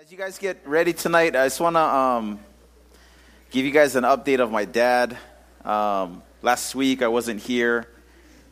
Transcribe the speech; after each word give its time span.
As 0.00 0.12
you 0.12 0.16
guys 0.16 0.38
get 0.38 0.64
ready 0.64 0.92
tonight, 0.92 1.34
I 1.34 1.46
just 1.46 1.58
want 1.58 1.74
to 1.74 1.80
um, 1.80 2.38
give 3.50 3.66
you 3.66 3.72
guys 3.72 3.96
an 3.96 4.04
update 4.04 4.38
of 4.38 4.48
my 4.48 4.64
dad. 4.64 5.18
Um, 5.64 6.22
last 6.40 6.76
week 6.76 7.02
I 7.02 7.08
wasn't 7.08 7.40
here, 7.40 7.88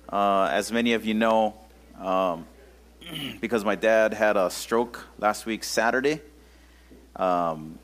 uh, 0.09 0.51
as 0.51 0.73
many 0.73 0.95
of 0.95 1.05
you 1.05 1.15
know, 1.15 1.55
um, 2.01 2.49
because 3.41 3.65
my 3.65 3.77
dad 3.77 4.13
had 4.13 4.37
a 4.37 4.51
stroke 4.51 5.07
last 5.21 5.47
week, 5.47 5.63
Saturday. 5.63 6.21
Um, 7.15 7.79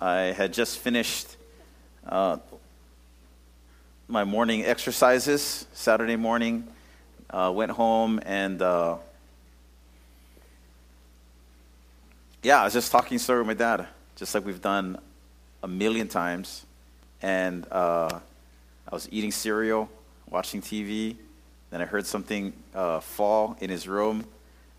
I 0.00 0.26
had 0.26 0.52
just 0.52 0.78
finished 0.78 1.36
uh, 2.08 2.36
my 4.06 4.22
morning 4.22 4.64
exercises 4.64 5.66
Saturday 5.72 6.14
morning, 6.14 6.68
uh, 7.30 7.50
went 7.52 7.72
home 7.72 8.20
and 8.24 8.62
uh, 8.62 8.98
yeah, 12.46 12.60
I 12.60 12.64
was 12.64 12.74
just 12.74 12.92
talking 12.92 13.18
story 13.18 13.40
with 13.40 13.48
my 13.48 13.54
dad, 13.54 13.88
just 14.14 14.32
like 14.32 14.46
we've 14.46 14.60
done 14.60 15.00
a 15.64 15.66
million 15.66 16.06
times. 16.06 16.64
And 17.20 17.66
uh, 17.72 18.20
I 18.86 18.94
was 18.94 19.08
eating 19.10 19.32
cereal, 19.32 19.90
watching 20.30 20.62
TV. 20.62 21.16
Then 21.70 21.82
I 21.82 21.86
heard 21.86 22.06
something 22.06 22.52
uh, 22.72 23.00
fall 23.00 23.56
in 23.60 23.68
his 23.68 23.88
room. 23.88 24.24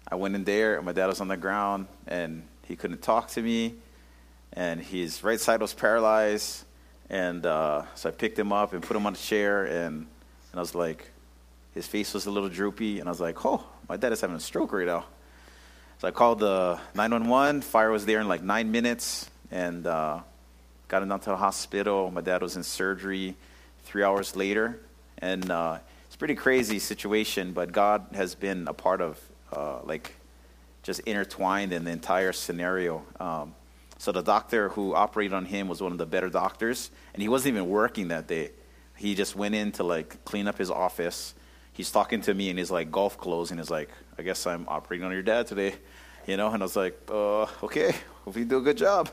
I 0.10 0.16
went 0.16 0.34
in 0.34 0.46
there, 0.46 0.78
and 0.78 0.86
my 0.86 0.94
dad 0.94 1.08
was 1.08 1.20
on 1.20 1.28
the 1.28 1.36
ground, 1.36 1.88
and 2.08 2.44
he 2.66 2.78
couldn't 2.78 3.02
talk 3.02 3.28
to 3.32 3.42
me. 3.42 3.76
And 4.54 4.80
his 4.80 5.22
right 5.22 5.38
side 5.38 5.60
was 5.60 5.74
paralyzed. 5.74 6.64
And 7.10 7.46
uh, 7.46 7.82
so 7.96 8.08
I 8.08 8.14
picked 8.14 8.40
him 8.40 8.54
up 8.54 8.72
and 8.72 8.82
put 8.82 8.96
him 8.96 9.06
on 9.06 9.12
a 9.12 9.18
chair, 9.18 9.66
and, 9.66 9.98
and 9.98 10.56
I 10.56 10.62
was 10.62 10.74
like, 10.74 11.12
his 11.74 11.86
face 11.86 12.14
was 12.14 12.28
a 12.28 12.32
little 12.32 12.48
droopy. 12.48 13.02
And 13.02 13.10
I 13.10 13.12
was 13.12 13.20
like, 13.20 13.46
oh, 13.46 13.62
my 13.90 13.98
dad 13.98 14.14
is 14.14 14.22
having 14.22 14.38
a 14.38 14.40
stroke 14.40 14.72
right 14.72 14.88
now. 14.88 15.04
So 16.00 16.08
I 16.08 16.12
called 16.12 16.40
the 16.40 16.80
911. 16.94 17.62
Fire 17.62 17.90
was 17.90 18.06
there 18.06 18.20
in 18.20 18.28
like 18.28 18.44
nine 18.44 18.72
minutes 18.72 19.30
and 19.50 19.88
uh, 19.88 20.20
got 20.88 21.02
him 21.02 21.10
down 21.10 21.20
to 21.22 21.30
the 21.32 21.38
hospital. 21.38 22.12
My 22.12 22.22
dad 22.22 22.44
was 22.44 22.56
in 22.56 22.62
surgery 22.62 23.36
three 23.86 24.04
hours 24.04 24.36
later. 24.36 24.80
And 25.18 25.50
uh, 25.50 25.80
it's 26.06 26.14
a 26.14 26.18
pretty 26.20 26.36
crazy 26.36 26.78
situation, 26.78 27.52
but 27.52 27.72
God 27.72 28.10
has 28.14 28.36
been 28.36 28.68
a 28.68 28.74
part 28.74 29.02
of, 29.02 29.20
uh, 29.52 29.80
like, 29.86 30.14
just 30.84 31.00
intertwined 31.02 31.74
in 31.74 31.84
the 31.84 31.92
entire 31.92 32.32
scenario. 32.32 33.04
Um, 33.20 33.56
so 33.98 34.12
the 34.12 34.22
doctor 34.22 34.70
who 34.70 34.94
operated 34.94 35.34
on 35.34 35.46
him 35.46 35.68
was 35.68 35.82
one 35.82 35.92
of 35.92 35.98
the 35.98 36.06
better 36.06 36.30
doctors, 36.30 36.92
and 37.14 37.24
he 37.24 37.28
wasn't 37.28 37.56
even 37.56 37.70
working 37.70 38.10
that 38.10 38.28
day. 38.28 38.52
He 38.96 39.16
just 39.16 39.36
went 39.36 39.56
in 39.56 39.72
to 39.74 39.84
like 39.84 40.24
clean 40.26 40.48
up 40.48 40.60
his 40.60 40.70
office. 40.70 41.34
He's 41.74 41.92
talking 41.92 42.22
to 42.22 42.34
me 42.34 42.50
in 42.50 42.58
his 42.58 42.72
like 42.72 42.92
golf 42.92 43.18
clothes, 43.18 43.52
and 43.52 43.60
he's 43.60 43.70
like, 43.70 43.90
"I 44.18 44.22
guess 44.22 44.48
I'm 44.48 44.66
operating 44.68 45.06
on 45.06 45.12
your 45.12 45.24
dad 45.24 45.48
today." 45.48 45.76
You 46.28 46.36
know, 46.36 46.50
and 46.50 46.62
I 46.62 46.66
was 46.66 46.76
like, 46.76 47.00
uh, 47.10 47.48
okay, 47.64 47.96
hope 48.26 48.36
you 48.36 48.46
do 48.46 48.58
a 48.58 48.62
good 48.62 48.78
job. 48.78 49.10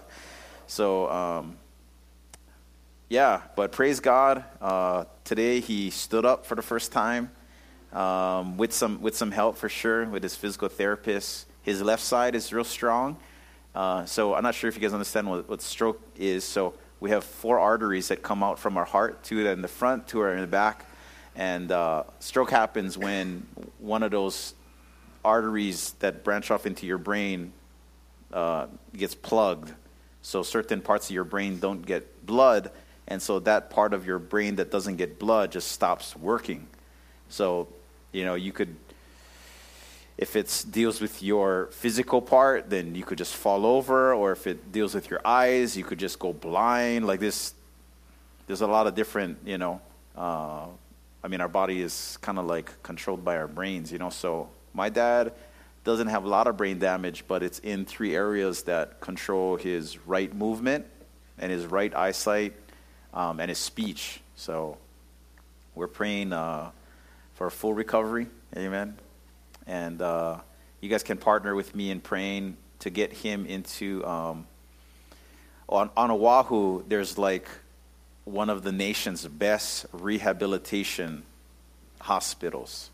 So, 0.67 1.09
um, 1.09 1.57
yeah, 3.09 3.43
but 3.55 3.71
praise 3.71 4.01
God. 4.01 4.45
Uh, 4.61 5.05
today 5.23 5.61
he 5.61 5.91
stood 5.91 6.25
up 6.25 6.45
for 6.45 6.57
the 6.57 6.63
first 6.63 6.91
time 6.91 7.31
um, 7.93 8.57
with 8.57 8.73
some 8.73 9.01
with 9.01 9.17
some 9.17 9.31
help 9.31 9.57
for 9.57 9.69
sure 9.69 10.05
with 10.07 10.25
his 10.25 10.35
physical 10.35 10.69
therapist. 10.69 11.47
His 11.63 11.81
left 11.81 12.03
side 12.03 12.35
is 12.35 12.53
real 12.53 12.65
strong. 12.65 13.17
Uh, 13.75 14.05
so 14.05 14.35
I'm 14.35 14.43
not 14.43 14.55
sure 14.55 14.69
if 14.69 14.75
you 14.75 14.83
guys 14.83 14.93
understand 14.93 15.31
what, 15.31 15.49
what 15.49 15.63
stroke 15.63 16.01
is. 16.17 16.45
So 16.45 16.75
we 16.99 17.11
have 17.11 17.23
four 17.23 17.61
arteries 17.61 18.09
that 18.09 18.23
come 18.23 18.43
out 18.43 18.59
from 18.59 18.77
our 18.77 18.85
heart, 18.85 19.23
two 19.23 19.47
in 19.47 19.63
the 19.63 19.69
front, 19.69 20.09
two 20.09 20.21
are 20.21 20.35
in 20.35 20.41
the 20.41 20.47
back. 20.47 20.87
And 21.37 21.71
uh, 21.71 22.05
stroke 22.19 22.51
happens 22.51 22.99
when 22.99 23.47
one 23.79 24.03
of 24.03 24.11
those 24.11 24.55
arteries 25.25 25.93
that 26.01 26.25
branch 26.25 26.51
off 26.51 26.67
into 26.67 26.87
your 26.87 26.99
brain 26.99 27.53
uh, 28.33 28.67
gets 28.97 29.15
plugged. 29.15 29.73
So 30.23 30.43
certain 30.43 30.81
parts 30.81 31.09
of 31.11 31.15
your 31.15 31.25
brain 31.25 31.59
don't 31.59 31.85
get 31.85 32.27
blood, 32.27 32.71
and 33.07 33.21
so 33.21 33.41
that 33.41 33.71
part 33.71 33.93
of 33.93 34.07
your 34.07 34.19
brain 34.19 34.57
that 34.57 34.71
doesn't 34.71 34.97
get 34.97 35.19
blood 35.19 35.53
just 35.53 35.73
stops 35.73 36.17
working. 36.17 36.67
So, 37.29 37.69
you 38.13 38.25
know, 38.25 38.35
you 38.35 38.53
could, 38.53 38.75
if 40.17 40.37
it 40.37 40.65
deals 40.71 41.01
with 41.01 41.23
your 41.23 41.67
physical 41.73 42.23
part, 42.23 42.71
then 42.71 42.95
you 42.95 43.05
could 43.05 43.19
just 43.19 43.35
fall 43.35 43.67
over, 43.67 44.15
or 44.15 44.33
if 44.33 44.47
it 44.47 44.73
deals 44.73 44.95
with 44.95 45.11
your 45.11 45.21
eyes, 45.25 45.77
you 45.77 45.85
could 45.85 45.99
just 45.99 46.19
go 46.19 46.33
blind. 46.33 47.07
Like 47.07 47.21
this, 47.21 47.53
there's 48.47 48.63
a 48.63 48.67
lot 48.67 48.87
of 48.87 48.95
different, 48.95 49.39
you 49.45 49.59
know. 49.59 49.81
Uh, 50.17 50.67
I 51.23 51.29
mean, 51.29 51.41
our 51.41 51.49
body 51.49 51.81
is 51.81 52.19
kind 52.21 52.39
of 52.39 52.47
like 52.47 52.83
controlled 52.83 53.25
by 53.25 53.37
our 53.37 53.49
brains, 53.49 53.91
you 53.93 53.99
know. 53.99 54.11
So 54.11 54.49
my 54.75 54.89
dad 54.91 55.33
doesn't 55.85 56.09
have 56.09 56.25
a 56.25 56.29
lot 56.29 56.47
of 56.47 56.57
brain 56.57 56.79
damage, 56.79 57.25
but 57.29 57.43
it's 57.43 57.59
in 57.61 57.85
three 57.85 58.15
areas 58.15 58.65
that 58.65 59.01
control 59.01 59.57
his 59.57 59.99
right 60.07 60.35
movement 60.35 60.87
and 61.39 61.53
his 61.53 61.65
right 61.67 61.95
eyesight 61.95 62.55
um, 63.13 63.39
and 63.39 63.49
his 63.49 63.59
speech. 63.59 64.21
So 64.35 64.79
we're 65.75 65.87
praying 65.87 66.33
uh, 66.33 66.71
for 67.35 67.47
a 67.47 67.51
full 67.51 67.75
recovery. 67.75 68.27
Amen. 68.57 68.97
And 69.67 70.03
uh, 70.03 70.39
you 70.81 70.89
guys 70.89 71.03
can 71.03 71.19
partner 71.19 71.55
with 71.55 71.75
me 71.75 71.91
in 71.91 72.01
praying 72.01 72.57
to 72.81 72.91
get 72.91 73.13
him 73.13 73.47
into. 73.47 74.05
Um, 74.05 74.47
on, 75.69 75.91
on 75.97 76.11
Oahu, 76.11 76.85
there's 76.89 77.17
like 77.19 77.49
one 78.25 78.51
of 78.51 78.63
the 78.63 78.73
nation's 78.73 79.27
best 79.27 79.87
rehabilitation 79.93 81.25
hospitals. 82.01 82.91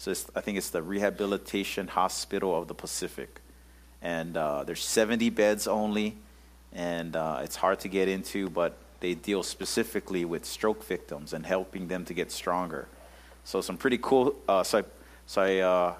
So 0.00 0.14
I 0.34 0.40
think 0.40 0.56
it's 0.56 0.70
the 0.70 0.80
Rehabilitation 0.80 1.86
Hospital 1.86 2.56
of 2.56 2.68
the 2.68 2.74
Pacific. 2.74 3.42
And 4.00 4.34
uh, 4.34 4.64
there's 4.64 4.82
70 4.82 5.28
beds 5.28 5.66
only, 5.66 6.16
and 6.72 7.14
uh, 7.14 7.40
it's 7.42 7.56
hard 7.56 7.80
to 7.80 7.88
get 7.88 8.08
into, 8.08 8.48
but 8.48 8.78
they 9.00 9.12
deal 9.12 9.42
specifically 9.42 10.24
with 10.24 10.46
stroke 10.46 10.82
victims 10.84 11.34
and 11.34 11.44
helping 11.44 11.88
them 11.88 12.06
to 12.06 12.14
get 12.14 12.32
stronger. 12.32 12.88
So 13.44 13.60
some 13.60 13.76
pretty 13.76 13.98
cool. 13.98 14.34
Uh, 14.48 14.62
so 14.62 14.78
I, 14.78 14.84
so 15.26 15.42
I, 15.42 15.58
uh, 15.58 15.94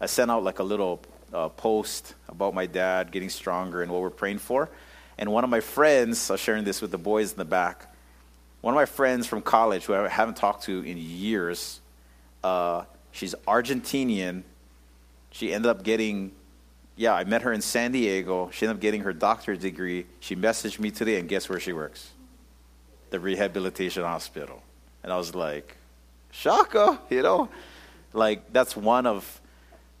I 0.00 0.06
sent 0.06 0.30
out 0.30 0.44
like 0.44 0.60
a 0.60 0.64
little 0.64 1.00
uh, 1.34 1.48
post 1.48 2.14
about 2.28 2.54
my 2.54 2.66
dad 2.66 3.10
getting 3.10 3.28
stronger 3.28 3.82
and 3.82 3.90
what 3.90 4.02
we're 4.02 4.10
praying 4.10 4.38
for. 4.38 4.70
And 5.18 5.32
one 5.32 5.42
of 5.42 5.50
my 5.50 5.58
friends, 5.58 6.30
I 6.30 6.34
was 6.34 6.40
sharing 6.40 6.62
this 6.62 6.80
with 6.80 6.92
the 6.92 6.96
boys 6.96 7.32
in 7.32 7.38
the 7.38 7.44
back. 7.44 7.92
One 8.60 8.72
of 8.72 8.76
my 8.76 8.86
friends 8.86 9.26
from 9.26 9.42
college, 9.42 9.86
who 9.86 9.94
I 9.94 10.06
haven't 10.06 10.36
talked 10.36 10.62
to 10.66 10.80
in 10.82 10.96
years, 10.96 11.80
uh, 12.44 12.84
She's 13.12 13.34
Argentinian. 13.46 14.42
She 15.30 15.52
ended 15.52 15.70
up 15.70 15.84
getting, 15.84 16.32
yeah, 16.96 17.14
I 17.14 17.24
met 17.24 17.42
her 17.42 17.52
in 17.52 17.60
San 17.60 17.92
Diego. 17.92 18.50
She 18.52 18.66
ended 18.66 18.78
up 18.78 18.80
getting 18.80 19.02
her 19.02 19.12
doctorate 19.12 19.60
degree. 19.60 20.06
She 20.20 20.34
messaged 20.34 20.78
me 20.78 20.90
today, 20.90 21.18
and 21.18 21.28
guess 21.28 21.48
where 21.48 21.60
she 21.60 21.72
works? 21.72 22.10
The 23.10 23.20
rehabilitation 23.20 24.02
hospital. 24.02 24.62
And 25.02 25.12
I 25.12 25.16
was 25.16 25.34
like, 25.34 25.76
Shaka, 26.30 26.98
you 27.10 27.22
know? 27.22 27.48
Like, 28.14 28.52
that's 28.52 28.76
one 28.76 29.06
of, 29.06 29.40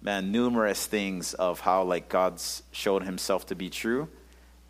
man, 0.00 0.32
numerous 0.32 0.86
things 0.86 1.34
of 1.34 1.60
how, 1.60 1.82
like, 1.84 2.08
God's 2.08 2.62
showed 2.72 3.04
himself 3.04 3.46
to 3.46 3.54
be 3.54 3.70
true. 3.70 4.08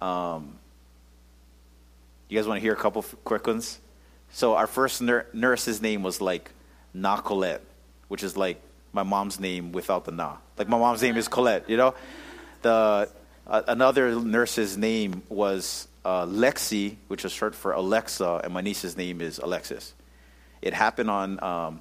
Um, 0.01 0.59
you 2.29 2.39
guys 2.39 2.47
want 2.47 2.59
to 2.59 2.63
hear 2.63 2.73
a 2.73 2.77
couple 2.77 3.05
quick 3.25 3.47
ones? 3.47 3.79
So, 4.31 4.55
our 4.55 4.67
first 4.67 5.03
nur- 5.03 5.27
nurse's 5.33 5.83
name 5.83 6.03
was 6.03 6.21
like 6.21 6.51
Nacolette 6.97 7.61
which 8.13 8.23
is 8.23 8.37
like 8.37 8.61
my 8.93 9.03
mom's 9.03 9.41
name 9.41 9.73
without 9.73 10.05
the 10.05 10.13
na. 10.13 10.37
Like 10.59 10.69
my 10.69 10.77
mom's 10.77 11.01
name 11.01 11.17
is 11.17 11.29
Colette, 11.29 11.71
you 11.71 11.79
know? 11.79 11.95
The 12.61 13.09
uh, 13.47 13.63
another 13.69 14.15
nurse's 14.21 14.77
name 14.77 15.23
was 15.31 15.89
uh, 16.05 16.27
Lexi, 16.27 16.97
which 17.09 17.25
is 17.25 17.33
short 17.33 17.55
for 17.55 17.73
Alexa, 17.73 18.43
and 18.45 18.53
my 18.53 18.61
niece's 18.61 18.99
name 18.99 19.23
is 19.23 19.39
Alexis. 19.39 19.95
It 20.61 20.75
happened 20.75 21.09
on 21.09 21.43
um, 21.43 21.81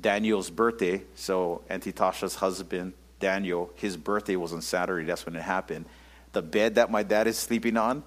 Daniel's 0.00 0.50
birthday. 0.50 1.02
So 1.14 1.62
Auntie 1.70 1.92
Tasha's 1.92 2.34
husband, 2.34 2.92
Daniel, 3.20 3.70
his 3.76 3.96
birthday 3.96 4.34
was 4.34 4.52
on 4.52 4.62
Saturday. 4.62 5.06
That's 5.06 5.24
when 5.24 5.36
it 5.36 5.42
happened. 5.42 5.84
The 6.32 6.42
bed 6.42 6.74
that 6.74 6.90
my 6.90 7.04
dad 7.04 7.28
is 7.28 7.38
sleeping 7.38 7.76
on, 7.76 8.02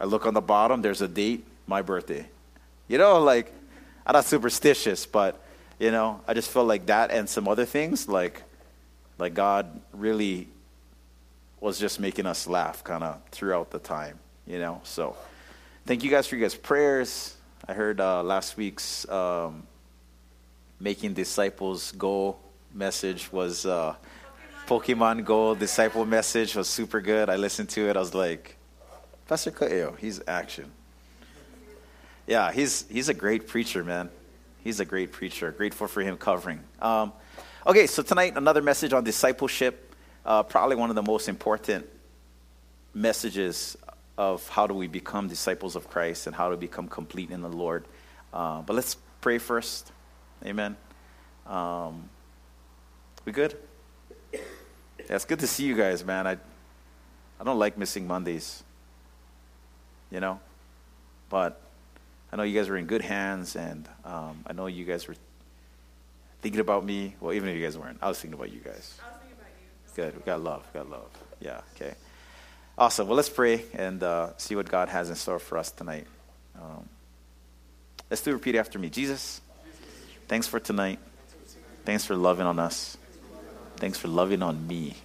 I 0.00 0.06
look 0.06 0.24
on 0.24 0.32
the 0.32 0.40
bottom. 0.40 0.80
There's 0.80 1.02
a 1.02 1.08
date, 1.08 1.44
my 1.66 1.82
birthday. 1.82 2.26
You 2.88 2.96
know, 2.96 3.20
like 3.20 3.52
I'm 4.06 4.14
not 4.14 4.24
superstitious, 4.24 5.04
but 5.04 5.38
you 5.82 5.90
know, 5.90 6.20
I 6.28 6.34
just 6.34 6.48
felt 6.48 6.68
like 6.68 6.86
that 6.86 7.10
and 7.10 7.28
some 7.28 7.48
other 7.48 7.64
things, 7.64 8.08
like, 8.08 8.44
like 9.18 9.34
God 9.34 9.80
really 9.92 10.46
was 11.58 11.76
just 11.80 11.98
making 11.98 12.24
us 12.24 12.46
laugh 12.46 12.84
kind 12.84 13.02
of 13.02 13.20
throughout 13.32 13.72
the 13.72 13.80
time, 13.80 14.20
you 14.46 14.60
know. 14.60 14.80
So, 14.84 15.16
thank 15.84 16.04
you 16.04 16.10
guys 16.10 16.28
for 16.28 16.36
your 16.36 16.48
guys' 16.48 16.54
prayers. 16.54 17.34
I 17.66 17.72
heard 17.72 18.00
uh, 18.00 18.22
last 18.22 18.56
week's 18.56 19.08
um, 19.08 19.64
making 20.78 21.14
disciples 21.14 21.90
go 21.90 22.36
message 22.72 23.32
was 23.32 23.66
uh, 23.66 23.96
Pokemon 24.68 25.24
Go 25.24 25.56
disciple 25.56 26.06
message 26.06 26.54
was 26.54 26.68
super 26.68 27.00
good. 27.00 27.28
I 27.28 27.34
listened 27.34 27.70
to 27.70 27.88
it. 27.90 27.96
I 27.96 27.98
was 27.98 28.14
like, 28.14 28.56
Pastor 29.26 29.50
Coelho, 29.50 29.96
he's 29.98 30.20
action. 30.28 30.70
Yeah, 32.28 32.52
he's 32.52 32.86
he's 32.88 33.08
a 33.08 33.14
great 33.14 33.48
preacher, 33.48 33.82
man. 33.82 34.10
He's 34.62 34.78
a 34.78 34.84
great 34.84 35.10
preacher. 35.10 35.50
Grateful 35.50 35.88
for 35.88 36.02
him 36.02 36.16
covering. 36.16 36.60
Um, 36.80 37.12
okay, 37.66 37.88
so 37.88 38.02
tonight, 38.02 38.36
another 38.36 38.62
message 38.62 38.92
on 38.92 39.02
discipleship. 39.02 39.94
Uh, 40.24 40.44
probably 40.44 40.76
one 40.76 40.88
of 40.88 40.94
the 40.94 41.02
most 41.02 41.28
important 41.28 41.84
messages 42.94 43.76
of 44.16 44.48
how 44.48 44.68
do 44.68 44.74
we 44.74 44.86
become 44.86 45.26
disciples 45.26 45.74
of 45.74 45.88
Christ 45.90 46.28
and 46.28 46.36
how 46.36 46.50
to 46.50 46.56
become 46.56 46.86
complete 46.86 47.30
in 47.30 47.40
the 47.40 47.48
Lord. 47.48 47.86
Uh, 48.32 48.62
but 48.62 48.76
let's 48.76 48.96
pray 49.20 49.38
first. 49.38 49.90
Amen. 50.44 50.76
Um, 51.46 52.08
we 53.24 53.32
good? 53.32 53.56
Yeah, 54.32 54.38
it's 55.08 55.24
good 55.24 55.40
to 55.40 55.48
see 55.48 55.64
you 55.64 55.74
guys, 55.74 56.04
man. 56.04 56.26
I, 56.28 56.36
I 57.40 57.44
don't 57.44 57.58
like 57.58 57.76
missing 57.76 58.06
Mondays, 58.06 58.62
you 60.12 60.20
know, 60.20 60.38
but 61.28 61.60
I 62.32 62.36
know 62.36 62.44
you 62.44 62.58
guys 62.58 62.68
are 62.68 62.76
in 62.76 62.86
good 62.86 63.02
hands, 63.02 63.56
and 63.56 63.86
um, 64.04 64.44
I 64.46 64.54
know 64.54 64.66
you 64.66 64.84
guys 64.84 65.06
were 65.06 65.16
thinking 66.40 66.60
about 66.60 66.84
me. 66.84 67.14
Well, 67.20 67.34
even 67.34 67.48
if 67.50 67.56
you 67.56 67.62
guys 67.62 67.76
weren't, 67.76 67.98
I 68.00 68.08
was 68.08 68.18
thinking 68.18 68.38
about 68.38 68.52
you 68.52 68.60
guys. 68.60 68.98
I 69.04 69.08
was 69.08 69.18
thinking 69.20 69.36
about 69.38 69.50
you. 69.60 70.02
Good. 70.02 70.16
We 70.16 70.22
got 70.22 70.42
love. 70.42 70.66
We 70.72 70.78
got 70.80 70.90
love. 70.90 71.10
Yeah. 71.40 71.60
Okay. 71.76 71.94
Awesome. 72.78 73.06
Well, 73.06 73.16
let's 73.16 73.28
pray 73.28 73.64
and 73.74 74.02
uh, 74.02 74.30
see 74.38 74.56
what 74.56 74.68
God 74.68 74.88
has 74.88 75.10
in 75.10 75.16
store 75.16 75.38
for 75.38 75.58
us 75.58 75.70
tonight. 75.70 76.06
Um, 76.56 76.88
let's 78.08 78.22
do 78.22 78.32
repeat 78.32 78.56
after 78.56 78.78
me. 78.78 78.88
Jesus, 78.88 79.42
thanks 80.26 80.46
for 80.46 80.58
tonight. 80.58 80.98
Thanks 81.84 82.04
for 82.04 82.16
loving 82.16 82.46
on 82.46 82.58
us. 82.58 82.96
Thanks 83.76 83.98
for 83.98 84.08
loving 84.08 84.42
on 84.42 84.66
me. 84.66 84.96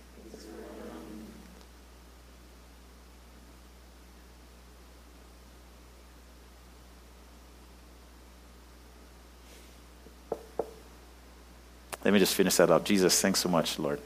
Let 12.07 12.13
me 12.13 12.19
just 12.19 12.35
finish 12.35 12.55
that 12.55 12.71
up. 12.71 12.85
Jesus, 12.85 13.21
thanks 13.21 13.41
so 13.41 13.49
much, 13.49 13.77
Lord. 13.77 13.99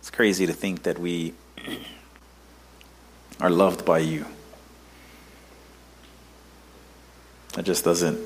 It's 0.00 0.10
crazy 0.10 0.48
to 0.48 0.52
think 0.52 0.82
that 0.82 0.98
we 0.98 1.32
are 3.40 3.50
loved 3.50 3.84
by 3.84 4.00
you. 4.00 4.26
That 7.52 7.64
just 7.64 7.84
doesn't 7.84 8.18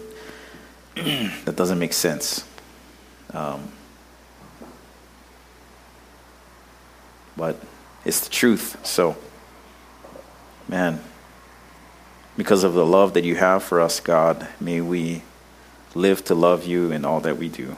that 0.94 1.54
doesn't 1.54 1.78
make 1.78 1.92
sense. 1.92 2.46
Um, 3.34 3.70
but 7.36 7.60
it's 8.06 8.20
the 8.20 8.30
truth. 8.30 8.86
So, 8.86 9.18
man, 10.66 11.00
because 12.38 12.64
of 12.64 12.72
the 12.72 12.86
love 12.86 13.12
that 13.12 13.24
you 13.24 13.34
have 13.34 13.62
for 13.62 13.82
us, 13.82 14.00
God, 14.00 14.48
may 14.58 14.80
we 14.80 15.20
live 15.94 16.24
to 16.26 16.34
love 16.34 16.66
you 16.66 16.92
in 16.92 17.04
all 17.04 17.20
that 17.20 17.38
we 17.38 17.48
do. 17.48 17.76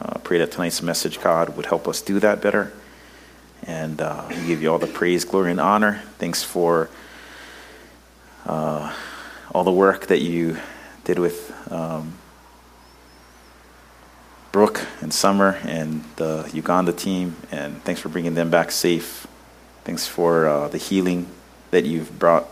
Uh, 0.00 0.18
pray 0.18 0.38
that 0.38 0.52
tonight's 0.52 0.82
message, 0.82 1.20
God, 1.20 1.56
would 1.56 1.66
help 1.66 1.88
us 1.88 2.02
do 2.02 2.20
that 2.20 2.42
better. 2.42 2.72
And 3.66 4.00
uh, 4.00 4.26
we 4.28 4.46
give 4.46 4.62
you 4.62 4.70
all 4.70 4.78
the 4.78 4.86
praise, 4.86 5.24
glory, 5.24 5.50
and 5.50 5.60
honor. 5.60 6.02
Thanks 6.18 6.42
for 6.42 6.90
uh, 8.44 8.94
all 9.52 9.64
the 9.64 9.72
work 9.72 10.06
that 10.08 10.20
you 10.20 10.58
did 11.04 11.18
with 11.18 11.52
um, 11.72 12.14
Brooke 14.52 14.86
and 15.00 15.12
Summer 15.12 15.58
and 15.64 16.04
the 16.16 16.48
Uganda 16.52 16.92
team. 16.92 17.36
And 17.50 17.82
thanks 17.84 18.00
for 18.00 18.08
bringing 18.08 18.34
them 18.34 18.50
back 18.50 18.70
safe. 18.70 19.26
Thanks 19.84 20.06
for 20.06 20.46
uh, 20.46 20.68
the 20.68 20.78
healing 20.78 21.26
that 21.70 21.84
you've 21.84 22.18
brought 22.18 22.46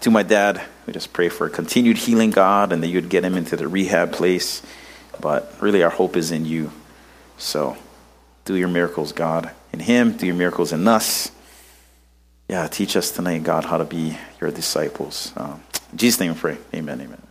to 0.00 0.10
my 0.10 0.22
dad. 0.22 0.62
We 0.86 0.92
just 0.92 1.12
pray 1.12 1.28
for 1.28 1.48
continued 1.48 1.98
healing, 1.98 2.30
God, 2.30 2.72
and 2.72 2.82
that 2.82 2.88
you'd 2.88 3.08
get 3.08 3.24
him 3.24 3.36
into 3.36 3.56
the 3.56 3.68
rehab 3.68 4.12
place. 4.12 4.62
But 5.20 5.52
really, 5.60 5.82
our 5.82 5.90
hope 5.90 6.16
is 6.16 6.30
in 6.30 6.44
you. 6.44 6.70
So 7.38 7.76
do 8.44 8.54
your 8.54 8.68
miracles, 8.68 9.12
God, 9.12 9.50
in 9.72 9.80
him. 9.80 10.16
Do 10.16 10.26
your 10.26 10.34
miracles 10.34 10.72
in 10.72 10.86
us. 10.86 11.30
Yeah, 12.48 12.68
teach 12.68 12.96
us 12.96 13.10
tonight, 13.10 13.42
God, 13.42 13.64
how 13.64 13.78
to 13.78 13.84
be 13.84 14.16
your 14.40 14.50
disciples. 14.50 15.32
Um, 15.36 15.62
Jesus' 15.94 16.20
name 16.20 16.34
we 16.34 16.38
pray. 16.38 16.58
Amen, 16.74 17.00
amen. 17.00 17.22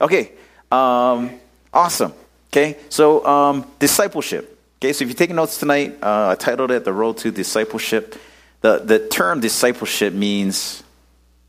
Okay, 0.00 0.32
um, 0.72 1.38
awesome. 1.72 2.12
Okay, 2.48 2.76
so 2.88 3.24
um, 3.24 3.70
discipleship. 3.78 4.58
Okay, 4.78 4.92
so 4.92 5.04
if 5.04 5.08
you're 5.10 5.16
taking 5.16 5.36
notes 5.36 5.58
tonight, 5.58 5.98
uh, 6.02 6.30
I 6.30 6.34
titled 6.34 6.70
it 6.72 6.84
The 6.84 6.92
Road 6.92 7.18
to 7.18 7.30
Discipleship. 7.30 8.16
The, 8.60 8.78
the 8.78 9.08
term 9.08 9.40
discipleship 9.40 10.14
means 10.14 10.82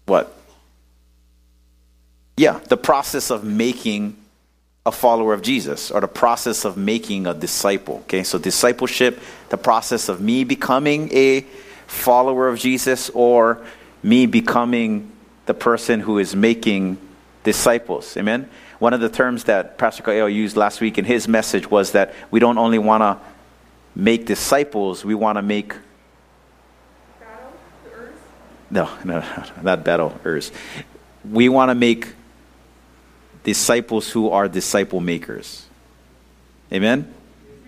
what? 0.05 0.37
Yeah, 2.37 2.59
the 2.69 2.77
process 2.77 3.29
of 3.29 3.43
making 3.43 4.17
a 4.85 4.91
follower 4.91 5.33
of 5.33 5.41
Jesus 5.41 5.91
or 5.91 6.01
the 6.01 6.07
process 6.07 6.65
of 6.65 6.75
making 6.75 7.27
a 7.27 7.33
disciple. 7.33 7.97
Okay, 8.03 8.23
so 8.23 8.39
discipleship, 8.39 9.19
the 9.49 9.57
process 9.57 10.09
of 10.09 10.21
me 10.21 10.43
becoming 10.43 11.13
a 11.13 11.41
follower 11.85 12.47
of 12.47 12.57
Jesus 12.57 13.09
or 13.13 13.63
me 14.01 14.25
becoming 14.25 15.11
the 15.45 15.53
person 15.53 15.99
who 15.99 16.17
is 16.17 16.35
making 16.35 16.97
disciples. 17.43 18.15
Amen. 18.17 18.49
One 18.79 18.93
of 18.93 19.01
the 19.01 19.09
terms 19.09 19.43
that 19.43 19.77
Pastor 19.77 20.01
Kael 20.01 20.33
used 20.33 20.57
last 20.57 20.81
week 20.81 20.97
in 20.97 21.05
his 21.05 21.27
message 21.27 21.69
was 21.69 21.91
that 21.91 22.15
we 22.31 22.39
don't 22.39 22.57
only 22.57 22.79
want 22.79 23.01
to 23.01 23.19
make 23.95 24.25
disciples, 24.25 25.05
we 25.05 25.13
want 25.13 25.37
to 25.37 25.43
make. 25.43 25.75
Battle 27.19 27.51
the 27.83 27.91
earth. 27.91 28.15
No, 28.71 28.89
no, 29.03 29.45
not 29.61 29.83
battle, 29.83 30.19
earth. 30.23 30.51
We 31.29 31.49
want 31.49 31.69
to 31.69 31.75
make 31.75 32.07
disciples 33.43 34.09
who 34.09 34.29
are 34.29 34.47
disciple 34.47 34.99
makers. 34.99 35.65
Amen? 36.71 37.13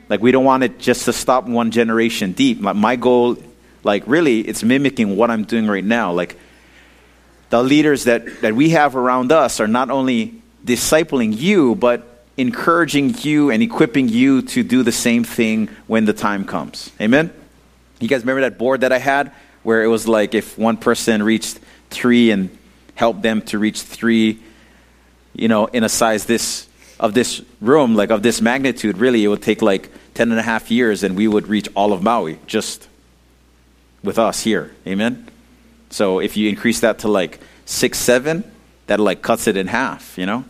Like, 0.09 0.21
we 0.21 0.31
don't 0.31 0.45
want 0.45 0.63
it 0.63 0.79
just 0.79 1.05
to 1.05 1.13
stop 1.13 1.45
one 1.45 1.71
generation 1.71 2.33
deep. 2.33 2.59
My, 2.59 2.73
my 2.73 2.95
goal, 2.95 3.37
like, 3.83 4.03
really, 4.05 4.41
it's 4.41 4.63
mimicking 4.63 5.15
what 5.15 5.31
I'm 5.31 5.43
doing 5.43 5.67
right 5.67 5.83
now. 5.83 6.11
Like, 6.11 6.37
the 7.49 7.63
leaders 7.63 8.05
that, 8.05 8.41
that 8.41 8.55
we 8.55 8.69
have 8.71 8.95
around 8.95 9.31
us 9.31 9.59
are 9.59 9.67
not 9.67 9.89
only 9.89 10.41
discipling 10.65 11.37
you, 11.37 11.75
but 11.75 12.25
encouraging 12.37 13.15
you 13.19 13.51
and 13.51 13.61
equipping 13.61 14.09
you 14.09 14.41
to 14.41 14.63
do 14.63 14.83
the 14.83 14.91
same 14.91 15.23
thing 15.23 15.69
when 15.87 16.05
the 16.05 16.13
time 16.13 16.45
comes. 16.45 16.91
Amen? 16.99 17.31
You 17.99 18.07
guys 18.07 18.21
remember 18.21 18.41
that 18.41 18.57
board 18.57 18.81
that 18.81 18.91
I 18.91 18.97
had 18.97 19.31
where 19.61 19.83
it 19.83 19.87
was 19.87 20.07
like 20.07 20.33
if 20.33 20.57
one 20.57 20.77
person 20.77 21.23
reached 21.23 21.59
three 21.89 22.31
and 22.31 22.55
helped 22.95 23.21
them 23.21 23.41
to 23.43 23.59
reach 23.59 23.81
three, 23.81 24.39
you 25.33 25.47
know, 25.47 25.65
in 25.67 25.83
a 25.83 25.89
size 25.89 26.25
this 26.25 26.67
of 26.99 27.13
this 27.13 27.41
room, 27.59 27.95
like 27.95 28.11
of 28.11 28.23
this 28.23 28.41
magnitude, 28.41 28.97
really 28.97 29.23
it 29.23 29.27
would 29.27 29.41
take 29.41 29.61
like 29.61 29.89
10 30.13 30.31
and 30.31 30.39
a 30.39 30.43
half 30.43 30.71
years 30.71 31.03
and 31.03 31.17
we 31.17 31.27
would 31.27 31.47
reach 31.47 31.67
all 31.75 31.91
of 31.91 32.03
Maui 32.03 32.39
just 32.47 32.87
with 34.03 34.19
us 34.19 34.41
here. 34.41 34.73
Amen? 34.87 35.27
So 35.89 36.19
if 36.19 36.37
you 36.37 36.49
increase 36.49 36.79
that 36.81 36.99
to 36.99 37.07
like 37.07 37.39
six, 37.65 37.97
seven, 37.97 38.49
that 38.87 38.99
like 38.99 39.21
cuts 39.21 39.47
it 39.47 39.57
in 39.57 39.67
half, 39.67 40.17
you 40.17 40.25
know? 40.25 40.45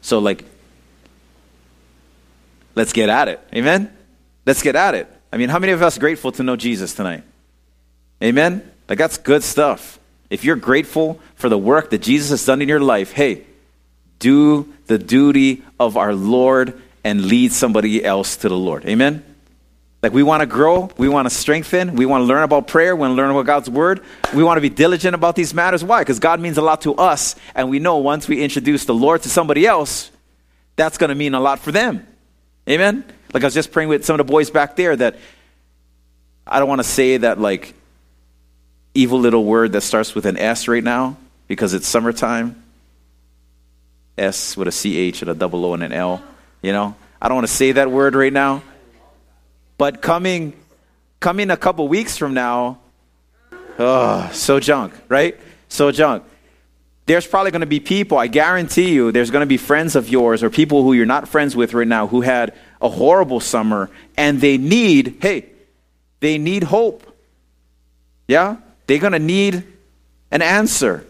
So 0.00 0.18
like 0.18 0.44
let's 2.74 2.92
get 2.92 3.08
at 3.08 3.28
it. 3.28 3.40
Amen? 3.54 3.94
Let's 4.46 4.62
get 4.62 4.76
at 4.76 4.94
it. 4.94 5.10
I 5.32 5.36
mean, 5.36 5.48
how 5.48 5.58
many 5.58 5.72
of 5.72 5.82
us 5.82 5.98
grateful 5.98 6.32
to 6.32 6.42
know 6.42 6.56
Jesus 6.56 6.94
tonight? 6.94 7.22
Amen? 8.22 8.68
Like 8.88 8.98
that's 8.98 9.18
good 9.18 9.42
stuff. 9.42 9.98
If 10.30 10.44
you're 10.44 10.56
grateful 10.56 11.20
for 11.36 11.48
the 11.48 11.58
work 11.58 11.90
that 11.90 12.02
Jesus 12.02 12.30
has 12.30 12.44
done 12.44 12.62
in 12.62 12.68
your 12.68 12.80
life, 12.80 13.12
hey, 13.12 13.44
do 14.24 14.72
the 14.86 14.96
duty 14.96 15.62
of 15.78 15.98
our 15.98 16.14
Lord 16.14 16.80
and 17.04 17.26
lead 17.26 17.52
somebody 17.52 18.02
else 18.02 18.38
to 18.38 18.48
the 18.48 18.56
Lord. 18.56 18.86
Amen? 18.86 19.22
Like 20.02 20.14
we 20.14 20.22
want 20.22 20.40
to 20.40 20.46
grow, 20.46 20.90
we 20.96 21.10
want 21.10 21.28
to 21.28 21.34
strengthen, 21.34 21.94
we 21.94 22.06
want 22.06 22.22
to 22.22 22.24
learn 22.24 22.42
about 22.42 22.66
prayer, 22.66 22.96
we 22.96 23.00
want 23.00 23.12
to 23.12 23.16
learn 23.16 23.30
about 23.30 23.44
God's 23.44 23.68
word. 23.68 24.00
We 24.34 24.42
want 24.42 24.56
to 24.56 24.62
be 24.62 24.70
diligent 24.70 25.14
about 25.14 25.36
these 25.36 25.52
matters. 25.52 25.84
Why? 25.84 26.00
Because 26.00 26.18
God 26.18 26.40
means 26.40 26.56
a 26.56 26.62
lot 26.62 26.80
to 26.82 26.94
us, 26.94 27.36
and 27.54 27.68
we 27.68 27.78
know 27.78 27.98
once 27.98 28.26
we 28.26 28.42
introduce 28.42 28.86
the 28.86 28.94
Lord 28.94 29.22
to 29.22 29.28
somebody 29.28 29.66
else, 29.66 30.10
that's 30.76 30.96
going 30.96 31.08
to 31.08 31.14
mean 31.14 31.34
a 31.34 31.40
lot 31.40 31.58
for 31.58 31.70
them. 31.70 32.06
Amen? 32.68 33.04
Like 33.34 33.42
I 33.42 33.46
was 33.46 33.54
just 33.54 33.72
praying 33.72 33.90
with 33.90 34.06
some 34.06 34.18
of 34.18 34.26
the 34.26 34.30
boys 34.30 34.50
back 34.50 34.74
there 34.76 34.96
that 34.96 35.16
I 36.46 36.58
don't 36.60 36.68
want 36.68 36.80
to 36.80 36.88
say 36.88 37.18
that 37.18 37.38
like 37.38 37.74
evil 38.94 39.18
little 39.18 39.44
word 39.44 39.72
that 39.72 39.82
starts 39.82 40.14
with 40.14 40.24
an 40.24 40.38
S 40.38 40.66
right 40.66 40.84
now 40.84 41.18
because 41.46 41.74
it's 41.74 41.86
summertime. 41.86 42.63
S 44.16 44.56
with 44.56 44.68
a 44.68 44.72
CH 44.72 45.22
and 45.22 45.30
a 45.30 45.34
double 45.34 45.64
O 45.64 45.74
and 45.74 45.82
an 45.82 45.92
L. 45.92 46.22
You 46.62 46.72
know, 46.72 46.94
I 47.20 47.28
don't 47.28 47.36
want 47.36 47.46
to 47.46 47.52
say 47.52 47.72
that 47.72 47.90
word 47.90 48.14
right 48.14 48.32
now. 48.32 48.62
But 49.76 50.02
coming, 50.02 50.54
coming 51.20 51.50
a 51.50 51.56
couple 51.56 51.88
weeks 51.88 52.16
from 52.16 52.34
now, 52.34 52.78
oh, 53.78 54.30
so 54.32 54.60
junk, 54.60 54.94
right? 55.08 55.38
So 55.68 55.90
junk. 55.90 56.24
There's 57.06 57.26
probably 57.26 57.50
going 57.50 57.60
to 57.60 57.66
be 57.66 57.80
people, 57.80 58.16
I 58.16 58.28
guarantee 58.28 58.92
you, 58.94 59.12
there's 59.12 59.30
going 59.30 59.42
to 59.42 59.46
be 59.46 59.58
friends 59.58 59.94
of 59.94 60.08
yours 60.08 60.42
or 60.42 60.48
people 60.48 60.82
who 60.82 60.94
you're 60.94 61.04
not 61.04 61.28
friends 61.28 61.54
with 61.54 61.74
right 61.74 61.86
now 61.86 62.06
who 62.06 62.22
had 62.22 62.54
a 62.80 62.88
horrible 62.88 63.40
summer 63.40 63.90
and 64.16 64.40
they 64.40 64.56
need, 64.56 65.18
hey, 65.20 65.50
they 66.20 66.38
need 66.38 66.62
hope. 66.62 67.06
Yeah? 68.26 68.56
They're 68.86 68.98
going 68.98 69.12
to 69.12 69.18
need 69.18 69.64
an 70.30 70.40
answer. 70.40 71.04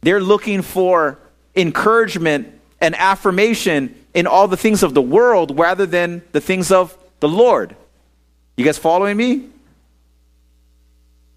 They're 0.00 0.20
looking 0.20 0.62
for 0.62 1.18
encouragement 1.56 2.52
and 2.80 2.94
affirmation 2.94 3.94
in 4.14 4.26
all 4.26 4.48
the 4.48 4.56
things 4.56 4.82
of 4.82 4.94
the 4.94 5.02
world 5.02 5.58
rather 5.58 5.86
than 5.86 6.22
the 6.32 6.40
things 6.40 6.70
of 6.70 6.96
the 7.20 7.28
Lord. 7.28 7.74
You 8.56 8.64
guys 8.64 8.78
following 8.78 9.16
me? 9.16 9.50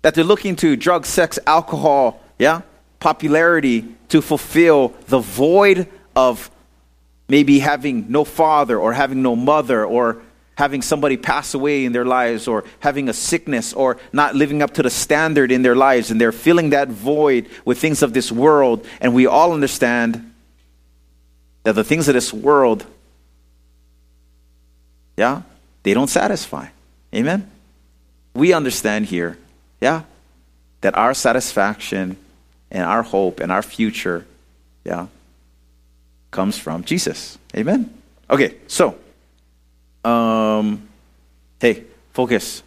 that 0.02 0.16
they're 0.16 0.24
looking 0.24 0.56
to 0.58 0.76
drug, 0.76 1.06
sex, 1.06 1.40
alcohol, 1.46 2.22
yeah, 2.38 2.62
popularity 3.00 3.86
to 4.10 4.22
fulfill 4.22 4.94
the 5.08 5.20
void 5.20 5.88
of 6.16 6.50
maybe 7.28 7.60
having 7.60 8.10
no 8.10 8.24
father 8.24 8.80
or 8.80 8.94
having 8.94 9.22
no 9.22 9.36
mother 9.36 9.86
or 9.86 10.22
having 10.60 10.82
somebody 10.82 11.16
pass 11.16 11.54
away 11.54 11.86
in 11.86 11.94
their 11.94 12.04
lives 12.04 12.46
or 12.46 12.66
having 12.82 13.08
a 13.08 13.14
sickness 13.14 13.72
or 13.72 13.96
not 14.12 14.36
living 14.36 14.62
up 14.62 14.74
to 14.74 14.84
the 14.84 14.90
standard 14.90 15.54
in 15.54 15.62
their 15.62 15.74
lives 15.74 16.12
and 16.12 16.20
they're 16.20 16.34
filling 16.34 16.72
that 16.72 16.90
void 16.90 17.48
with 17.64 17.80
things 17.80 18.04
of 18.04 18.12
this 18.12 18.30
world. 18.30 18.86
And 19.00 19.14
we 19.14 19.26
all 19.26 19.54
understand 19.54 20.34
that 21.64 21.76
the 21.76 21.84
things 21.86 22.10
of 22.10 22.14
this 22.14 22.34
world 22.34 22.86
yeah 25.16 25.44
they 25.84 25.94
don't 25.94 26.10
satisfy. 26.10 26.68
Amen? 27.16 27.50
We 28.34 28.52
understand 28.52 29.06
here 29.06 29.38
yeah 29.80 30.02
that 30.82 30.98
our 30.98 31.14
satisfaction 31.14 32.18
and 32.70 32.84
our 32.84 33.04
hope 33.04 33.40
and 33.40 33.50
our 33.50 33.64
future 33.64 34.26
yeah 34.84 35.08
comes 36.32 36.58
from 36.58 36.84
jesus. 36.84 37.38
Amen? 37.56 37.94
Okay 38.30 38.56
so 38.68 38.98
um, 40.04 40.88
hey, 41.60 41.84
focus. 42.12 42.64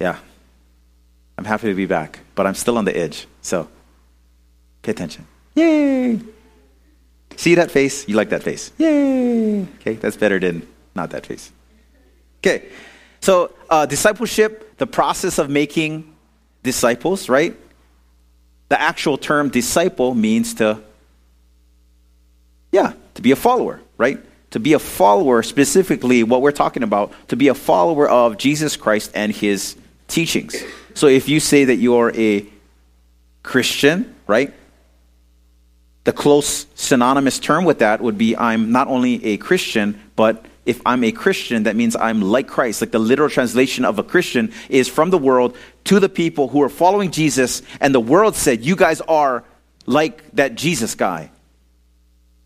Yeah. 0.00 0.18
I'm 1.36 1.44
happy 1.44 1.68
to 1.68 1.74
be 1.74 1.86
back, 1.86 2.20
but 2.34 2.46
I'm 2.46 2.54
still 2.54 2.76
on 2.78 2.84
the 2.84 2.96
edge. 2.96 3.26
So 3.42 3.68
pay 4.82 4.90
attention. 4.90 5.26
Yay! 5.54 6.20
See 7.36 7.54
that 7.54 7.70
face? 7.70 8.08
You 8.08 8.16
like 8.16 8.30
that 8.30 8.42
face? 8.42 8.72
Yay! 8.78 9.62
Okay, 9.80 9.94
that's 9.94 10.16
better 10.16 10.40
than 10.40 10.66
not 10.94 11.10
that 11.10 11.26
face. 11.26 11.52
Okay, 12.40 12.68
so 13.20 13.54
uh, 13.70 13.86
discipleship, 13.86 14.76
the 14.78 14.86
process 14.86 15.38
of 15.38 15.48
making 15.48 16.12
disciples, 16.62 17.28
right? 17.28 17.56
The 18.68 18.80
actual 18.80 19.16
term 19.16 19.48
disciple 19.48 20.14
means 20.14 20.54
to, 20.54 20.82
yeah, 22.72 22.92
to 23.14 23.22
be 23.22 23.30
a 23.30 23.36
follower, 23.36 23.80
right? 23.96 24.18
To 24.50 24.60
be 24.60 24.72
a 24.72 24.78
follower, 24.78 25.42
specifically 25.42 26.22
what 26.22 26.42
we're 26.42 26.52
talking 26.52 26.82
about, 26.82 27.12
to 27.28 27.36
be 27.36 27.48
a 27.48 27.54
follower 27.54 28.08
of 28.08 28.38
Jesus 28.38 28.76
Christ 28.76 29.10
and 29.14 29.32
his 29.32 29.76
teachings. 30.06 30.56
So 30.94 31.06
if 31.06 31.28
you 31.28 31.40
say 31.40 31.64
that 31.66 31.76
you're 31.76 32.12
a 32.16 32.46
Christian, 33.42 34.14
right? 34.26 34.52
The 36.04 36.12
close 36.12 36.66
synonymous 36.74 37.38
term 37.38 37.64
with 37.64 37.80
that 37.80 38.00
would 38.00 38.16
be 38.16 38.36
I'm 38.36 38.72
not 38.72 38.88
only 38.88 39.24
a 39.24 39.36
Christian, 39.36 40.00
but 40.16 40.46
if 40.64 40.80
I'm 40.84 41.04
a 41.04 41.12
Christian, 41.12 41.64
that 41.64 41.76
means 41.76 41.96
I'm 41.96 42.22
like 42.22 42.48
Christ. 42.48 42.80
Like 42.80 42.90
the 42.90 42.98
literal 42.98 43.28
translation 43.28 43.84
of 43.84 43.98
a 43.98 44.02
Christian 44.02 44.52
is 44.68 44.88
from 44.88 45.10
the 45.10 45.18
world 45.18 45.56
to 45.84 46.00
the 46.00 46.08
people 46.08 46.48
who 46.48 46.62
are 46.62 46.68
following 46.68 47.10
Jesus, 47.10 47.62
and 47.80 47.94
the 47.94 48.00
world 48.00 48.34
said, 48.34 48.64
You 48.64 48.76
guys 48.76 49.00
are 49.02 49.44
like 49.86 50.30
that 50.32 50.54
Jesus 50.54 50.94
guy 50.94 51.30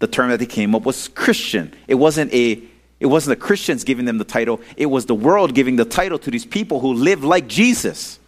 the 0.03 0.09
term 0.09 0.31
that 0.31 0.41
they 0.41 0.47
came 0.47 0.75
up 0.75 0.83
was 0.83 1.07
Christian. 1.07 1.73
It 1.87 1.95
wasn't 1.95 2.35
a 2.35 2.61
it 2.99 3.07
wasn't 3.07 3.39
the 3.39 3.45
Christians 3.47 3.85
giving 3.85 4.05
them 4.05 4.19
the 4.19 4.25
title, 4.25 4.61
it 4.77 4.87
was 4.87 5.07
the 5.07 5.15
world 5.15 5.55
giving 5.55 5.77
the 5.77 5.85
title 5.85 6.19
to 6.19 6.31
these 6.31 6.45
people 6.45 6.81
who 6.81 6.93
lived 6.93 7.23
like 7.23 7.47
Jesus. 7.47 8.19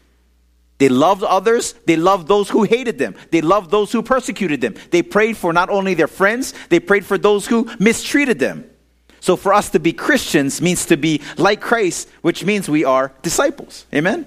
They 0.79 0.89
loved 0.89 1.25
others, 1.25 1.75
they 1.85 1.97
loved 1.97 2.29
those 2.29 2.49
who 2.49 2.63
hated 2.63 2.99
them, 2.99 3.17
they 3.33 3.41
loved 3.41 3.73
those 3.73 3.91
who 3.91 4.03
persecuted 4.03 4.61
them. 4.61 4.77
They 4.93 5.03
prayed 5.03 5.37
for 5.37 5.53
not 5.53 5.69
only 5.69 5.95
their 5.95 6.07
friends, 6.07 6.55
they 6.69 6.79
prayed 6.79 7.05
for 7.05 7.19
those 7.19 7.45
who 7.49 7.69
mistreated 7.81 8.39
them. 8.39 8.71
So 9.19 9.37
for 9.37 9.53
us 9.53 9.71
to 9.71 9.81
be 9.81 9.93
Christians 9.93 10.63
means 10.63 10.87
to 10.87 10.97
be 10.97 11.23
like 11.37 11.61
Christ, 11.61 12.09
which 12.23 12.45
means 12.45 12.69
we 12.69 12.85
are 12.85 13.13
disciples. 13.23 13.85
Amen. 13.93 14.27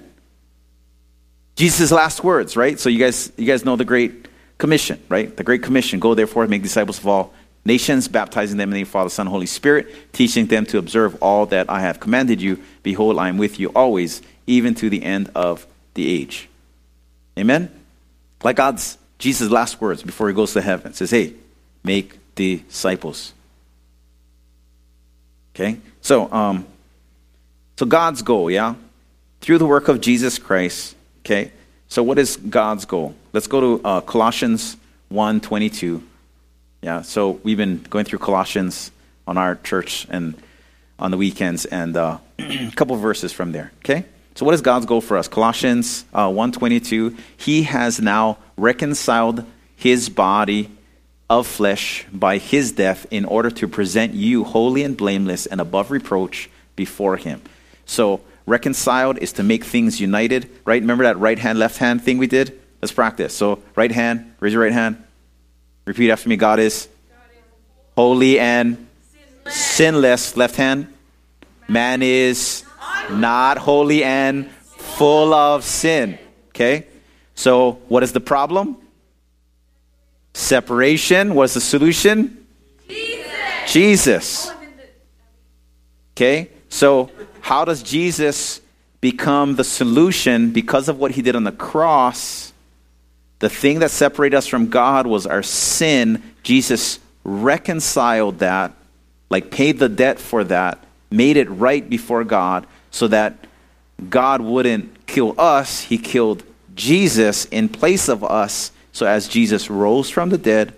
Jesus' 1.56 1.90
last 1.90 2.22
words, 2.22 2.58
right? 2.58 2.78
So 2.78 2.90
you 2.90 2.98
guys 2.98 3.32
you 3.38 3.46
guys 3.46 3.64
know 3.64 3.76
the 3.76 3.86
great 3.86 4.28
commission, 4.58 5.00
right? 5.08 5.34
The 5.34 5.44
great 5.44 5.62
commission, 5.62 6.00
go 6.00 6.14
therefore 6.14 6.46
make 6.46 6.62
disciples 6.62 6.98
of 6.98 7.06
all 7.06 7.32
nations, 7.64 8.08
baptizing 8.08 8.56
them 8.56 8.68
in 8.68 8.70
the 8.70 8.76
name 8.76 8.82
of 8.82 8.88
the 8.88 8.92
Father, 8.92 9.10
Son, 9.10 9.26
Holy 9.26 9.46
Spirit, 9.46 10.12
teaching 10.12 10.46
them 10.46 10.64
to 10.66 10.78
observe 10.78 11.20
all 11.22 11.46
that 11.46 11.68
I 11.68 11.80
have 11.80 12.00
commanded 12.00 12.40
you. 12.40 12.62
Behold, 12.82 13.18
I 13.18 13.28
am 13.28 13.38
with 13.38 13.60
you 13.60 13.68
always, 13.68 14.22
even 14.46 14.74
to 14.76 14.90
the 14.90 15.02
end 15.02 15.30
of 15.34 15.66
the 15.94 16.08
age. 16.08 16.48
Amen? 17.38 17.70
Like 18.42 18.56
God's, 18.56 18.98
Jesus' 19.18 19.50
last 19.50 19.80
words 19.80 20.02
before 20.02 20.28
he 20.28 20.34
goes 20.34 20.52
to 20.54 20.60
heaven 20.60 20.92
says, 20.92 21.10
hey, 21.10 21.34
make 21.84 22.18
disciples. 22.34 23.32
Okay? 25.54 25.78
So, 26.00 26.32
um, 26.32 26.66
so 27.76 27.86
God's 27.86 28.22
goal, 28.22 28.50
yeah? 28.50 28.74
Through 29.40 29.58
the 29.58 29.66
work 29.66 29.88
of 29.88 30.00
Jesus 30.00 30.38
Christ, 30.38 30.96
okay? 31.20 31.52
So 31.88 32.02
what 32.02 32.18
is 32.18 32.36
God's 32.36 32.84
goal? 32.84 33.14
Let's 33.32 33.46
go 33.46 33.60
to 33.60 33.84
uh, 33.84 34.00
Colossians 34.00 34.76
1 35.08 35.40
22. 35.40 36.02
Yeah, 36.80 37.02
so 37.02 37.40
we've 37.42 37.56
been 37.56 37.82
going 37.90 38.04
through 38.04 38.20
Colossians 38.20 38.92
on 39.26 39.36
our 39.36 39.56
church 39.56 40.06
and 40.10 40.40
on 40.98 41.10
the 41.10 41.16
weekends, 41.16 41.64
and 41.64 41.96
uh, 41.96 42.18
a 42.38 42.70
couple 42.76 42.94
verses 42.96 43.32
from 43.32 43.52
there. 43.52 43.72
Okay, 43.78 44.04
so 44.34 44.46
what 44.46 44.54
is 44.54 44.60
God's 44.60 44.86
goal 44.86 45.00
for 45.00 45.16
us? 45.16 45.26
Colossians 45.26 46.04
uh, 46.14 46.30
one 46.30 46.52
twenty 46.52 46.78
two. 46.78 47.16
He 47.36 47.64
has 47.64 48.00
now 48.00 48.38
reconciled 48.56 49.44
His 49.74 50.08
body 50.08 50.70
of 51.28 51.46
flesh 51.46 52.06
by 52.12 52.38
His 52.38 52.72
death, 52.72 53.06
in 53.10 53.24
order 53.24 53.50
to 53.50 53.66
present 53.66 54.14
you 54.14 54.44
holy 54.44 54.84
and 54.84 54.96
blameless 54.96 55.46
and 55.46 55.60
above 55.60 55.90
reproach 55.90 56.48
before 56.76 57.16
Him. 57.16 57.42
So 57.86 58.20
reconciled 58.46 59.18
is 59.18 59.32
to 59.34 59.42
make 59.42 59.64
things 59.64 60.00
united, 60.00 60.48
right? 60.64 60.80
Remember 60.80 61.04
that 61.04 61.18
right 61.18 61.38
hand, 61.38 61.58
left 61.58 61.78
hand 61.78 62.02
thing 62.02 62.18
we 62.18 62.28
did? 62.28 62.58
Let's 62.80 62.92
practice. 62.92 63.34
So 63.34 63.62
right 63.74 63.90
hand, 63.90 64.34
raise 64.38 64.52
your 64.52 64.62
right 64.62 64.72
hand. 64.72 65.02
Repeat 65.88 66.10
after 66.10 66.28
me 66.28 66.36
God 66.36 66.60
is 66.60 66.86
holy 67.96 68.38
and 68.38 68.86
sinless. 69.46 70.36
Left 70.36 70.54
hand. 70.54 70.92
Man 71.66 72.02
is 72.02 72.62
not 73.10 73.56
holy 73.56 74.04
and 74.04 74.50
full 74.50 75.32
of 75.32 75.64
sin. 75.64 76.18
Okay? 76.50 76.86
So, 77.34 77.80
what 77.88 78.02
is 78.02 78.12
the 78.12 78.20
problem? 78.20 78.76
Separation. 80.34 81.34
What's 81.34 81.54
the 81.54 81.62
solution? 81.62 82.46
Jesus. 82.86 83.72
Jesus. 83.72 84.52
Okay? 86.14 86.50
So, 86.68 87.10
how 87.40 87.64
does 87.64 87.82
Jesus 87.82 88.60
become 89.00 89.56
the 89.56 89.64
solution 89.64 90.50
because 90.50 90.90
of 90.90 90.98
what 90.98 91.12
he 91.12 91.22
did 91.22 91.34
on 91.34 91.44
the 91.44 91.52
cross? 91.52 92.47
The 93.38 93.48
thing 93.48 93.80
that 93.80 93.90
separated 93.90 94.36
us 94.36 94.46
from 94.46 94.68
God 94.68 95.06
was 95.06 95.26
our 95.26 95.42
sin. 95.42 96.22
Jesus 96.42 96.98
reconciled 97.24 98.40
that, 98.40 98.72
like 99.30 99.50
paid 99.50 99.78
the 99.78 99.88
debt 99.88 100.18
for 100.18 100.44
that, 100.44 100.82
made 101.10 101.36
it 101.36 101.48
right 101.48 101.88
before 101.88 102.24
God 102.24 102.66
so 102.90 103.08
that 103.08 103.46
God 104.10 104.40
wouldn't 104.40 105.06
kill 105.06 105.34
us. 105.38 105.82
He 105.82 105.98
killed 105.98 106.42
Jesus 106.74 107.44
in 107.46 107.68
place 107.68 108.08
of 108.08 108.24
us. 108.24 108.72
So 108.92 109.06
as 109.06 109.28
Jesus 109.28 109.70
rose 109.70 110.10
from 110.10 110.30
the 110.30 110.38
dead, 110.38 110.74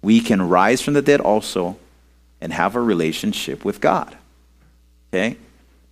we 0.00 0.20
can 0.20 0.48
rise 0.48 0.80
from 0.80 0.94
the 0.94 1.02
dead 1.02 1.20
also 1.20 1.76
and 2.40 2.52
have 2.52 2.74
a 2.74 2.80
relationship 2.80 3.64
with 3.64 3.80
God. 3.80 4.16
Okay? 5.10 5.36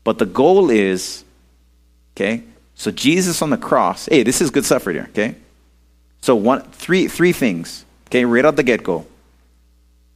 But 0.04 0.18
the 0.18 0.26
goal 0.26 0.70
is, 0.70 1.24
okay, 2.16 2.42
so 2.74 2.90
Jesus 2.90 3.42
on 3.42 3.50
the 3.50 3.58
cross, 3.58 4.06
hey, 4.06 4.22
this 4.22 4.40
is 4.40 4.50
good 4.50 4.64
stuff 4.64 4.86
right 4.86 4.96
here, 4.96 5.06
okay? 5.10 5.36
So 6.20 6.36
one, 6.36 6.62
three, 6.70 7.08
three 7.08 7.32
things. 7.32 7.84
Okay, 8.08 8.24
right 8.24 8.44
out 8.44 8.56
the 8.56 8.62
get 8.62 8.82
go. 8.82 9.06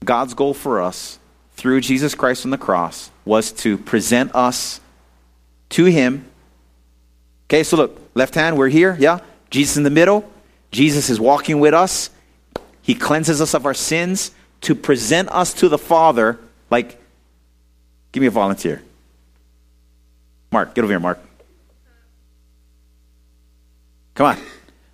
God's 0.04 0.34
goal 0.34 0.54
for 0.54 0.82
us 0.82 1.18
through 1.54 1.80
Jesus 1.80 2.14
Christ 2.14 2.44
on 2.44 2.50
the 2.50 2.58
cross 2.58 3.10
was 3.24 3.52
to 3.52 3.78
present 3.78 4.34
us 4.34 4.80
to 5.70 5.84
Him. 5.86 6.26
Okay, 7.46 7.62
so 7.62 7.76
look, 7.76 8.00
left 8.14 8.34
hand, 8.34 8.58
we're 8.58 8.68
here, 8.68 8.96
yeah? 8.98 9.20
Jesus 9.50 9.76
in 9.76 9.82
the 9.82 9.90
middle. 9.90 10.30
Jesus 10.70 11.08
is 11.08 11.20
walking 11.20 11.60
with 11.60 11.74
us. 11.74 12.10
He 12.82 12.94
cleanses 12.94 13.40
us 13.40 13.54
of 13.54 13.64
our 13.64 13.74
sins 13.74 14.32
to 14.62 14.74
present 14.74 15.28
us 15.30 15.54
to 15.54 15.68
the 15.68 15.78
Father. 15.78 16.38
Like, 16.70 17.00
give 18.12 18.20
me 18.20 18.26
a 18.26 18.30
volunteer. 18.30 18.82
Mark, 20.50 20.74
get 20.74 20.82
over 20.82 20.92
here, 20.92 21.00
Mark. 21.00 21.18
Come 24.14 24.26
on. 24.26 24.38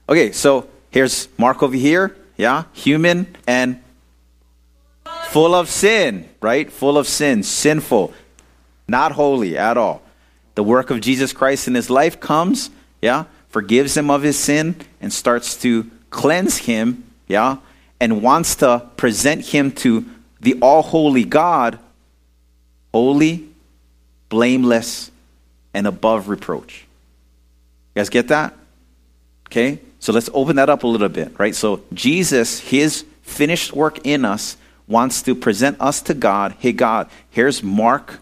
Okay, 0.09 0.33
so 0.33 0.69
Here's 0.91 1.29
Mark 1.39 1.63
over 1.63 1.77
here. 1.77 2.17
Yeah, 2.37 2.65
human 2.73 3.37
and 3.47 3.83
full 5.29 5.55
of 5.55 5.69
sin, 5.69 6.29
right? 6.41 6.71
Full 6.73 6.97
of 6.97 7.07
sin, 7.07 7.43
sinful, 7.43 8.13
not 8.89 9.13
holy 9.13 9.59
at 9.59 9.77
all. 9.77 10.03
The 10.55 10.65
work 10.65 10.91
of 10.91 11.01
Jesus 11.01 11.33
Christ 11.33 11.69
in 11.69 11.75
his 11.75 11.91
life 11.91 12.19
comes, 12.19 12.71
yeah, 13.03 13.25
forgives 13.49 13.97
him 13.97 14.11
of 14.11 14.23
his 14.23 14.39
sin 14.39 14.77
and 15.01 15.13
starts 15.13 15.57
to 15.63 15.91
cleanse 16.09 16.59
him, 16.59 17.05
yeah, 17.29 17.59
and 18.01 18.23
wants 18.23 18.57
to 18.57 18.89
present 18.97 19.47
him 19.47 19.71
to 19.73 20.07
the 20.41 20.59
all 20.61 20.83
holy 20.83 21.25
God, 21.25 21.79
holy, 22.93 23.49
blameless, 24.31 25.11
and 25.75 25.87
above 25.87 26.29
reproach. 26.29 26.87
You 27.95 28.01
guys 28.01 28.09
get 28.09 28.29
that? 28.29 28.57
Okay? 29.47 29.81
So 30.01 30.13
let's 30.13 30.31
open 30.33 30.57
that 30.57 30.69
up 30.69 30.83
a 30.83 30.87
little 30.87 31.09
bit, 31.11 31.39
right? 31.39 31.55
So 31.55 31.83
Jesus, 31.93 32.59
his 32.59 33.05
finished 33.23 33.73
work 33.73 34.05
in 34.05 34.25
us, 34.25 34.57
wants 34.89 35.23
to 35.23 35.37
present 35.37 35.81
us 35.81 36.03
to 36.03 36.15
God. 36.15 36.57
Hey, 36.59 36.73
God, 36.73 37.09
here's 37.31 37.63
Mark. 37.63 38.19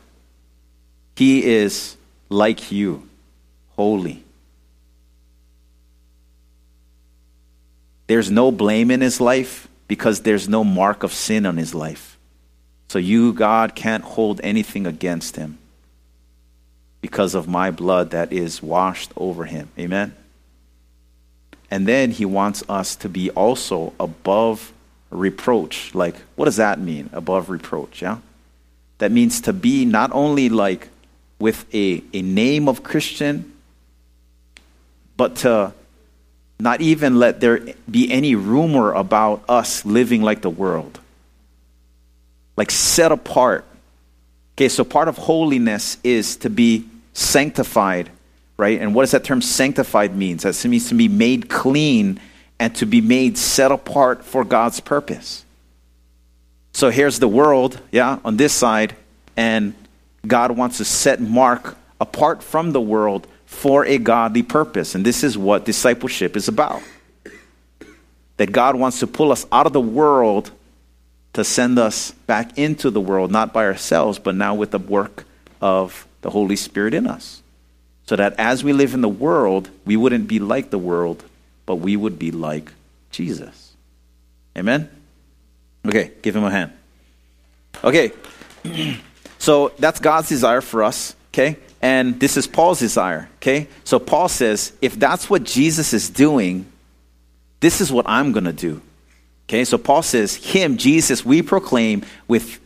He 1.16 1.42
is 1.44 1.96
like 2.28 2.70
you, 2.70 3.08
holy. 3.70 4.22
There's 8.06 8.30
no 8.30 8.50
blame 8.50 8.90
in 8.90 9.00
his 9.00 9.20
life 9.20 9.68
because 9.86 10.20
there's 10.20 10.48
no 10.48 10.64
mark 10.64 11.02
of 11.02 11.12
sin 11.12 11.46
on 11.46 11.56
his 11.56 11.74
life. 11.74 12.18
So 12.88 12.98
you, 12.98 13.32
God, 13.32 13.74
can't 13.74 14.04
hold 14.04 14.40
anything 14.42 14.86
against 14.86 15.36
him 15.36 15.58
because 17.00 17.34
of 17.34 17.48
my 17.48 17.70
blood 17.70 18.10
that 18.10 18.32
is 18.32 18.62
washed 18.62 19.12
over 19.16 19.44
him. 19.44 19.70
Amen? 19.78 20.14
And 21.70 21.86
then 21.86 22.10
he 22.10 22.24
wants 22.24 22.62
us 22.68 22.96
to 22.96 23.08
be 23.08 23.30
also 23.30 23.92
above 24.00 24.72
reproach. 25.10 25.94
Like, 25.94 26.16
what 26.36 26.46
does 26.46 26.56
that 26.56 26.78
mean, 26.80 27.10
above 27.12 27.50
reproach? 27.50 28.02
Yeah? 28.02 28.18
That 28.98 29.12
means 29.12 29.40
to 29.42 29.52
be 29.52 29.84
not 29.84 30.10
only 30.12 30.48
like 30.48 30.88
with 31.38 31.72
a, 31.74 32.02
a 32.12 32.22
name 32.22 32.68
of 32.68 32.82
Christian, 32.82 33.52
but 35.16 35.36
to 35.36 35.72
not 36.60 36.80
even 36.80 37.18
let 37.18 37.40
there 37.40 37.60
be 37.88 38.10
any 38.10 38.34
rumor 38.34 38.92
about 38.92 39.44
us 39.48 39.84
living 39.84 40.22
like 40.22 40.42
the 40.42 40.50
world. 40.50 40.98
Like 42.56 42.70
set 42.70 43.12
apart. 43.12 43.64
Okay, 44.56 44.68
so 44.68 44.82
part 44.82 45.06
of 45.06 45.16
holiness 45.16 45.98
is 46.02 46.36
to 46.38 46.50
be 46.50 46.88
sanctified, 47.12 48.10
right? 48.58 48.80
And 48.80 48.94
what 48.94 49.04
does 49.04 49.12
that 49.12 49.24
term 49.24 49.40
sanctified 49.40 50.14
means? 50.14 50.42
That 50.42 50.62
means 50.66 50.88
to 50.88 50.94
be 50.94 51.08
made 51.08 51.48
clean 51.48 52.20
and 52.58 52.74
to 52.74 52.84
be 52.84 53.00
made 53.00 53.38
set 53.38 53.70
apart 53.72 54.24
for 54.24 54.44
God's 54.44 54.80
purpose. 54.80 55.44
So 56.72 56.90
here's 56.90 57.18
the 57.18 57.28
world, 57.28 57.80
yeah, 57.90 58.18
on 58.24 58.36
this 58.36 58.52
side, 58.52 58.94
and 59.36 59.74
God 60.26 60.52
wants 60.52 60.78
to 60.78 60.84
set 60.84 61.20
Mark 61.20 61.76
apart 62.00 62.42
from 62.42 62.72
the 62.72 62.80
world 62.80 63.26
for 63.46 63.86
a 63.86 63.98
godly 63.98 64.42
purpose. 64.42 64.94
And 64.94 65.06
this 65.06 65.24
is 65.24 65.38
what 65.38 65.64
discipleship 65.64 66.36
is 66.36 66.48
about. 66.48 66.82
That 68.36 68.52
God 68.52 68.76
wants 68.76 69.00
to 69.00 69.06
pull 69.06 69.32
us 69.32 69.46
out 69.50 69.66
of 69.66 69.72
the 69.72 69.80
world 69.80 70.50
to 71.32 71.44
send 71.44 71.78
us 71.78 72.10
back 72.10 72.58
into 72.58 72.90
the 72.90 73.00
world, 73.00 73.30
not 73.30 73.52
by 73.52 73.64
ourselves, 73.64 74.18
but 74.18 74.34
now 74.34 74.54
with 74.54 74.72
the 74.72 74.78
work 74.78 75.24
of 75.60 76.06
the 76.22 76.30
Holy 76.30 76.56
Spirit 76.56 76.94
in 76.94 77.06
us. 77.06 77.42
So 78.08 78.16
that 78.16 78.36
as 78.38 78.64
we 78.64 78.72
live 78.72 78.94
in 78.94 79.02
the 79.02 79.08
world, 79.08 79.68
we 79.84 79.94
wouldn't 79.94 80.28
be 80.28 80.38
like 80.38 80.70
the 80.70 80.78
world, 80.78 81.22
but 81.66 81.74
we 81.74 81.94
would 81.94 82.18
be 82.18 82.30
like 82.30 82.72
Jesus. 83.10 83.74
Amen? 84.56 84.88
Okay, 85.86 86.12
give 86.22 86.34
him 86.34 86.42
a 86.42 86.50
hand. 86.50 86.72
Okay, 87.84 88.12
so 89.38 89.74
that's 89.78 90.00
God's 90.00 90.26
desire 90.26 90.62
for 90.62 90.84
us, 90.84 91.16
okay? 91.34 91.58
And 91.82 92.18
this 92.18 92.38
is 92.38 92.46
Paul's 92.46 92.78
desire, 92.78 93.28
okay? 93.42 93.68
So 93.84 93.98
Paul 93.98 94.30
says, 94.30 94.72
if 94.80 94.98
that's 94.98 95.28
what 95.28 95.44
Jesus 95.44 95.92
is 95.92 96.08
doing, 96.08 96.64
this 97.60 97.82
is 97.82 97.92
what 97.92 98.08
I'm 98.08 98.32
going 98.32 98.44
to 98.44 98.54
do. 98.54 98.80
Okay, 99.50 99.66
so 99.66 99.76
Paul 99.76 100.00
says, 100.00 100.34
Him, 100.34 100.78
Jesus, 100.78 101.26
we 101.26 101.42
proclaim 101.42 102.06
with 102.26 102.58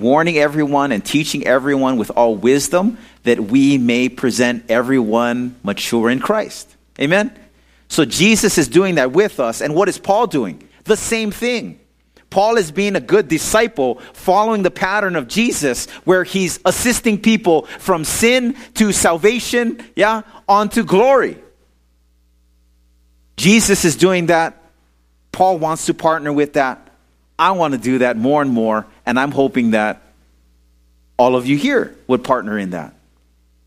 warning 0.00 0.38
everyone 0.38 0.92
and 0.92 1.04
teaching 1.04 1.46
everyone 1.46 1.96
with 1.96 2.10
all 2.10 2.34
wisdom 2.34 2.98
that 3.22 3.40
we 3.40 3.78
may 3.78 4.08
present 4.08 4.70
everyone 4.70 5.56
mature 5.62 6.10
in 6.10 6.20
Christ. 6.20 6.74
Amen? 7.00 7.36
So 7.88 8.04
Jesus 8.04 8.58
is 8.58 8.68
doing 8.68 8.96
that 8.96 9.12
with 9.12 9.40
us. 9.40 9.60
And 9.60 9.74
what 9.74 9.88
is 9.88 9.98
Paul 9.98 10.26
doing? 10.26 10.68
The 10.84 10.96
same 10.96 11.30
thing. 11.30 11.80
Paul 12.30 12.56
is 12.56 12.72
being 12.72 12.96
a 12.96 13.00
good 13.00 13.28
disciple, 13.28 14.00
following 14.12 14.64
the 14.64 14.70
pattern 14.70 15.14
of 15.14 15.28
Jesus, 15.28 15.88
where 16.02 16.24
he's 16.24 16.58
assisting 16.64 17.20
people 17.20 17.66
from 17.78 18.04
sin 18.04 18.56
to 18.74 18.90
salvation, 18.90 19.80
yeah, 19.94 20.22
onto 20.48 20.82
glory. 20.82 21.38
Jesus 23.36 23.84
is 23.84 23.94
doing 23.94 24.26
that. 24.26 24.60
Paul 25.30 25.58
wants 25.58 25.86
to 25.86 25.94
partner 25.94 26.32
with 26.32 26.54
that. 26.54 26.83
I 27.38 27.52
want 27.52 27.74
to 27.74 27.78
do 27.78 27.98
that 27.98 28.16
more 28.16 28.42
and 28.42 28.50
more, 28.50 28.86
and 29.04 29.18
I'm 29.18 29.32
hoping 29.32 29.72
that 29.72 30.02
all 31.16 31.36
of 31.36 31.46
you 31.46 31.56
here 31.56 31.94
would 32.06 32.24
partner 32.24 32.58
in 32.58 32.70
that. 32.70 32.94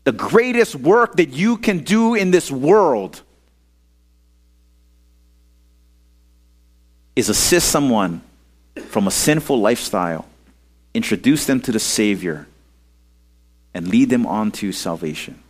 The 0.04 0.12
greatest 0.12 0.74
work 0.74 1.16
that 1.16 1.30
you 1.30 1.58
can 1.58 1.80
do 1.80 2.14
in 2.14 2.30
this 2.30 2.50
world 2.50 3.22
is 7.14 7.28
assist 7.28 7.68
someone 7.68 8.22
from 8.88 9.06
a 9.06 9.10
sinful 9.10 9.60
lifestyle, 9.60 10.26
introduce 10.94 11.46
them 11.46 11.60
to 11.60 11.72
the 11.72 11.80
Savior, 11.80 12.46
and 13.74 13.88
lead 13.88 14.08
them 14.08 14.26
on 14.26 14.50
to 14.52 14.72
salvation. 14.72 15.42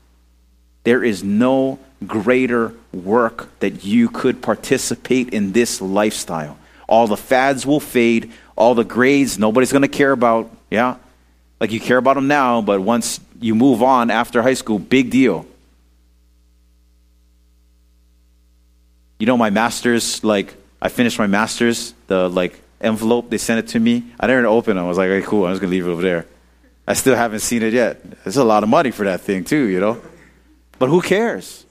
There 0.84 1.04
is 1.04 1.22
no 1.22 1.78
greater 2.06 2.72
work 2.92 3.48
that 3.60 3.84
you 3.84 4.08
could 4.08 4.42
participate 4.42 5.28
in 5.30 5.52
this 5.52 5.80
lifestyle. 5.80 6.58
All 6.88 7.06
the 7.06 7.16
fads 7.16 7.64
will 7.64 7.80
fade, 7.80 8.32
all 8.56 8.74
the 8.74 8.82
grades 8.82 9.38
nobody's 9.38 9.70
going 9.70 9.82
to 9.82 9.88
care 9.88 10.10
about. 10.10 10.50
Yeah? 10.70 10.96
Like 11.60 11.70
you 11.70 11.78
care 11.78 11.98
about 11.98 12.14
them 12.14 12.26
now, 12.26 12.60
but 12.62 12.80
once 12.80 13.20
you 13.40 13.54
move 13.54 13.82
on 13.82 14.10
after 14.10 14.42
high 14.42 14.54
school, 14.54 14.78
big 14.78 15.10
deal. 15.10 15.46
You 19.18 19.26
know, 19.26 19.36
my 19.36 19.50
master's, 19.50 20.22
like, 20.22 20.54
I 20.80 20.88
finished 20.88 21.18
my 21.18 21.26
master's, 21.26 21.92
the, 22.06 22.28
like, 22.28 22.60
envelope, 22.80 23.30
they 23.30 23.38
sent 23.38 23.58
it 23.58 23.72
to 23.72 23.80
me. 23.80 24.04
I 24.18 24.28
didn't 24.28 24.46
open 24.46 24.78
it. 24.78 24.80
I 24.80 24.84
was 24.84 24.96
like, 24.96 25.08
hey, 25.08 25.22
cool, 25.22 25.44
I'm 25.44 25.52
just 25.52 25.60
going 25.60 25.70
to 25.70 25.76
leave 25.76 25.88
it 25.88 25.90
over 25.90 26.02
there. 26.02 26.26
I 26.86 26.94
still 26.94 27.16
haven't 27.16 27.40
seen 27.40 27.62
it 27.62 27.72
yet. 27.72 28.00
It's 28.24 28.36
a 28.36 28.44
lot 28.44 28.62
of 28.62 28.68
money 28.68 28.92
for 28.92 29.04
that 29.04 29.20
thing, 29.22 29.44
too, 29.44 29.64
you 29.64 29.80
know? 29.80 30.00
But 30.78 30.88
who 30.88 31.02
cares? 31.02 31.66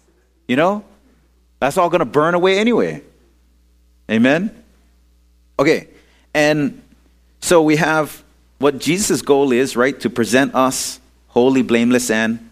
You 0.45 0.57
know? 0.57 0.83
That's 1.59 1.77
all 1.77 1.89
going 1.89 1.99
to 1.99 2.05
burn 2.05 2.33
away 2.33 2.59
anyway. 2.59 3.01
Amen? 4.11 4.51
Okay. 5.59 5.87
And 6.33 6.81
so 7.41 7.61
we 7.61 7.77
have 7.77 8.23
what 8.59 8.79
Jesus' 8.79 9.21
goal 9.21 9.51
is, 9.51 9.75
right? 9.75 9.99
To 10.01 10.09
present 10.09 10.55
us 10.55 10.99
holy, 11.27 11.61
blameless, 11.61 12.09
and. 12.09 12.49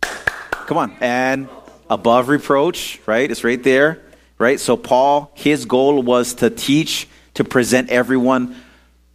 Come 0.00 0.78
on. 0.78 0.96
And 1.00 1.48
above 1.88 2.28
reproach, 2.28 3.00
right? 3.06 3.30
It's 3.30 3.44
right 3.44 3.62
there 3.62 4.02
right? 4.38 4.60
So, 4.60 4.76
Paul, 4.76 5.30
his 5.34 5.64
goal 5.64 6.02
was 6.02 6.34
to 6.34 6.50
teach, 6.50 7.08
to 7.34 7.44
present 7.44 7.90
everyone 7.90 8.56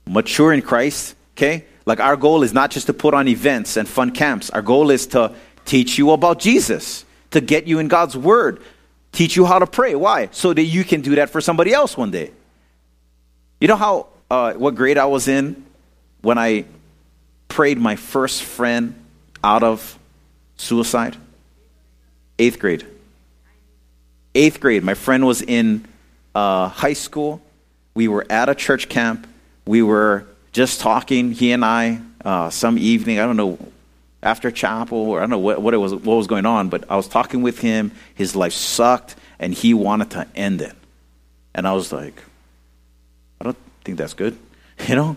mature 0.08 0.54
in 0.54 0.62
Christ, 0.62 1.16
okay? 1.36 1.66
Like, 1.86 2.00
our 2.00 2.16
goal 2.16 2.44
is 2.44 2.54
not 2.54 2.72
just 2.72 2.88
to 2.88 2.94
put 2.94 3.14
on 3.14 3.28
events 3.28 3.78
and 3.78 3.88
fun 3.88 4.12
camps, 4.12 4.50
our 4.50 4.62
goal 4.62 4.90
is 4.90 5.08
to 5.08 5.34
teach 5.66 5.98
you 5.98 6.12
about 6.12 6.40
Jesus, 6.40 7.06
to 7.32 7.42
get 7.42 7.68
you 7.68 7.80
in 7.80 7.88
God's 7.88 8.18
Word, 8.18 8.62
teach 9.12 9.36
you 9.36 9.46
how 9.46 9.60
to 9.60 9.68
pray. 9.68 9.96
Why? 9.96 10.30
So 10.32 10.54
that 10.54 10.64
you 10.64 10.84
can 10.84 11.02
do 11.02 11.16
that 11.16 11.30
for 11.30 11.42
somebody 11.42 11.74
else 11.74 11.98
one 11.98 12.12
day. 12.12 12.32
You 13.60 13.68
know 13.68 13.76
how, 13.76 14.08
uh, 14.30 14.54
what 14.54 14.76
grade 14.76 14.98
I 14.98 15.06
was 15.06 15.28
in 15.28 15.66
when 16.22 16.38
I 16.38 16.66
prayed 17.48 17.78
my 17.78 17.96
first 17.96 18.44
friend 18.44 18.96
out 19.44 19.64
of 19.64 19.98
suicide? 20.58 21.18
Eighth 22.40 22.60
grade 22.60 22.86
eighth 24.36 24.60
grade. 24.60 24.84
My 24.84 24.94
friend 24.94 25.26
was 25.26 25.42
in 25.42 25.86
uh, 26.34 26.68
high 26.70 26.94
school. 26.94 27.42
We 27.94 28.08
were 28.08 28.26
at 28.30 28.50
a 28.50 28.56
church 28.56 28.90
camp. 28.90 29.28
We 29.66 29.82
were 29.82 30.26
just 30.52 30.80
talking, 30.80 31.32
he 31.32 31.52
and 31.52 31.64
I, 31.64 32.02
uh, 32.24 32.50
some 32.50 32.78
evening. 32.78 33.20
I 33.20 33.26
don't 33.26 33.38
know, 33.38 33.58
after 34.24 34.52
chapel, 34.52 34.98
or 34.98 35.20
I 35.20 35.22
don't 35.22 35.32
know 35.32 35.40
what, 35.40 35.62
what, 35.62 35.74
it 35.74 35.78
was, 35.78 35.94
what 35.94 36.16
was 36.16 36.28
going 36.28 36.46
on, 36.46 36.70
but 36.70 36.90
I 36.90 36.96
was 36.96 37.08
talking 37.08 37.42
with 37.42 37.60
him. 37.60 37.92
His 38.14 38.36
life 38.36 38.54
sucked, 38.54 39.16
and 39.40 39.54
he 39.54 39.74
wanted 39.74 40.12
to 40.12 40.28
end 40.36 40.62
it. 40.62 40.76
And 41.56 41.68
I 41.68 41.74
was 41.74 41.92
like, 41.92 42.22
I 43.40 43.46
don't 43.46 43.58
think 43.84 43.98
that's 43.98 44.14
good, 44.14 44.38
you 44.88 44.96
know? 44.96 45.16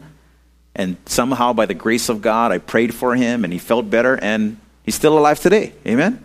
And 0.75 0.97
somehow, 1.07 1.53
by 1.53 1.67
the 1.67 1.75
grace 1.75 2.09
of 2.09 2.21
God, 2.23 2.51
I 2.51 2.59
prayed 2.59 2.95
for 2.95 3.15
him, 3.15 3.45
and 3.45 3.53
he 3.53 3.59
felt 3.59 3.91
better, 3.91 4.19
and 4.21 4.59
he's 4.83 4.95
still 4.95 5.19
alive 5.19 5.39
today. 5.39 5.75
Amen? 5.87 6.25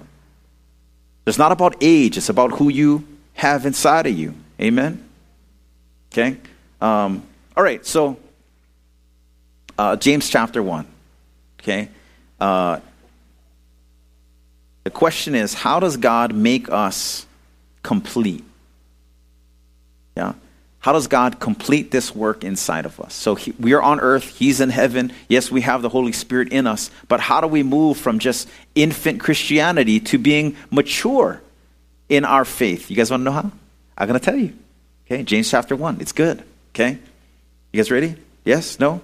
It's 1.28 1.38
not 1.38 1.52
about 1.52 1.76
age, 1.82 2.18
it's 2.18 2.30
about 2.30 2.54
who 2.54 2.70
you 2.70 3.06
have 3.34 3.66
inside 3.66 4.08
of 4.08 4.18
you. 4.18 4.34
Amen? 4.60 5.08
Okay? 6.12 6.38
Um, 6.82 7.24
all 7.56 7.64
right, 7.64 7.86
so 7.86 8.18
uh, 9.78 9.96
James 9.98 10.30
chapter 10.30 10.64
1. 10.64 10.88
Okay? 11.60 11.90
Uh, 12.40 12.80
the 14.84 14.90
question 14.90 15.36
is 15.36 15.54
how 15.54 15.80
does 15.80 15.98
God 15.98 16.34
make 16.34 16.70
us 16.72 17.26
complete? 17.84 18.44
Yeah? 20.16 20.34
How 20.80 20.94
does 20.94 21.08
God 21.08 21.40
complete 21.40 21.92
this 21.92 22.16
work 22.16 22.44
inside 22.44 22.86
of 22.86 23.00
us? 23.02 23.14
So 23.14 23.36
he, 23.36 23.52
we 23.60 23.74
are 23.74 23.82
on 23.82 24.00
earth, 24.00 24.38
He's 24.38 24.62
in 24.62 24.70
heaven. 24.70 25.12
Yes, 25.28 25.52
we 25.52 25.62
have 25.62 25.82
the 25.82 25.90
Holy 25.90 26.14
Spirit 26.14 26.50
in 26.50 26.68
us, 26.68 26.90
but 27.10 27.20
how 27.20 27.42
do 27.42 27.48
we 27.48 27.64
move 27.64 27.98
from 27.98 28.20
just 28.20 28.48
infant 28.76 29.20
Christianity 29.20 30.00
to 30.00 30.18
being 30.18 30.56
mature 30.72 31.42
in 32.08 32.24
our 32.24 32.46
faith? 32.46 32.90
You 32.90 32.96
guys 32.96 33.12
want 33.12 33.22
to 33.22 33.26
know 33.26 33.32
how? 33.32 33.52
I'm 33.98 34.08
going 34.08 34.20
to 34.20 34.26
tell 34.26 34.38
you. 34.38 34.54
Okay, 35.06 35.24
James 35.24 35.50
chapter 35.52 35.76
1. 35.76 36.00
It's 36.00 36.14
good. 36.14 36.44
Okay? 36.74 36.98
You 37.74 37.78
guys 37.78 37.92
ready? 37.92 38.16
Yes? 38.46 38.80
No? 38.80 39.02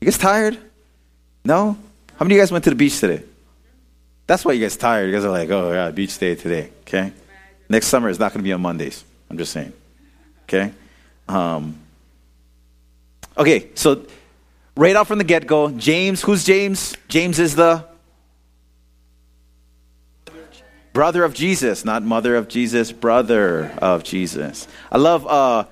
You 0.00 0.04
guys 0.04 0.18
tired? 0.18 0.58
No? 1.44 1.78
How 2.18 2.24
many 2.24 2.34
of 2.34 2.36
you 2.36 2.42
guys 2.42 2.52
went 2.52 2.64
to 2.64 2.70
the 2.70 2.76
beach 2.76 2.98
today? 2.98 3.22
That's 4.26 4.44
why 4.44 4.52
you 4.52 4.62
guys 4.62 4.76
tired. 4.76 5.06
You 5.06 5.12
guys 5.12 5.24
are 5.24 5.30
like, 5.30 5.50
oh, 5.50 5.70
yeah, 5.70 5.90
beach 5.90 6.16
day 6.18 6.34
today. 6.34 6.70
Okay? 6.80 7.12
Next 7.68 7.88
summer 7.88 8.08
is 8.08 8.18
not 8.18 8.32
going 8.32 8.40
to 8.40 8.44
be 8.44 8.52
on 8.54 8.62
Mondays. 8.62 9.04
I'm 9.28 9.36
just 9.36 9.52
saying. 9.52 9.72
Okay? 10.44 10.72
Um, 11.28 11.78
okay, 13.36 13.68
so 13.74 14.06
right 14.76 14.96
out 14.96 15.06
from 15.06 15.18
the 15.18 15.24
get 15.24 15.46
go, 15.46 15.70
James, 15.72 16.22
who's 16.22 16.42
James? 16.44 16.96
James 17.08 17.38
is 17.38 17.54
the 17.54 17.84
brother 20.94 21.22
of 21.22 21.34
Jesus, 21.34 21.84
not 21.84 22.02
mother 22.02 22.36
of 22.36 22.48
Jesus, 22.48 22.92
brother 22.92 23.72
of 23.78 24.04
Jesus. 24.04 24.66
I 24.90 24.96
love, 24.96 25.26
uh, 25.26 25.64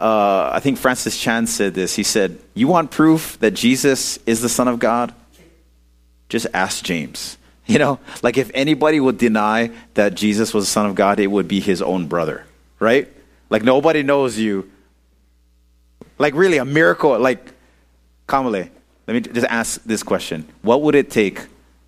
uh, 0.00 0.50
I 0.52 0.58
think 0.58 0.78
Francis 0.78 1.16
Chan 1.16 1.46
said 1.46 1.74
this. 1.74 1.94
He 1.94 2.02
said, 2.02 2.38
You 2.54 2.66
want 2.66 2.90
proof 2.90 3.38
that 3.38 3.52
Jesus 3.52 4.18
is 4.26 4.40
the 4.40 4.48
Son 4.48 4.66
of 4.66 4.80
God? 4.80 5.14
Just 6.30 6.46
ask 6.54 6.82
James. 6.82 7.36
You 7.66 7.78
know, 7.78 8.00
like 8.22 8.38
if 8.38 8.50
anybody 8.54 8.98
would 8.98 9.18
deny 9.18 9.70
that 9.94 10.14
Jesus 10.14 10.54
was 10.54 10.64
the 10.64 10.70
Son 10.70 10.86
of 10.86 10.94
God, 10.94 11.20
it 11.20 11.26
would 11.26 11.46
be 11.46 11.60
his 11.60 11.82
own 11.82 12.06
brother, 12.06 12.44
right? 12.78 13.06
Like 13.50 13.62
nobody 13.62 14.02
knows 14.02 14.38
you. 14.38 14.70
Like 16.18 16.34
really 16.34 16.56
a 16.56 16.64
miracle. 16.64 17.18
Like, 17.18 17.52
Kamale, 18.26 18.70
let 19.06 19.14
me 19.14 19.20
just 19.20 19.46
ask 19.46 19.82
this 19.84 20.02
question. 20.02 20.48
What 20.62 20.82
would 20.82 20.94
it 20.94 21.10
take 21.10 21.46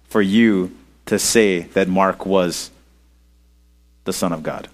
for 0.08 0.22
you 0.22 0.76
to 1.06 1.18
say 1.18 1.60
that 1.74 1.88
Mark 1.88 2.26
was 2.26 2.70
the 4.04 4.12
Son 4.12 4.32
of 4.32 4.42
God? 4.42 4.68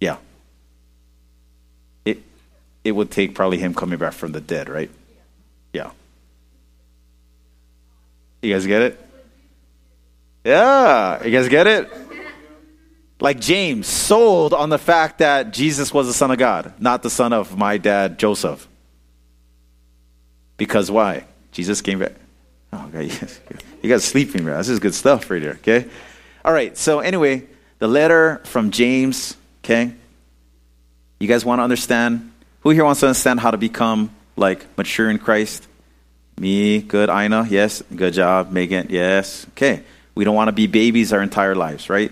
Yeah. 0.00 0.16
It, 2.04 2.22
it 2.84 2.92
would 2.92 3.10
take 3.10 3.34
probably 3.34 3.58
him 3.58 3.74
coming 3.74 3.98
back 3.98 4.14
from 4.14 4.32
the 4.32 4.40
dead, 4.40 4.68
right? 4.68 4.90
Yeah. 5.72 5.92
You 8.42 8.52
guys 8.52 8.66
get 8.66 8.82
it? 8.82 9.00
Yeah. 10.44 11.24
You 11.24 11.30
guys 11.30 11.48
get 11.48 11.66
it? 11.66 11.90
Like 13.20 13.38
James 13.38 13.86
sold 13.86 14.52
on 14.52 14.68
the 14.68 14.78
fact 14.78 15.18
that 15.18 15.52
Jesus 15.52 15.94
was 15.94 16.08
the 16.08 16.12
Son 16.12 16.32
of 16.32 16.38
God, 16.38 16.74
not 16.80 17.04
the 17.04 17.10
son 17.10 17.32
of 17.32 17.56
my 17.56 17.78
dad, 17.78 18.18
Joseph. 18.18 18.66
Because 20.56 20.90
why? 20.90 21.24
Jesus 21.52 21.80
came 21.80 22.00
back. 22.00 22.12
Oh, 22.72 22.90
okay. 22.92 23.10
You 23.82 23.88
guys 23.90 24.04
sleeping, 24.04 24.44
man. 24.44 24.58
This 24.58 24.68
is 24.68 24.78
good 24.78 24.94
stuff 24.94 25.28
right 25.28 25.42
here, 25.42 25.58
okay? 25.60 25.88
All 26.44 26.52
right, 26.52 26.78
so 26.78 27.00
anyway, 27.00 27.42
the 27.80 27.88
letter 27.88 28.40
from 28.44 28.70
James, 28.70 29.36
okay? 29.64 29.92
You 31.18 31.26
guys 31.26 31.44
want 31.44 31.58
to 31.58 31.64
understand? 31.64 32.30
Who 32.60 32.70
here 32.70 32.84
wants 32.84 33.00
to 33.00 33.06
understand 33.06 33.40
how 33.40 33.50
to 33.50 33.56
become 33.56 34.14
like 34.36 34.64
mature 34.78 35.10
in 35.10 35.18
Christ? 35.18 35.66
Me, 36.42 36.82
good. 36.82 37.08
Ina, 37.08 37.46
yes. 37.48 37.84
Good 37.94 38.14
job. 38.14 38.50
Megan, 38.50 38.88
yes. 38.90 39.46
Okay. 39.50 39.84
We 40.16 40.24
don't 40.24 40.34
want 40.34 40.48
to 40.48 40.52
be 40.52 40.66
babies 40.66 41.12
our 41.12 41.22
entire 41.22 41.54
lives, 41.54 41.88
right? 41.88 42.10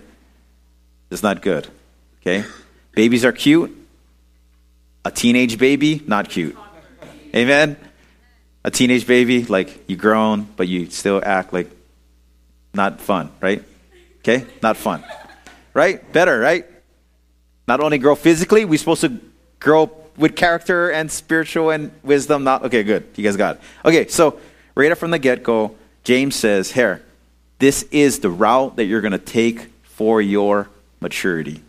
It's 1.11 1.25
not 1.25 1.43
good. 1.43 1.67
Okay? 2.21 2.45
Babies 2.95 3.25
are 3.25 3.33
cute. 3.33 3.77
A 5.05 5.11
teenage 5.11 5.59
baby, 5.59 6.01
not 6.07 6.29
cute. 6.29 6.57
Amen? 7.35 7.77
A 8.63 8.71
teenage 8.71 9.05
baby, 9.05 9.47
like 9.47 9.83
you 9.89 9.97
grown, 9.97 10.47
but 10.55 10.69
you 10.69 10.89
still 10.91 11.21
act 11.25 11.53
like 11.53 11.69
not 12.73 13.01
fun, 13.01 13.33
right? 13.41 13.65
Okay? 14.21 14.47
Not 14.63 14.77
fun. 14.77 15.03
Right? 15.75 16.13
Better, 16.13 16.39
right? 16.39 16.67
Not 17.67 17.81
only 17.81 17.99
grow 17.99 18.15
physically, 18.15 18.65
we're 18.65 18.79
supposed 18.79 19.01
to 19.01 19.19
grow 19.59 19.91
with 20.21 20.37
character 20.37 20.91
and 20.91 21.11
spiritual 21.11 21.71
and 21.71 21.91
wisdom. 22.03 22.45
Not 22.45 22.65
okay, 22.67 22.83
good. 22.83 23.09
You 23.17 23.25
guys 23.25 23.37
got 23.37 23.57
it. 23.57 23.63
Okay, 23.85 24.07
so 24.07 24.39
right 24.75 24.93
up 24.93 24.99
from 24.99 25.11
the 25.11 25.19
get 25.19 25.43
go, 25.43 25.75
James 26.05 26.37
says, 26.37 26.71
Here, 26.71 27.03
this 27.59 27.83
is 27.91 28.21
the 28.21 28.31
route 28.31 28.77
that 28.77 28.85
you're 28.85 29.01
gonna 29.01 29.19
take 29.19 29.69
for 29.83 30.23
your 30.23 30.69
maturity. 31.01 31.63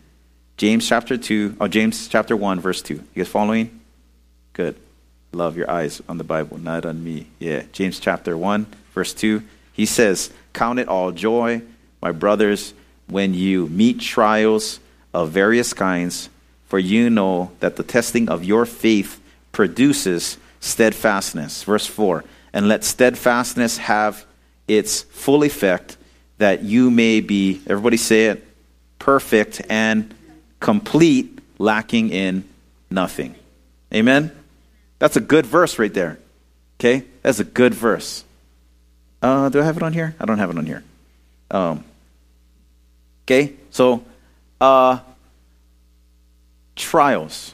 James 0.58 0.88
chapter 0.88 1.18
2, 1.18 1.58
oh, 1.60 1.68
James 1.68 2.08
chapter 2.08 2.36
1, 2.38 2.60
verse 2.60 2.82
2. 2.84 2.94
You 2.94 3.04
guys 3.16 3.28
following? 3.28 3.80
Good. 4.54 4.76
Love 5.34 5.58
your 5.58 5.72
eyes 5.72 6.02
on 6.08 6.18
the 6.18 6.24
Bible, 6.24 6.58
not 6.58 6.86
on 6.86 7.04
me. 7.04 7.28
Yeah. 7.40 7.64
James 7.72 8.00
chapter 8.00 8.38
1, 8.38 8.68
verse 8.94 9.14
2. 9.14 9.42
He 9.74 9.86
says, 9.86 10.32
Count 10.54 10.78
it 10.78 10.88
all 10.88 11.12
joy, 11.12 11.62
my 12.02 12.12
brothers, 12.12 12.74
when 13.08 13.34
you 13.34 13.68
meet 13.68 14.02
trials 14.02 14.80
of 15.14 15.32
various 15.32 15.74
kinds, 15.74 16.30
for 16.72 16.80
you 16.80 17.10
know 17.10 17.52
that 17.60 17.76
the 17.76 17.84
testing 17.84 18.30
of 18.30 18.46
your 18.46 18.66
faith 18.66 19.20
produces 19.52 20.38
steadfastness. 20.62 21.66
Verse 21.66 21.86
4 21.86 22.24
And 22.54 22.70
let 22.70 22.86
steadfastness 22.86 23.78
have 23.78 24.26
its 24.70 25.02
full 25.02 25.44
effect, 25.44 25.98
that 26.38 26.64
you 26.64 26.90
may 26.90 27.20
be, 27.20 27.62
everybody 27.68 27.98
say 27.98 28.28
it, 28.28 28.48
perfect 29.00 29.62
and 29.70 30.16
complete, 30.62 31.40
lacking 31.58 32.10
in 32.10 32.46
nothing. 32.90 33.36
Amen? 33.94 34.32
That's 34.98 35.18
a 35.18 35.22
good 35.22 35.46
verse 35.46 35.78
right 35.78 35.94
there. 35.94 36.20
Okay? 36.80 37.04
That's 37.22 37.42
a 37.42 37.44
good 37.44 37.74
verse. 37.74 38.24
Uh, 39.22 39.50
do 39.50 39.60
I 39.60 39.66
have 39.66 39.76
it 39.76 39.84
on 39.84 39.92
here? 39.92 40.16
I 40.22 40.26
don't 40.26 40.40
have 40.40 40.52
it 40.52 40.58
on 40.58 40.66
here. 40.66 40.86
Um, 41.52 41.84
okay? 43.26 43.56
So, 43.72 44.06
uh, 44.62 45.00
trials. 46.82 47.54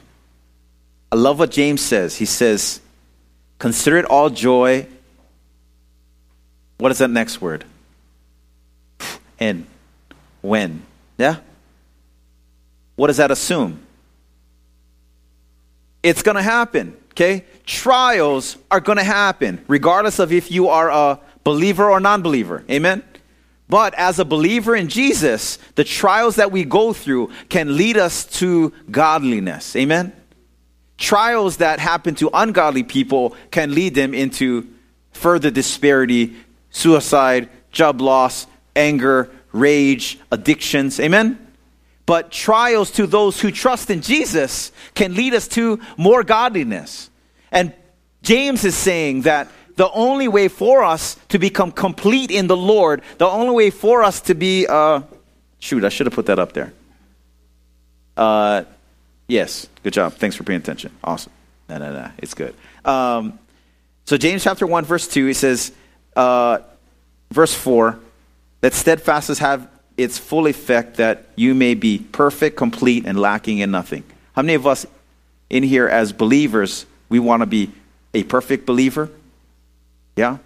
I 1.11 1.15
love 1.15 1.39
what 1.39 1.51
James 1.51 1.81
says. 1.81 2.15
He 2.15 2.25
says, 2.25 2.81
Consider 3.59 3.97
it 3.97 4.05
all 4.05 4.29
joy. 4.29 4.87
What 6.77 6.91
is 6.91 6.99
that 6.99 7.09
next 7.09 7.41
word? 7.41 7.65
And 9.39 9.65
when. 10.41 10.83
Yeah? 11.17 11.37
What 12.95 13.07
does 13.07 13.17
that 13.17 13.31
assume? 13.31 13.79
It's 16.03 16.21
going 16.21 16.37
to 16.37 16.43
happen, 16.43 16.95
okay? 17.11 17.45
Trials 17.65 18.57
are 18.69 18.79
going 18.79 18.97
to 18.97 19.03
happen, 19.03 19.63
regardless 19.67 20.19
of 20.19 20.31
if 20.31 20.51
you 20.51 20.69
are 20.69 20.89
a 20.89 21.19
believer 21.43 21.89
or 21.89 21.99
non 21.99 22.21
believer. 22.21 22.63
Amen? 22.69 23.03
But 23.69 23.93
as 23.95 24.19
a 24.19 24.25
believer 24.25 24.75
in 24.75 24.87
Jesus, 24.87 25.57
the 25.75 25.83
trials 25.83 26.37
that 26.37 26.51
we 26.51 26.63
go 26.63 26.93
through 26.93 27.31
can 27.49 27.75
lead 27.75 27.97
us 27.97 28.25
to 28.39 28.71
godliness. 28.89 29.75
Amen? 29.75 30.13
Trials 30.97 31.57
that 31.57 31.79
happen 31.79 32.15
to 32.15 32.29
ungodly 32.33 32.83
people 32.83 33.35
can 33.51 33.75
lead 33.75 33.93
them 33.93 34.13
into 34.13 34.67
further 35.11 35.51
disparity, 35.51 36.35
suicide, 36.69 37.49
job 37.71 38.01
loss, 38.01 38.47
anger, 38.75 39.29
rage, 39.51 40.19
addictions. 40.31 40.99
Amen? 40.99 41.37
But 42.05 42.31
trials 42.31 42.91
to 42.91 43.05
those 43.05 43.41
who 43.41 43.51
trust 43.51 43.89
in 43.89 44.01
Jesus 44.01 44.71
can 44.95 45.13
lead 45.13 45.33
us 45.33 45.47
to 45.49 45.81
more 45.97 46.23
godliness. 46.23 47.09
And 47.51 47.73
James 48.21 48.63
is 48.63 48.75
saying 48.75 49.23
that 49.23 49.49
the 49.77 49.89
only 49.91 50.27
way 50.27 50.47
for 50.47 50.83
us 50.83 51.17
to 51.29 51.39
become 51.39 51.71
complete 51.71 52.31
in 52.31 52.47
the 52.47 52.57
Lord, 52.57 53.03
the 53.19 53.27
only 53.27 53.55
way 53.55 53.69
for 53.69 54.03
us 54.03 54.19
to 54.21 54.33
be, 54.33 54.65
uh, 54.67 55.01
shoot, 55.59 55.85
I 55.85 55.89
should 55.89 56.07
have 56.07 56.13
put 56.13 56.25
that 56.25 56.39
up 56.39 56.53
there. 56.53 56.73
Uh, 58.17 58.63
yes, 59.27 59.67
good 59.83 59.93
job. 59.93 60.13
Thanks 60.13 60.35
for 60.35 60.43
paying 60.43 60.59
attention. 60.59 60.91
Awesome. 61.03 61.31
No, 61.69 61.77
no, 61.77 61.93
no, 61.93 62.09
it's 62.17 62.33
good. 62.33 62.55
Um, 62.83 63.37
so, 64.05 64.17
James 64.17 64.43
chapter 64.43 64.65
1, 64.65 64.83
verse 64.83 65.07
2, 65.07 65.27
it 65.27 65.35
says, 65.35 65.71
uh, 66.15 66.59
verse 67.31 67.53
4, 67.53 67.99
that 68.61 68.73
steadfastness 68.73 69.37
have 69.39 69.69
its 69.95 70.17
full 70.17 70.47
effect 70.47 70.97
that 70.97 71.25
you 71.35 71.53
may 71.53 71.75
be 71.75 71.99
perfect, 71.99 72.57
complete, 72.57 73.05
and 73.05 73.19
lacking 73.19 73.59
in 73.59 73.69
nothing. 73.69 74.03
How 74.33 74.41
many 74.41 74.55
of 74.55 74.65
us 74.65 74.87
in 75.51 75.61
here 75.61 75.87
as 75.87 76.13
believers, 76.13 76.87
we 77.09 77.19
want 77.19 77.41
to 77.41 77.45
be 77.45 77.71
a 78.15 78.23
perfect 78.23 78.65
believer? 78.65 79.11
Yeah? 80.17 80.39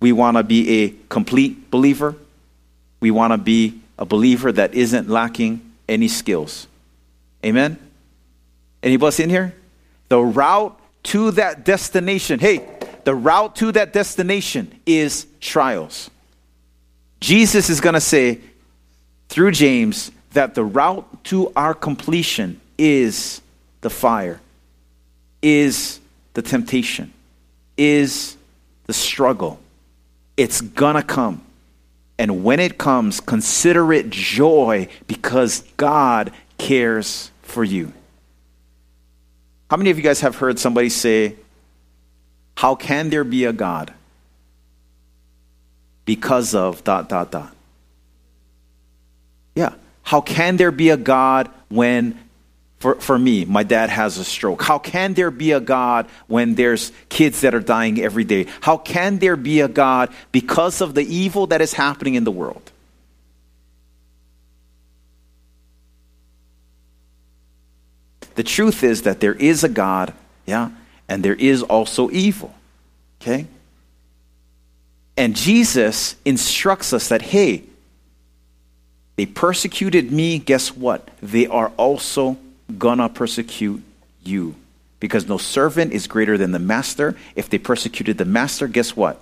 We 0.00 0.12
want 0.12 0.36
to 0.36 0.42
be 0.42 0.82
a 0.82 0.94
complete 1.08 1.70
believer. 1.70 2.14
We 3.00 3.10
want 3.10 3.32
to 3.32 3.38
be 3.38 3.80
a 3.98 4.04
believer 4.04 4.52
that 4.52 4.74
isn't 4.74 5.08
lacking 5.08 5.72
any 5.88 6.08
skills. 6.08 6.66
Amen? 7.44 7.78
Anybody 8.82 9.22
in 9.22 9.30
here? 9.30 9.54
The 10.08 10.20
route 10.20 10.78
to 11.04 11.30
that 11.32 11.64
destination, 11.64 12.40
hey, 12.40 12.68
the 13.04 13.14
route 13.14 13.56
to 13.56 13.72
that 13.72 13.92
destination 13.92 14.78
is 14.84 15.26
trials. 15.40 16.10
Jesus 17.20 17.70
is 17.70 17.80
going 17.80 17.94
to 17.94 18.00
say 18.00 18.40
through 19.28 19.52
James 19.52 20.10
that 20.32 20.54
the 20.54 20.64
route 20.64 21.24
to 21.24 21.52
our 21.56 21.72
completion 21.72 22.60
is 22.76 23.40
the 23.80 23.90
fire, 23.90 24.40
is 25.40 26.00
the 26.34 26.42
temptation, 26.42 27.12
is 27.76 28.36
the 28.86 28.92
struggle. 28.92 29.58
It's 30.36 30.60
gonna 30.60 31.02
come. 31.02 31.42
And 32.18 32.44
when 32.44 32.60
it 32.60 32.78
comes, 32.78 33.20
consider 33.20 33.92
it 33.92 34.10
joy 34.10 34.88
because 35.06 35.60
God 35.76 36.32
cares 36.58 37.30
for 37.42 37.62
you. 37.62 37.92
How 39.70 39.76
many 39.76 39.90
of 39.90 39.96
you 39.96 40.02
guys 40.02 40.20
have 40.20 40.36
heard 40.36 40.58
somebody 40.58 40.88
say, 40.88 41.36
How 42.56 42.74
can 42.74 43.10
there 43.10 43.24
be 43.24 43.44
a 43.44 43.52
God? 43.52 43.92
Because 46.04 46.54
of 46.54 46.84
dot, 46.84 47.08
dot, 47.08 47.32
dot. 47.32 47.54
Yeah. 49.54 49.74
How 50.02 50.20
can 50.20 50.56
there 50.56 50.70
be 50.70 50.90
a 50.90 50.96
God 50.96 51.50
when, 51.68 52.18
for, 52.78 52.96
for 52.96 53.18
me, 53.18 53.44
my 53.44 53.62
dad 53.62 53.88
has 53.88 54.18
a 54.18 54.24
stroke? 54.24 54.62
How 54.62 54.78
can 54.78 55.14
there 55.14 55.30
be 55.30 55.52
a 55.52 55.60
God 55.60 56.06
when 56.26 56.54
there's 56.54 56.92
kids 57.08 57.40
that 57.40 57.54
are 57.54 57.60
dying 57.60 58.00
every 58.00 58.24
day? 58.24 58.46
How 58.60 58.76
can 58.76 59.18
there 59.18 59.36
be 59.36 59.60
a 59.60 59.68
God 59.68 60.10
because 60.30 60.80
of 60.80 60.94
the 60.94 61.02
evil 61.02 61.46
that 61.48 61.62
is 61.62 61.72
happening 61.72 62.14
in 62.14 62.24
the 62.24 62.30
world? 62.30 62.70
The 68.34 68.42
truth 68.42 68.84
is 68.84 69.02
that 69.02 69.20
there 69.20 69.32
is 69.32 69.64
a 69.64 69.68
God, 69.70 70.12
yeah, 70.44 70.70
and 71.08 71.24
there 71.24 71.34
is 71.34 71.62
also 71.62 72.10
evil, 72.10 72.54
okay? 73.22 73.46
And 75.16 75.34
Jesus 75.34 76.16
instructs 76.26 76.92
us 76.92 77.08
that, 77.08 77.22
hey, 77.22 77.62
they 79.16 79.24
persecuted 79.24 80.12
me, 80.12 80.38
guess 80.38 80.76
what? 80.76 81.08
They 81.22 81.46
are 81.46 81.72
also 81.78 82.36
gonna 82.78 83.08
persecute 83.08 83.82
you. 84.24 84.54
Because 84.98 85.28
no 85.28 85.38
servant 85.38 85.92
is 85.92 86.06
greater 86.06 86.38
than 86.38 86.52
the 86.52 86.58
master. 86.58 87.16
If 87.34 87.50
they 87.50 87.58
persecuted 87.58 88.18
the 88.18 88.24
master, 88.24 88.66
guess 88.66 88.96
what? 88.96 89.20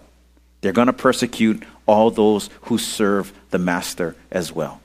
They're 0.61 0.73
gonna 0.73 0.93
persecute 0.93 1.63
all 1.87 2.11
those 2.11 2.49
who 2.63 2.79
serve 2.79 3.33
the 3.51 3.59
master 3.59 4.17
as 4.31 4.53
well. 4.53 4.81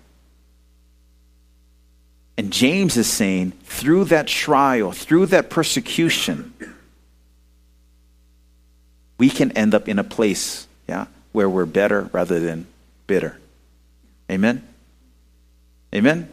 And 2.37 2.51
James 2.51 2.95
is 2.95 3.07
saying, 3.07 3.51
through 3.65 4.05
that 4.05 4.27
trial, 4.27 4.93
through 4.93 5.27
that 5.27 5.49
persecution, 5.49 6.53
we 9.17 9.29
can 9.29 9.51
end 9.51 9.75
up 9.75 9.89
in 9.89 9.99
a 9.99 10.03
place, 10.03 10.65
yeah, 10.87 11.07
where 11.33 11.49
we're 11.49 11.65
better 11.65 12.09
rather 12.13 12.39
than 12.39 12.65
bitter. 13.07 13.37
Amen? 14.31 14.65
Amen? 15.93 16.31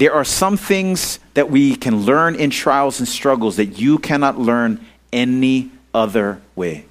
There 0.00 0.14
are 0.14 0.24
some 0.24 0.56
things 0.56 1.18
that 1.34 1.50
we 1.50 1.76
can 1.76 2.06
learn 2.06 2.34
in 2.34 2.48
trials 2.48 3.00
and 3.00 3.06
struggles 3.06 3.56
that 3.56 3.78
you 3.78 3.98
cannot 3.98 4.38
learn 4.38 4.82
any 5.12 5.70
other 5.92 6.40
way. 6.56 6.86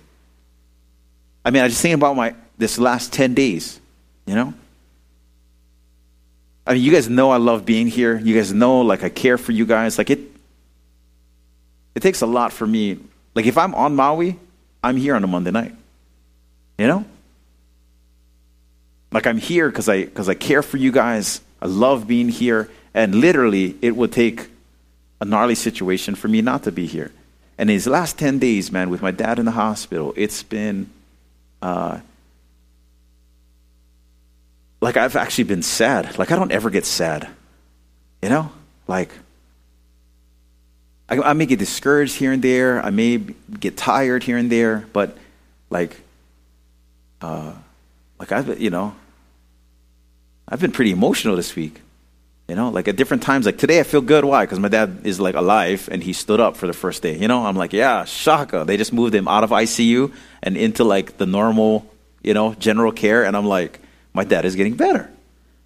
I 1.44 1.50
mean, 1.50 1.64
I 1.64 1.70
just 1.70 1.82
think 1.82 1.96
about 1.96 2.16
my 2.16 2.36
this 2.60 2.78
last 2.78 3.12
10 3.12 3.34
days, 3.34 3.80
you 4.28 4.36
know? 4.36 4.54
I 6.68 6.74
mean, 6.74 6.84
you 6.84 6.92
guys 6.92 7.10
know 7.10 7.32
I 7.32 7.38
love 7.38 7.66
being 7.66 7.88
here. 7.88 8.16
You 8.16 8.36
guys 8.36 8.54
know 8.54 8.82
like 8.82 9.04
I 9.04 9.10
care 9.10 9.40
for 9.40 9.54
you 9.54 9.66
guys. 9.66 9.98
Like 9.98 10.12
it 10.12 10.20
it 11.96 12.02
takes 12.02 12.22
a 12.22 12.28
lot 12.28 12.54
for 12.54 12.68
me. 12.68 13.00
Like 13.34 13.48
if 13.48 13.58
I'm 13.58 13.74
on 13.74 13.96
Maui, 13.96 14.38
I'm 14.84 14.98
here 14.98 15.16
on 15.16 15.24
a 15.24 15.28
Monday 15.28 15.50
night. 15.50 15.74
You 16.78 16.86
know? 16.86 17.06
Like 19.12 19.26
I'm 19.26 19.40
here 19.40 19.68
because 19.68 19.90
I 19.90 20.06
because 20.06 20.30
I 20.30 20.36
care 20.36 20.62
for 20.62 20.78
you 20.78 20.92
guys. 20.92 21.42
I 21.60 21.66
love 21.66 22.08
being 22.08 22.30
here, 22.30 22.70
and 22.94 23.16
literally, 23.16 23.76
it 23.82 23.96
would 23.96 24.12
take 24.12 24.50
a 25.22 25.26
gnarly 25.26 25.56
situation 25.56 26.16
for 26.16 26.28
me 26.28 26.42
not 26.42 26.64
to 26.64 26.72
be 26.72 26.86
here. 26.86 27.12
And 27.58 27.70
these 27.70 27.88
last 27.88 28.18
ten 28.18 28.40
days, 28.40 28.72
man, 28.72 28.90
with 28.90 29.02
my 29.02 29.12
dad 29.12 29.40
in 29.40 29.46
the 29.46 29.52
hospital, 29.52 30.14
it's 30.16 30.44
been 30.44 30.90
uh, 31.62 32.00
like 34.82 34.98
I've 34.98 35.16
actually 35.16 35.46
been 35.46 35.64
sad. 35.64 36.18
Like 36.18 36.32
I 36.32 36.36
don't 36.36 36.52
ever 36.52 36.70
get 36.70 36.86
sad, 36.86 37.28
you 38.22 38.30
know. 38.30 38.52
Like 38.88 39.12
I, 41.10 41.20
I 41.20 41.34
may 41.34 41.46
get 41.46 41.60
discouraged 41.60 42.16
here 42.16 42.32
and 42.32 42.42
there. 42.42 42.82
I 42.82 42.90
may 42.90 43.18
get 43.18 43.76
tired 43.78 44.24
here 44.24 44.38
and 44.38 44.52
there, 44.52 44.88
but 44.94 45.18
like. 45.70 46.00
Uh, 47.22 47.52
like 48.18 48.32
I've, 48.32 48.62
you 48.62 48.70
know, 48.70 48.96
I've 50.48 50.62
been 50.62 50.72
pretty 50.72 50.92
emotional 50.92 51.36
this 51.36 51.56
week. 51.56 51.82
You 52.50 52.56
know, 52.56 52.70
like 52.70 52.88
at 52.88 52.96
different 52.96 53.22
times, 53.22 53.46
like 53.46 53.60
today 53.60 53.80
I 53.80 53.84
feel 53.84 54.02
good. 54.02 54.26
Why? 54.26 54.44
Because 54.44 54.60
my 54.60 54.70
dad 54.70 55.02
is 55.04 55.20
like 55.20 55.36
alive 55.36 55.88
and 55.92 56.02
he 56.02 56.14
stood 56.14 56.40
up 56.40 56.58
for 56.58 56.66
the 56.66 56.74
first 56.74 57.04
day. 57.04 57.16
You 57.16 57.28
know, 57.28 57.46
I'm 57.46 57.56
like, 57.56 57.74
yeah, 57.74 58.06
shaka. 58.06 58.64
They 58.66 58.76
just 58.76 58.92
moved 58.92 59.14
him 59.14 59.28
out 59.28 59.44
of 59.44 59.52
ICU 59.52 60.12
and 60.42 60.58
into 60.58 60.84
like 60.84 61.18
the 61.18 61.28
normal, 61.28 61.86
you 62.24 62.34
know, 62.34 62.56
general 62.56 62.92
care. 62.92 63.24
And 63.24 63.38
I'm 63.38 63.46
like, 63.46 63.80
my 64.14 64.24
dad 64.24 64.46
is 64.46 64.56
getting 64.56 64.74
better. 64.74 65.12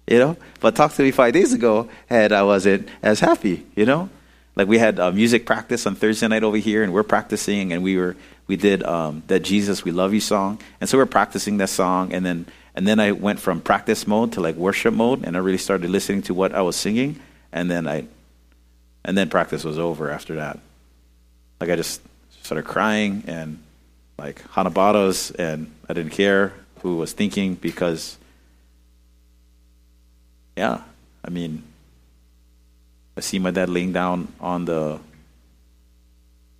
You 0.06 0.18
know, 0.18 0.36
but 0.60 0.76
talk 0.76 0.92
to 0.92 1.02
me 1.02 1.10
five 1.10 1.32
days 1.32 1.54
ago 1.54 1.88
and 2.10 2.34
I 2.34 2.42
wasn't 2.42 2.86
as 3.02 3.18
happy. 3.18 3.64
You 3.74 3.86
know, 3.86 4.10
like 4.54 4.68
we 4.68 4.76
had 4.76 5.00
uh, 5.00 5.10
music 5.10 5.46
practice 5.46 5.86
on 5.86 5.94
Thursday 5.94 6.28
night 6.28 6.44
over 6.44 6.58
here 6.58 6.82
and 6.82 6.92
we're 6.92 7.02
practicing 7.02 7.72
and 7.72 7.82
we 7.82 7.96
were 7.96 8.14
we 8.46 8.56
did 8.56 8.82
um, 8.82 9.22
that 9.28 9.40
Jesus 9.40 9.84
We 9.84 9.90
Love 9.90 10.12
You 10.12 10.20
song, 10.20 10.60
and 10.80 10.88
so 10.88 10.98
we're 10.98 11.06
practicing 11.06 11.56
that 11.58 11.70
song, 11.70 12.12
and 12.12 12.26
then 12.26 12.46
and 12.74 12.86
then 12.86 12.98
I 12.98 13.12
went 13.12 13.38
from 13.38 13.60
practice 13.60 14.06
mode 14.06 14.32
to 14.32 14.40
like 14.40 14.56
worship 14.56 14.94
mode, 14.94 15.24
and 15.24 15.36
I 15.36 15.40
really 15.40 15.58
started 15.58 15.88
listening 15.90 16.22
to 16.22 16.34
what 16.34 16.54
I 16.54 16.62
was 16.62 16.76
singing, 16.76 17.20
and 17.52 17.70
then 17.70 17.86
I, 17.86 18.06
and 19.04 19.16
then 19.16 19.28
practice 19.28 19.64
was 19.64 19.78
over 19.78 20.10
after 20.10 20.36
that. 20.36 20.58
Like 21.60 21.70
I 21.70 21.76
just 21.76 22.00
started 22.42 22.64
crying 22.64 23.24
and 23.26 23.58
like 24.18 24.42
hanabatas, 24.52 25.34
and 25.38 25.70
I 25.88 25.92
didn't 25.92 26.12
care 26.12 26.52
who 26.82 26.96
was 26.96 27.12
thinking 27.12 27.54
because, 27.54 28.18
yeah, 30.56 30.82
I 31.24 31.30
mean, 31.30 31.62
I 33.16 33.20
see 33.20 33.38
my 33.38 33.52
dad 33.52 33.68
laying 33.68 33.92
down 33.92 34.32
on 34.40 34.64
the, 34.64 34.98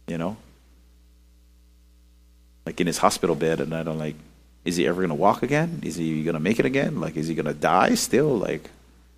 you 0.07 0.17
know, 0.17 0.37
like 2.65 2.81
in 2.81 2.87
his 2.87 2.99
hospital 2.99 3.35
bed, 3.35 3.61
and 3.61 3.75
I 3.75 3.83
don't 3.83 3.99
like, 3.99 4.15
is 4.65 4.77
he 4.77 4.87
ever 4.87 5.01
gonna 5.01 5.15
walk 5.15 5.43
again? 5.43 5.81
Is 5.83 5.97
he 5.97 6.23
gonna 6.25 6.41
make 6.41 6.59
it 6.59 6.67
again? 6.67 7.01
Like, 7.01 7.17
is 7.17 7.29
he 7.29 7.35
gonna 7.35 7.55
die 7.55 7.95
still? 7.95 8.37
Like, 8.37 8.71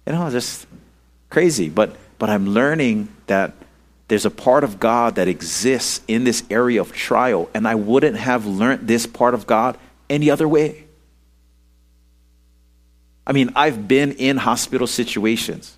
you 0.07 0.13
know, 0.13 0.29
just 0.31 0.67
crazy. 1.31 1.69
But 1.69 1.97
but 2.19 2.31
I'm 2.31 2.49
learning 2.49 3.09
that 3.27 3.53
there's 4.09 4.25
a 4.25 4.31
part 4.31 4.65
of 4.65 4.79
God 4.79 5.17
that 5.17 5.29
exists 5.29 6.01
in 6.07 6.25
this 6.25 6.43
area 6.51 6.81
of 6.81 6.93
trial, 6.93 7.49
and 7.55 7.67
I 7.67 7.75
wouldn't 7.75 8.17
have 8.17 8.47
learned 8.47 8.87
this 8.87 9.07
part 9.07 9.35
of 9.35 9.47
God 9.47 9.79
any 10.09 10.31
other 10.31 10.49
way. 10.49 10.85
I 13.27 13.33
mean, 13.33 13.51
I've 13.57 13.89
been 13.89 14.13
in 14.13 14.37
hospital 14.37 14.87
situations. 14.87 15.77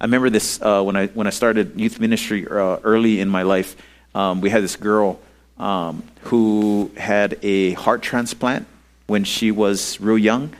I 0.00 0.04
remember 0.04 0.30
this 0.30 0.60
uh, 0.60 0.82
when 0.82 0.96
I 0.96 1.06
when 1.08 1.26
I 1.26 1.30
started 1.30 1.78
youth 1.78 1.98
ministry 1.98 2.46
uh, 2.46 2.78
early 2.82 3.20
in 3.20 3.28
my 3.28 3.42
life. 3.42 3.76
Um, 4.14 4.40
we 4.40 4.50
had 4.50 4.62
this 4.62 4.76
girl 4.76 5.20
um, 5.58 6.02
who 6.22 6.90
had 6.96 7.38
a 7.42 7.72
heart 7.72 8.02
transplant 8.02 8.66
when 9.06 9.24
she 9.24 9.50
was 9.50 10.00
real 10.00 10.18
young, 10.18 10.54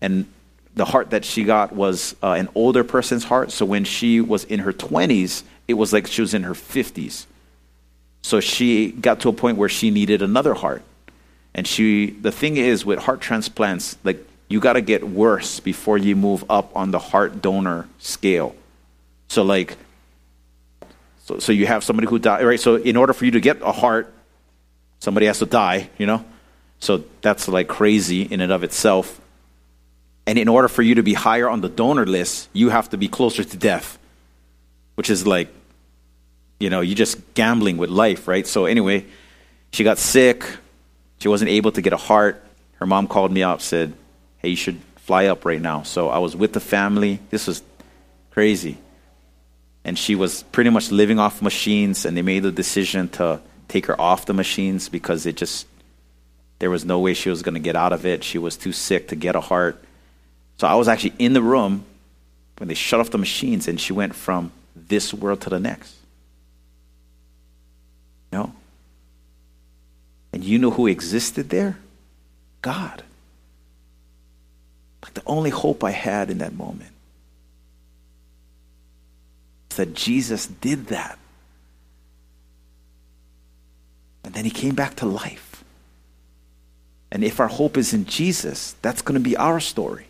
and 0.00 0.26
the 0.74 0.84
heart 0.84 1.10
that 1.10 1.24
she 1.24 1.44
got 1.44 1.72
was 1.72 2.14
uh, 2.22 2.32
an 2.32 2.48
older 2.54 2.84
person's 2.84 3.24
heart. 3.24 3.50
So 3.50 3.64
when 3.64 3.84
she 3.84 4.20
was 4.20 4.44
in 4.44 4.60
her 4.60 4.72
20s, 4.72 5.42
it 5.66 5.74
was 5.74 5.92
like 5.92 6.06
she 6.06 6.20
was 6.20 6.34
in 6.34 6.42
her 6.42 6.52
50s. 6.52 7.26
So 8.22 8.40
she 8.40 8.92
got 8.92 9.20
to 9.20 9.30
a 9.30 9.32
point 9.32 9.56
where 9.56 9.68
she 9.68 9.90
needed 9.90 10.20
another 10.20 10.54
heart. 10.54 10.82
And 11.54 11.66
she, 11.66 12.10
the 12.10 12.30
thing 12.30 12.58
is 12.58 12.84
with 12.84 12.98
heart 12.98 13.22
transplants, 13.22 13.96
like 14.04 14.18
you 14.48 14.60
got 14.60 14.74
to 14.74 14.82
get 14.82 15.08
worse 15.08 15.60
before 15.60 15.96
you 15.96 16.14
move 16.14 16.44
up 16.50 16.76
on 16.76 16.90
the 16.90 16.98
heart 16.98 17.40
donor 17.40 17.88
scale. 17.98 18.54
So 19.28 19.42
like, 19.42 19.76
so, 21.24 21.38
so 21.38 21.52
you 21.52 21.66
have 21.66 21.82
somebody 21.82 22.06
who 22.06 22.18
died, 22.18 22.44
right? 22.44 22.60
So 22.60 22.76
in 22.76 22.96
order 22.96 23.14
for 23.14 23.24
you 23.24 23.30
to 23.30 23.40
get 23.40 23.62
a 23.62 23.72
heart, 23.72 24.12
Somebody 24.98 25.26
has 25.26 25.38
to 25.40 25.46
die, 25.46 25.90
you 25.98 26.06
know? 26.06 26.24
So 26.78 27.04
that's 27.22 27.48
like 27.48 27.68
crazy 27.68 28.22
in 28.22 28.40
and 28.40 28.52
of 28.52 28.64
itself. 28.64 29.20
And 30.26 30.38
in 30.38 30.48
order 30.48 30.68
for 30.68 30.82
you 30.82 30.96
to 30.96 31.02
be 31.02 31.14
higher 31.14 31.48
on 31.48 31.60
the 31.60 31.68
donor 31.68 32.06
list, 32.06 32.48
you 32.52 32.70
have 32.70 32.90
to 32.90 32.96
be 32.96 33.08
closer 33.08 33.44
to 33.44 33.56
death, 33.56 33.98
which 34.96 35.08
is 35.08 35.26
like, 35.26 35.48
you 36.58 36.70
know, 36.70 36.80
you're 36.80 36.96
just 36.96 37.34
gambling 37.34 37.76
with 37.76 37.90
life, 37.90 38.26
right? 38.26 38.46
So 38.46 38.64
anyway, 38.64 39.06
she 39.72 39.84
got 39.84 39.98
sick. 39.98 40.44
She 41.18 41.28
wasn't 41.28 41.50
able 41.50 41.72
to 41.72 41.82
get 41.82 41.92
a 41.92 41.98
heart. 41.98 42.42
Her 42.74 42.86
mom 42.86 43.06
called 43.08 43.30
me 43.30 43.42
up, 43.42 43.60
said, 43.60 43.94
hey, 44.38 44.50
you 44.50 44.56
should 44.56 44.80
fly 44.96 45.26
up 45.26 45.44
right 45.44 45.60
now. 45.60 45.82
So 45.82 46.08
I 46.08 46.18
was 46.18 46.34
with 46.34 46.52
the 46.52 46.60
family. 46.60 47.20
This 47.30 47.46
was 47.46 47.62
crazy. 48.30 48.78
And 49.84 49.96
she 49.96 50.14
was 50.14 50.42
pretty 50.44 50.70
much 50.70 50.90
living 50.90 51.18
off 51.18 51.40
machines, 51.40 52.04
and 52.04 52.16
they 52.16 52.22
made 52.22 52.42
the 52.42 52.50
decision 52.50 53.08
to 53.10 53.40
take 53.68 53.86
her 53.86 54.00
off 54.00 54.26
the 54.26 54.34
machines 54.34 54.88
because 54.88 55.26
it 55.26 55.36
just 55.36 55.66
there 56.58 56.70
was 56.70 56.84
no 56.84 56.98
way 56.98 57.14
she 57.14 57.28
was 57.28 57.42
going 57.42 57.54
to 57.54 57.60
get 57.60 57.76
out 57.76 57.92
of 57.92 58.06
it. 58.06 58.24
She 58.24 58.38
was 58.38 58.56
too 58.56 58.72
sick 58.72 59.08
to 59.08 59.16
get 59.16 59.36
a 59.36 59.40
heart. 59.40 59.82
So 60.58 60.66
I 60.66 60.74
was 60.74 60.88
actually 60.88 61.14
in 61.18 61.34
the 61.34 61.42
room 61.42 61.84
when 62.58 62.68
they 62.68 62.74
shut 62.74 63.00
off 63.00 63.10
the 63.10 63.18
machines 63.18 63.68
and 63.68 63.78
she 63.78 63.92
went 63.92 64.14
from 64.14 64.52
this 64.74 65.12
world 65.12 65.42
to 65.42 65.50
the 65.50 65.60
next. 65.60 65.94
No. 68.32 68.54
And 70.32 70.42
you 70.42 70.58
know 70.58 70.70
who 70.70 70.86
existed 70.86 71.50
there? 71.50 71.78
God. 72.62 73.02
Like 75.02 75.14
the 75.14 75.22
only 75.26 75.50
hope 75.50 75.84
I 75.84 75.90
had 75.90 76.30
in 76.30 76.38
that 76.38 76.54
moment 76.54 76.92
is 79.70 79.76
that 79.76 79.94
Jesus 79.94 80.46
did 80.46 80.86
that. 80.86 81.18
And 84.26 84.34
then 84.34 84.44
he 84.44 84.50
came 84.50 84.74
back 84.74 84.96
to 84.96 85.06
life. 85.06 85.64
And 87.12 87.22
if 87.22 87.38
our 87.38 87.46
hope 87.46 87.76
is 87.78 87.94
in 87.94 88.04
Jesus, 88.04 88.74
that's 88.82 89.00
going 89.00 89.14
to 89.14 89.20
be 89.20 89.36
our 89.36 89.60
story. 89.60 90.08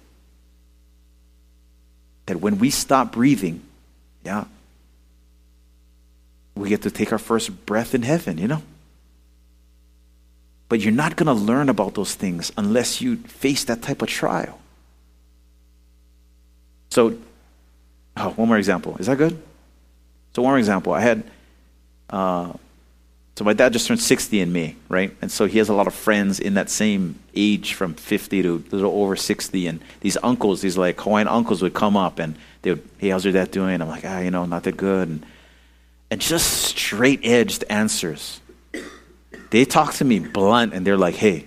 That 2.25 2.41
when 2.41 2.59
we 2.59 2.71
stop 2.71 3.13
breathing, 3.13 3.63
yeah, 4.25 4.47
we 6.55 6.71
get 6.71 6.83
to 6.83 6.91
take 6.91 7.13
our 7.13 7.19
first 7.19 7.67
breath 7.67 7.95
in 7.95 8.03
heaven, 8.03 8.39
you 8.39 8.49
know? 8.49 8.63
But 10.71 10.81
you're 10.81 10.93
not 10.93 11.15
going 11.17 11.27
to 11.27 11.35
learn 11.35 11.69
about 11.69 11.95
those 11.95 12.15
things 12.15 12.51
unless 12.57 13.03
you 13.03 13.19
face 13.19 13.65
that 13.65 13.83
type 13.83 14.01
of 14.01 14.09
trial. 14.09 14.59
So, 16.91 17.19
oh, 18.17 18.31
one 18.31 18.49
more 18.49 18.57
example. 18.57 18.97
Is 18.97 19.07
that 19.07 19.19
good? 19.19 19.41
So, 20.35 20.41
one 20.41 20.53
more 20.53 20.59
example. 20.59 20.95
I 20.95 21.01
had, 21.01 21.23
uh, 22.09 22.55
so 23.37 23.45
my 23.45 23.53
dad 23.53 23.75
just 23.75 23.87
turned 23.87 24.01
60 24.01 24.41
in 24.41 24.51
May, 24.51 24.77
right? 24.89 25.15
And 25.21 25.31
so 25.31 25.45
he 25.45 25.59
has 25.59 25.69
a 25.69 25.75
lot 25.75 25.87
of 25.87 25.95
friends 25.95 26.41
in 26.41 26.55
that 26.55 26.71
same 26.71 27.19
age 27.35 27.75
from 27.75 27.93
50 27.93 28.43
to 28.43 28.65
a 28.73 28.75
little 28.75 28.93
over 28.93 29.15
60. 29.15 29.67
And 29.67 29.81
these 30.01 30.17
uncles, 30.23 30.63
these 30.63 30.79
like 30.79 30.99
Hawaiian 30.99 31.29
uncles 31.29 31.61
would 31.61 31.75
come 31.75 31.99
up 31.99 32.19
and 32.19 32.35
they 32.63 32.71
would, 32.71 32.89
hey, 32.97 33.11
how's 33.11 33.27
your 33.27 33.35
dad 33.35 33.51
doing? 33.51 33.83
I'm 33.83 33.89
like, 33.89 34.07
ah, 34.07 34.21
you 34.21 34.31
know, 34.31 34.47
not 34.47 34.63
that 34.63 34.79
good. 34.79 35.09
And, 35.09 35.27
and 36.11 36.19
just 36.19 36.51
straight 36.51 37.21
edged 37.25 37.63
answers. 37.69 38.41
They 39.51 39.67
talk 39.67 39.93
to 39.95 40.05
me 40.07 40.19
blunt 40.19 40.73
and 40.73 40.87
they're 40.87 40.97
like, 40.97 41.17
hey, 41.17 41.47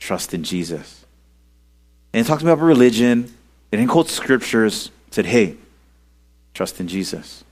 trust 0.00 0.34
in 0.34 0.42
Jesus. 0.42 1.06
And 2.12 2.24
they 2.24 2.28
talk 2.28 2.40
to 2.40 2.44
me 2.44 2.50
about 2.50 2.64
religion. 2.64 3.32
They 3.70 3.76
didn't 3.76 3.92
quote 3.92 4.08
scriptures. 4.08 4.90
Said, 5.12 5.26
hey, 5.26 5.56
trust 6.54 6.80
in 6.80 6.88
Jesus. 6.88 7.44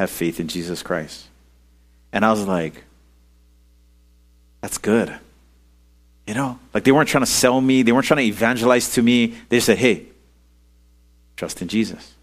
Have 0.00 0.08
faith 0.08 0.40
in 0.40 0.48
Jesus 0.48 0.82
Christ. 0.82 1.28
And 2.12 2.24
I 2.24 2.30
was 2.30 2.46
like, 2.46 2.84
that's 4.60 4.78
good. 4.78 5.14
You 6.26 6.34
know, 6.34 6.58
like 6.74 6.84
they 6.84 6.92
weren't 6.92 7.08
trying 7.08 7.24
to 7.24 7.30
sell 7.30 7.60
me, 7.60 7.82
they 7.82 7.92
weren't 7.92 8.06
trying 8.06 8.18
to 8.18 8.24
evangelize 8.24 8.92
to 8.94 9.02
me. 9.02 9.34
They 9.48 9.60
said, 9.60 9.78
hey, 9.78 10.06
trust 11.36 11.62
in 11.62 11.68
Jesus. 11.68 12.14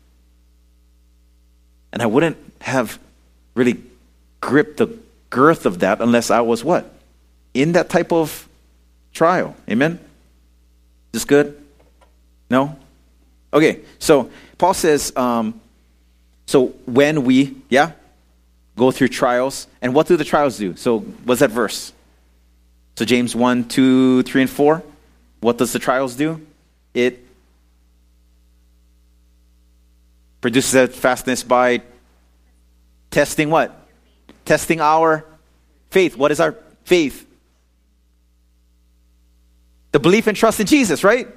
And 1.91 2.01
I 2.01 2.05
wouldn't 2.05 2.37
have 2.61 2.99
really 3.55 3.81
gripped 4.41 4.77
the 4.77 4.99
girth 5.29 5.65
of 5.65 5.79
that 5.79 6.01
unless 6.01 6.29
I 6.29 6.41
was 6.41 6.63
what? 6.63 6.93
In 7.53 7.71
that 7.71 7.89
type 7.89 8.11
of 8.11 8.47
trial. 9.13 9.55
Amen? 9.69 9.93
Is 11.13 11.21
this 11.21 11.25
good? 11.25 11.59
No? 12.49 12.77
Okay, 13.53 13.79
so 13.97 14.29
Paul 14.57 14.73
says, 14.73 15.15
um, 15.15 15.59
so 16.45 16.67
when 16.85 17.23
we, 17.23 17.55
yeah, 17.69 17.93
go 18.75 18.91
through 18.91 19.07
trials, 19.07 19.67
and 19.81 19.93
what 19.93 20.07
do 20.07 20.17
the 20.17 20.23
trials 20.23 20.57
do? 20.57 20.75
So 20.75 20.99
what's 20.99 21.39
that 21.39 21.51
verse? 21.51 21.93
So 22.97 23.05
James 23.05 23.35
1, 23.35 23.67
2, 23.67 24.23
3, 24.23 24.41
and 24.41 24.49
4. 24.49 24.83
What 25.41 25.57
does 25.57 25.73
the 25.73 25.79
trials 25.79 26.15
do? 26.15 26.45
It 26.93 27.25
produces 30.41 30.71
that 30.73 30.93
fastness 30.93 31.43
by 31.43 31.81
testing 33.11 33.49
what? 33.49 33.87
Testing 34.45 34.79
our 34.79 35.25
faith. 35.89 36.15
What 36.15 36.31
is 36.31 36.39
our 36.39 36.55
faith? 36.83 37.25
The 39.91 39.99
belief 39.99 40.27
and 40.27 40.35
trust 40.35 40.59
in 40.59 40.65
Jesus, 40.65 41.03
right? 41.03 41.27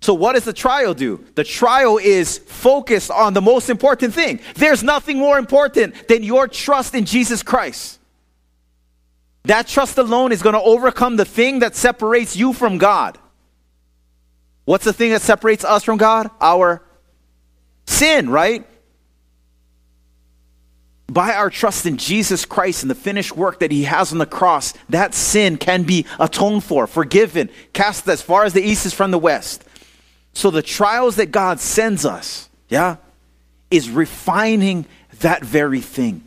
So, 0.00 0.14
what 0.14 0.32
does 0.32 0.44
the 0.44 0.52
trial 0.52 0.94
do? 0.94 1.24
The 1.34 1.44
trial 1.44 1.98
is 1.98 2.38
focused 2.38 3.10
on 3.10 3.34
the 3.34 3.42
most 3.42 3.68
important 3.68 4.14
thing. 4.14 4.40
There's 4.54 4.82
nothing 4.82 5.18
more 5.18 5.38
important 5.38 6.08
than 6.08 6.22
your 6.22 6.48
trust 6.48 6.94
in 6.94 7.04
Jesus 7.04 7.42
Christ. 7.42 7.98
That 9.44 9.66
trust 9.66 9.98
alone 9.98 10.32
is 10.32 10.42
going 10.42 10.54
to 10.54 10.62
overcome 10.62 11.16
the 11.16 11.24
thing 11.24 11.60
that 11.60 11.76
separates 11.76 12.34
you 12.34 12.52
from 12.52 12.78
God. 12.78 13.18
What's 14.64 14.84
the 14.84 14.92
thing 14.92 15.10
that 15.10 15.22
separates 15.22 15.64
us 15.64 15.84
from 15.84 15.98
God? 15.98 16.30
Our 16.40 16.82
sin, 17.86 18.30
right? 18.30 18.66
By 21.08 21.34
our 21.34 21.50
trust 21.50 21.86
in 21.86 21.96
Jesus 21.96 22.44
Christ 22.44 22.82
and 22.82 22.90
the 22.90 22.94
finished 22.94 23.36
work 23.36 23.60
that 23.60 23.72
He 23.72 23.84
has 23.84 24.12
on 24.12 24.18
the 24.18 24.26
cross, 24.26 24.72
that 24.88 25.12
sin 25.12 25.56
can 25.56 25.82
be 25.82 26.06
atoned 26.18 26.64
for, 26.64 26.86
forgiven, 26.86 27.50
cast 27.72 28.08
as 28.08 28.22
far 28.22 28.44
as 28.44 28.52
the 28.52 28.62
east 28.62 28.86
is 28.86 28.94
from 28.94 29.10
the 29.10 29.18
west. 29.18 29.64
So 30.32 30.50
the 30.50 30.62
trials 30.62 31.16
that 31.16 31.30
God 31.30 31.60
sends 31.60 32.04
us, 32.04 32.48
yeah, 32.68 32.96
is 33.70 33.90
refining 33.90 34.86
that 35.20 35.44
very 35.44 35.80
thing. 35.80 36.22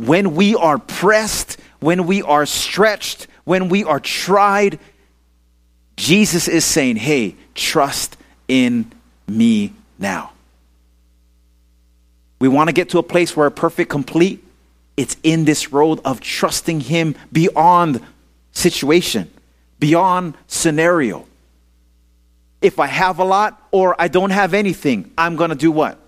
When 0.00 0.34
we 0.34 0.54
are 0.54 0.78
pressed, 0.78 1.58
when 1.80 2.06
we 2.06 2.22
are 2.22 2.46
stretched, 2.46 3.26
when 3.44 3.68
we 3.68 3.84
are 3.84 4.00
tried, 4.00 4.78
Jesus 5.96 6.48
is 6.48 6.64
saying, 6.64 6.96
hey, 6.96 7.36
trust 7.54 8.16
in 8.48 8.90
me 9.28 9.72
now. 9.98 10.32
We 12.40 12.48
want 12.48 12.68
to 12.68 12.72
get 12.72 12.90
to 12.90 12.98
a 12.98 13.02
place 13.02 13.36
where 13.36 13.46
we're 13.46 13.50
perfect, 13.50 13.90
complete. 13.90 14.44
It's 14.96 15.16
in 15.22 15.44
this 15.44 15.72
road 15.72 16.00
of 16.04 16.20
trusting 16.20 16.80
Him 16.80 17.14
beyond 17.32 18.00
situation, 18.52 19.30
beyond 19.78 20.34
scenario. 20.46 21.26
If 22.64 22.80
I 22.80 22.86
have 22.86 23.18
a 23.18 23.24
lot 23.24 23.62
or 23.72 23.94
I 24.00 24.08
don't 24.08 24.30
have 24.30 24.54
anything, 24.54 25.12
I'm 25.18 25.36
going 25.36 25.50
to 25.50 25.56
do 25.56 25.70
what? 25.70 25.98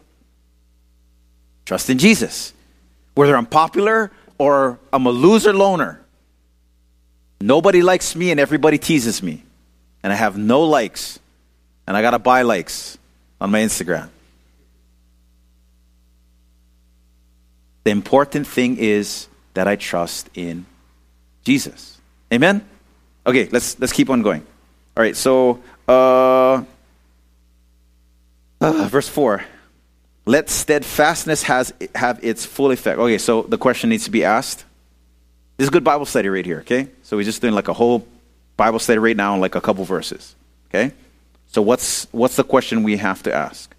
Trust 1.66 1.90
in 1.90 1.98
Jesus. 1.98 2.54
Whether 3.14 3.36
I'm 3.36 3.44
popular 3.44 4.10
or 4.38 4.78
I'm 4.90 5.04
a 5.04 5.10
loser 5.10 5.52
loner. 5.52 6.00
Nobody 7.42 7.82
likes 7.82 8.16
me 8.16 8.30
and 8.30 8.40
everybody 8.40 8.78
teases 8.78 9.22
me. 9.22 9.42
And 10.02 10.10
I 10.10 10.16
have 10.16 10.38
no 10.38 10.62
likes. 10.62 11.18
And 11.86 11.94
I 11.94 12.00
got 12.00 12.12
to 12.12 12.18
buy 12.18 12.40
likes 12.40 12.96
on 13.38 13.50
my 13.50 13.60
Instagram. 13.60 14.08
The 17.84 17.90
important 17.90 18.46
thing 18.46 18.78
is 18.78 19.28
that 19.52 19.68
I 19.68 19.76
trust 19.76 20.30
in 20.34 20.64
Jesus. 21.44 22.00
Amen? 22.32 22.64
Okay, 23.26 23.50
let's, 23.52 23.78
let's 23.78 23.92
keep 23.92 24.08
on 24.08 24.22
going. 24.22 24.40
All 24.96 25.02
right, 25.02 25.14
so 25.14 25.60
uh, 25.88 26.62
uh, 28.60 28.88
verse 28.88 29.08
4. 29.08 29.44
Let 30.24 30.50
steadfastness 30.50 31.44
has, 31.44 31.72
have 31.94 32.22
its 32.24 32.44
full 32.44 32.72
effect. 32.72 32.98
Okay, 32.98 33.18
so 33.18 33.42
the 33.42 33.58
question 33.58 33.90
needs 33.90 34.04
to 34.04 34.10
be 34.10 34.24
asked. 34.24 34.64
This 35.56 35.66
is 35.66 35.70
good 35.70 35.84
Bible 35.84 36.04
study 36.04 36.28
right 36.28 36.44
here, 36.44 36.60
okay? 36.60 36.88
So 37.02 37.16
we're 37.16 37.22
just 37.24 37.40
doing 37.40 37.54
like 37.54 37.68
a 37.68 37.72
whole 37.72 38.06
Bible 38.56 38.78
study 38.78 38.98
right 38.98 39.16
now 39.16 39.34
in 39.34 39.40
like 39.40 39.54
a 39.54 39.60
couple 39.60 39.84
verses, 39.84 40.34
okay? 40.68 40.92
So 41.46 41.62
what's, 41.62 42.08
what's 42.10 42.36
the 42.36 42.44
question 42.44 42.82
we 42.82 42.96
have 42.96 43.22
to 43.22 43.32
ask? 43.32 43.74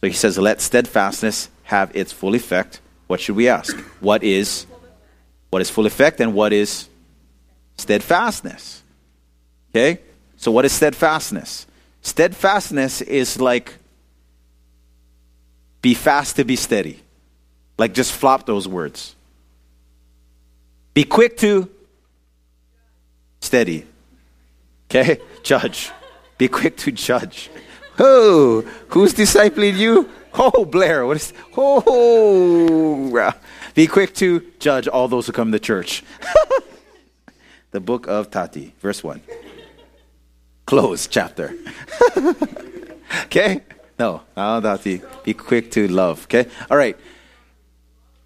So 0.00 0.06
he 0.06 0.12
says, 0.12 0.38
let 0.38 0.60
steadfastness 0.60 1.48
have 1.64 1.94
its 1.96 2.12
full 2.12 2.34
effect 2.34 2.80
what 3.06 3.20
should 3.20 3.36
we 3.36 3.48
ask? 3.48 3.76
What 4.00 4.22
is 4.22 4.66
what 5.50 5.62
is 5.62 5.70
full 5.70 5.86
effect 5.86 6.20
and 6.20 6.34
what 6.34 6.52
is 6.52 6.88
steadfastness? 7.76 8.82
Okay? 9.70 10.00
So 10.44 10.50
what 10.50 10.66
is 10.66 10.72
steadfastness? 10.72 11.66
Steadfastness 12.02 13.00
is 13.00 13.40
like 13.40 13.78
be 15.80 15.94
fast 15.94 16.36
to 16.36 16.44
be 16.44 16.54
steady. 16.54 17.00
Like 17.78 17.94
just 17.94 18.12
flop 18.12 18.44
those 18.44 18.68
words. 18.68 19.16
Be 20.92 21.04
quick 21.04 21.38
to 21.38 21.70
steady. 23.40 23.86
Okay? 24.90 25.18
Judge. 25.42 25.90
Be 26.36 26.48
quick 26.48 26.76
to 26.76 26.92
judge. 26.92 27.48
Oh, 27.98 28.60
who's 28.88 29.14
discipling 29.14 29.78
you? 29.78 30.10
Oh, 30.34 30.66
Blair, 30.66 31.06
what 31.06 31.16
is, 31.16 31.32
oh, 31.56 33.32
be 33.74 33.86
quick 33.86 34.14
to 34.16 34.44
judge 34.58 34.88
all 34.88 35.08
those 35.08 35.26
who 35.26 35.32
come 35.32 35.52
to 35.52 35.58
church. 35.58 36.02
the 37.70 37.80
book 37.80 38.08
of 38.08 38.30
Tati, 38.30 38.74
verse 38.80 39.02
1 39.02 39.22
close 40.74 41.06
chapter. 41.06 41.54
okay? 43.26 43.60
No, 43.96 44.22
no, 44.36 44.58
that 44.58 44.82
be, 44.82 45.00
be 45.22 45.32
quick 45.32 45.70
to 45.70 45.86
love. 45.86 46.24
Okay? 46.24 46.50
All 46.68 46.76
right. 46.76 46.96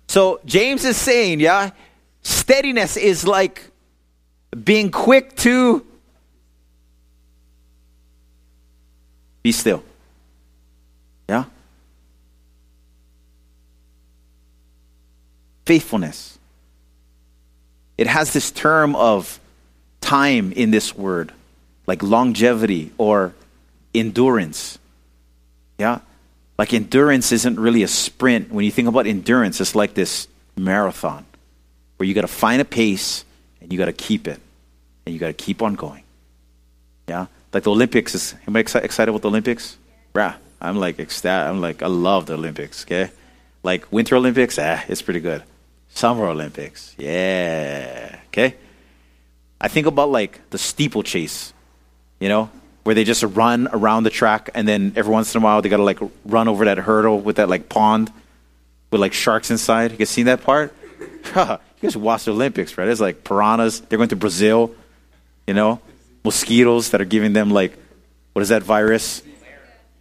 So 0.07 0.41
James 0.47 0.83
is 0.87 0.97
saying, 0.97 1.41
yeah, 1.41 1.73
steadiness 2.23 2.97
is 2.97 3.27
like 3.27 3.71
being 4.65 4.91
quick 4.91 5.37
to 5.37 5.85
be 9.43 9.53
still. 9.53 9.83
Yeah? 11.29 11.45
Faithfulness. 15.67 16.39
It 17.99 18.07
has 18.07 18.33
this 18.33 18.51
term 18.51 18.97
of 18.97 19.39
time 20.01 20.53
in 20.53 20.71
this 20.71 20.97
word 20.97 21.35
like 21.89 22.03
longevity 22.03 22.93
or 22.99 23.35
endurance. 23.95 24.79
Yeah? 25.79 26.01
Like 26.59 26.75
endurance 26.75 27.33
isn't 27.33 27.59
really 27.59 27.83
a 27.83 27.89
sprint. 27.89 28.53
When 28.53 28.65
you 28.67 28.71
think 28.71 28.89
about 28.89 29.07
endurance, 29.07 29.61
it's 29.61 29.75
like 29.75 29.95
this 29.95 30.29
marathon 30.55 31.25
where 31.97 32.07
you 32.07 32.15
got 32.15 32.21
to 32.21 32.29
find 32.29 32.61
a 32.61 32.65
pace 32.65 33.25
and 33.61 33.73
you 33.73 33.79
got 33.79 33.87
to 33.87 33.93
keep 33.95 34.29
it 34.29 34.39
and 35.07 35.15
you 35.15 35.19
got 35.19 35.29
to 35.29 35.33
keep 35.33 35.63
on 35.63 35.75
going. 35.77 36.03
Yeah? 37.09 37.27
Like 37.55 37.63
the 37.63 37.71
Olympics 37.71 38.15
is 38.15 38.35
anybody 38.47 38.65
exci- 38.65 38.85
excited 38.85 39.09
about 39.09 39.23
the 39.23 39.29
Olympics? 39.29 39.79
Yeah. 40.15 40.35
I'm 40.61 40.77
like 40.77 40.99
ecstatic. 40.99 41.49
I'm 41.49 41.63
like 41.63 41.83
I 41.83 41.87
love 41.87 42.27
the 42.27 42.35
Olympics, 42.35 42.85
okay? 42.85 43.11
Like 43.63 43.91
Winter 43.91 44.17
Olympics, 44.17 44.59
ah, 44.59 44.85
it's 44.89 45.01
pretty 45.01 45.21
good. 45.21 45.43
Summer 45.89 46.27
Olympics, 46.27 46.95
yeah. 46.99 48.21
Okay? 48.29 48.57
I 49.61 49.69
think 49.69 49.87
about 49.87 50.11
like 50.11 50.51
the 50.51 50.59
steeplechase, 50.59 51.55
you 52.21 52.29
know, 52.29 52.51
where 52.85 52.95
they 52.95 53.05
just 53.05 53.23
run 53.23 53.69
around 53.73 54.05
the 54.05 54.11
track 54.11 54.51
and 54.55 54.67
then 54.67 54.93
every 54.97 55.13
once 55.13 55.35
in 55.35 55.43
a 55.43 55.45
while 55.45 55.61
they 55.61 55.69
gotta 55.69 55.83
like 55.83 55.99
run 56.25 56.49
over 56.49 56.65
that 56.65 56.79
hurdle 56.79 57.21
with 57.21 57.37
that 57.37 57.49
like 57.49 57.69
pond 57.69 58.13
with 58.91 59.01
like 59.01 59.13
sharks 59.13 59.51
inside. 59.51 59.93
You 59.93 59.99
guys 59.99 60.09
seen 60.09 60.27
that 60.27 60.43
part? 60.43 60.75
you 61.37 61.59
guys 61.83 61.97
watch 61.97 62.25
the 62.25 62.33
Olympics, 62.33 62.79
right? 62.79 62.89
It's 62.89 63.01
like 63.01 63.25
piranhas. 63.25 63.81
They're 63.81 63.99
going 63.99 64.09
to 64.09 64.17
Brazil, 64.17 64.75
you 65.47 65.55
know, 65.55 65.81
mosquitoes 66.25 66.91
that 66.91 67.01
are 67.01 67.07
giving 67.07 67.33
them 67.33 67.51
like, 67.51 67.77
what 68.33 68.43
is 68.43 68.49
that 68.49 68.63
virus? 68.63 69.23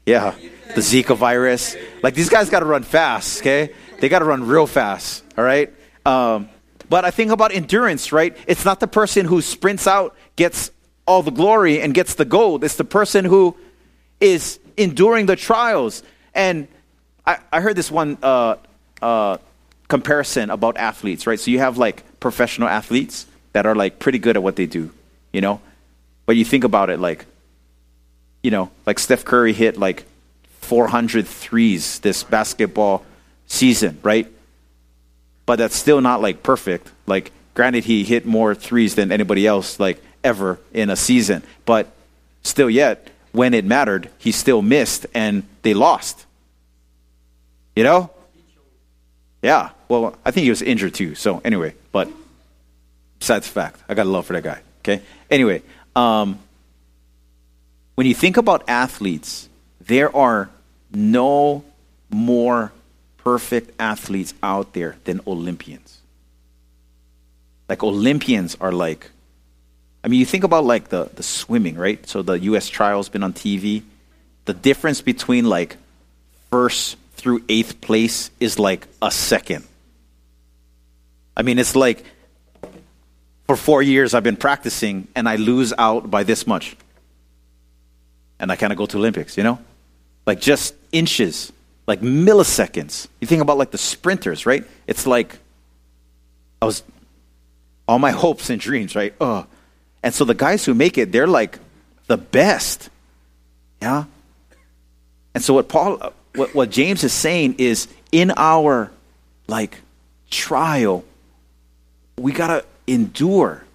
Yeah, 0.05 0.35
the 0.73 0.81
Zika 0.81 1.15
virus. 1.15 1.75
Like 2.01 2.13
these 2.13 2.29
guys 2.29 2.49
got 2.49 2.61
to 2.61 2.65
run 2.65 2.83
fast, 2.83 3.41
okay? 3.41 3.73
They 3.99 4.09
got 4.09 4.19
to 4.19 4.25
run 4.25 4.47
real 4.47 4.67
fast, 4.67 5.23
all 5.37 5.43
right? 5.43 5.73
Um, 6.05 6.49
but 6.89 7.03
I 7.03 7.11
think 7.11 7.31
about 7.31 7.51
endurance, 7.53 8.11
right? 8.11 8.37
It's 8.47 8.63
not 8.63 8.79
the 8.79 8.87
person 8.87 9.25
who 9.25 9.41
sprints 9.41 9.87
out, 9.87 10.15
gets 10.37 10.71
all 11.07 11.23
the 11.23 11.31
glory, 11.31 11.81
and 11.81 11.93
gets 11.93 12.15
the 12.15 12.25
gold. 12.25 12.63
It's 12.63 12.75
the 12.75 12.83
person 12.83 13.25
who 13.25 13.55
is 14.19 14.59
enduring 14.75 15.25
the 15.25 15.35
trials. 15.35 16.03
And 16.33 16.67
I, 17.25 17.39
I 17.51 17.61
heard 17.61 17.75
this 17.75 17.89
one 17.89 18.17
uh, 18.21 18.57
uh, 19.01 19.37
comparison 19.87 20.49
about 20.49 20.77
athletes, 20.77 21.25
right? 21.25 21.39
So 21.39 21.49
you 21.49 21.59
have 21.59 21.77
like 21.77 22.19
professional 22.19 22.67
athletes 22.67 23.25
that 23.53 23.65
are 23.65 23.75
like 23.75 23.99
pretty 23.99 24.19
good 24.19 24.35
at 24.35 24.43
what 24.43 24.55
they 24.55 24.65
do, 24.65 24.91
you 25.33 25.41
know? 25.41 25.61
But 26.25 26.35
you 26.35 26.45
think 26.45 26.63
about 26.63 26.89
it 26.89 26.99
like, 26.99 27.25
you 28.43 28.51
know, 28.51 28.69
like 28.85 28.99
Steph 28.99 29.25
Curry 29.25 29.53
hit 29.53 29.77
like 29.77 30.05
400 30.61 31.25
threes 31.25 31.99
this 31.99 32.23
basketball 32.23 33.05
season, 33.47 33.97
right? 34.03 34.27
But 35.45 35.57
that's 35.57 35.75
still 35.75 36.01
not 36.01 36.21
like 36.21 36.43
perfect. 36.43 36.91
Like, 37.05 37.31
granted, 37.53 37.85
he 37.85 38.03
hit 38.03 38.25
more 38.25 38.53
threes 38.53 38.95
than 38.95 39.11
anybody 39.11 39.47
else, 39.47 39.79
like 39.79 40.03
ever 40.27 40.59
in 40.73 40.89
a 40.89 40.95
season. 40.95 41.41
But 41.65 41.87
still, 42.43 42.69
yet, 42.69 43.09
when 43.31 43.53
it 43.53 43.65
mattered, 43.65 44.09
he 44.17 44.31
still 44.31 44.61
missed 44.61 45.07
and 45.13 45.43
they 45.61 45.73
lost. 45.73 46.25
You 47.75 47.83
know? 47.83 48.11
Yeah. 49.41 49.69
Well, 49.87 50.15
I 50.25 50.31
think 50.31 50.43
he 50.43 50.49
was 50.49 50.61
injured 50.61 50.93
too. 50.93 51.15
So, 51.15 51.41
anyway, 51.43 51.73
but 51.91 52.09
besides 53.19 53.47
the 53.47 53.53
fact, 53.53 53.79
I 53.87 53.93
got 53.93 54.05
a 54.05 54.09
love 54.09 54.25
for 54.25 54.33
that 54.33 54.43
guy. 54.43 54.59
Okay? 54.81 55.01
Anyway, 55.29 55.61
um, 55.95 56.39
when 57.95 58.05
you 58.07 58.13
think 58.13 58.37
about 58.37 58.63
athletes, 58.67 59.49
there 59.79 60.13
are 60.15 60.49
no 60.91 61.63
more 62.09 62.71
perfect 63.17 63.71
athletes 63.79 64.33
out 64.41 64.73
there 64.73 64.95
than 65.03 65.21
Olympians. 65.27 65.99
Like 67.69 67.83
Olympians 67.83 68.55
are 68.59 68.71
like, 68.71 69.11
I 70.03 70.07
mean, 70.07 70.19
you 70.19 70.25
think 70.25 70.43
about 70.43 70.65
like 70.65 70.89
the, 70.89 71.09
the 71.15 71.23
swimming, 71.23 71.75
right? 71.75 72.05
So 72.07 72.21
the 72.21 72.39
U.S. 72.39 72.69
trial's 72.69 73.09
been 73.09 73.23
on 73.23 73.33
TV. 73.33 73.83
The 74.45 74.53
difference 74.53 75.01
between 75.01 75.45
like 75.45 75.77
first 76.49 76.97
through 77.15 77.43
eighth 77.49 77.81
place 77.81 78.31
is 78.39 78.59
like 78.59 78.87
a 79.01 79.11
second. 79.11 79.65
I 81.35 81.41
mean, 81.41 81.59
it's 81.59 81.75
like 81.75 82.03
for 83.45 83.55
four 83.55 83.81
years 83.81 84.13
I've 84.13 84.23
been 84.23 84.37
practicing 84.37 85.07
and 85.15 85.27
I 85.27 85.35
lose 85.35 85.73
out 85.77 86.09
by 86.09 86.23
this 86.23 86.47
much. 86.47 86.77
And 88.39 88.51
I 88.51 88.55
kind 88.55 88.71
of 88.71 88.77
go 88.77 88.85
to 88.85 88.97
Olympics, 88.97 89.35
you 89.37 89.43
know? 89.43 89.59
Like 90.25 90.39
just 90.39 90.75
inches, 90.91 91.51
like 91.87 92.01
milliseconds. 92.01 93.07
You 93.19 93.27
think 93.27 93.41
about 93.41 93.57
like 93.57 93.71
the 93.71 93.77
sprinters, 93.77 94.45
right? 94.45 94.63
It's 94.85 95.07
like 95.07 95.37
I 96.61 96.65
was 96.65 96.83
all 97.87 97.99
my 97.99 98.11
hopes 98.11 98.49
and 98.49 98.59
dreams, 98.59 98.95
right? 98.95 99.13
Oh. 99.19 99.47
And 100.07 100.15
so 100.15 100.23
the 100.23 100.33
guys 100.33 100.63
who 100.63 100.73
make 100.73 100.97
it, 100.97 101.11
they're 101.11 101.27
like 101.27 101.59
the 102.07 102.15
best. 102.15 102.89
Yeah? 103.81 104.05
And 105.35 105.43
so 105.43 105.55
what 105.55 105.67
Paul 105.67 106.13
what, 106.33 106.55
what 106.55 106.69
James 106.69 107.03
is 107.03 107.11
saying 107.11 107.55
is 107.57 107.89
in 108.13 108.31
our 108.37 108.89
like 109.49 109.81
trial, 110.29 111.03
we 112.17 112.31
gotta 112.31 112.63
endure. 112.87 113.65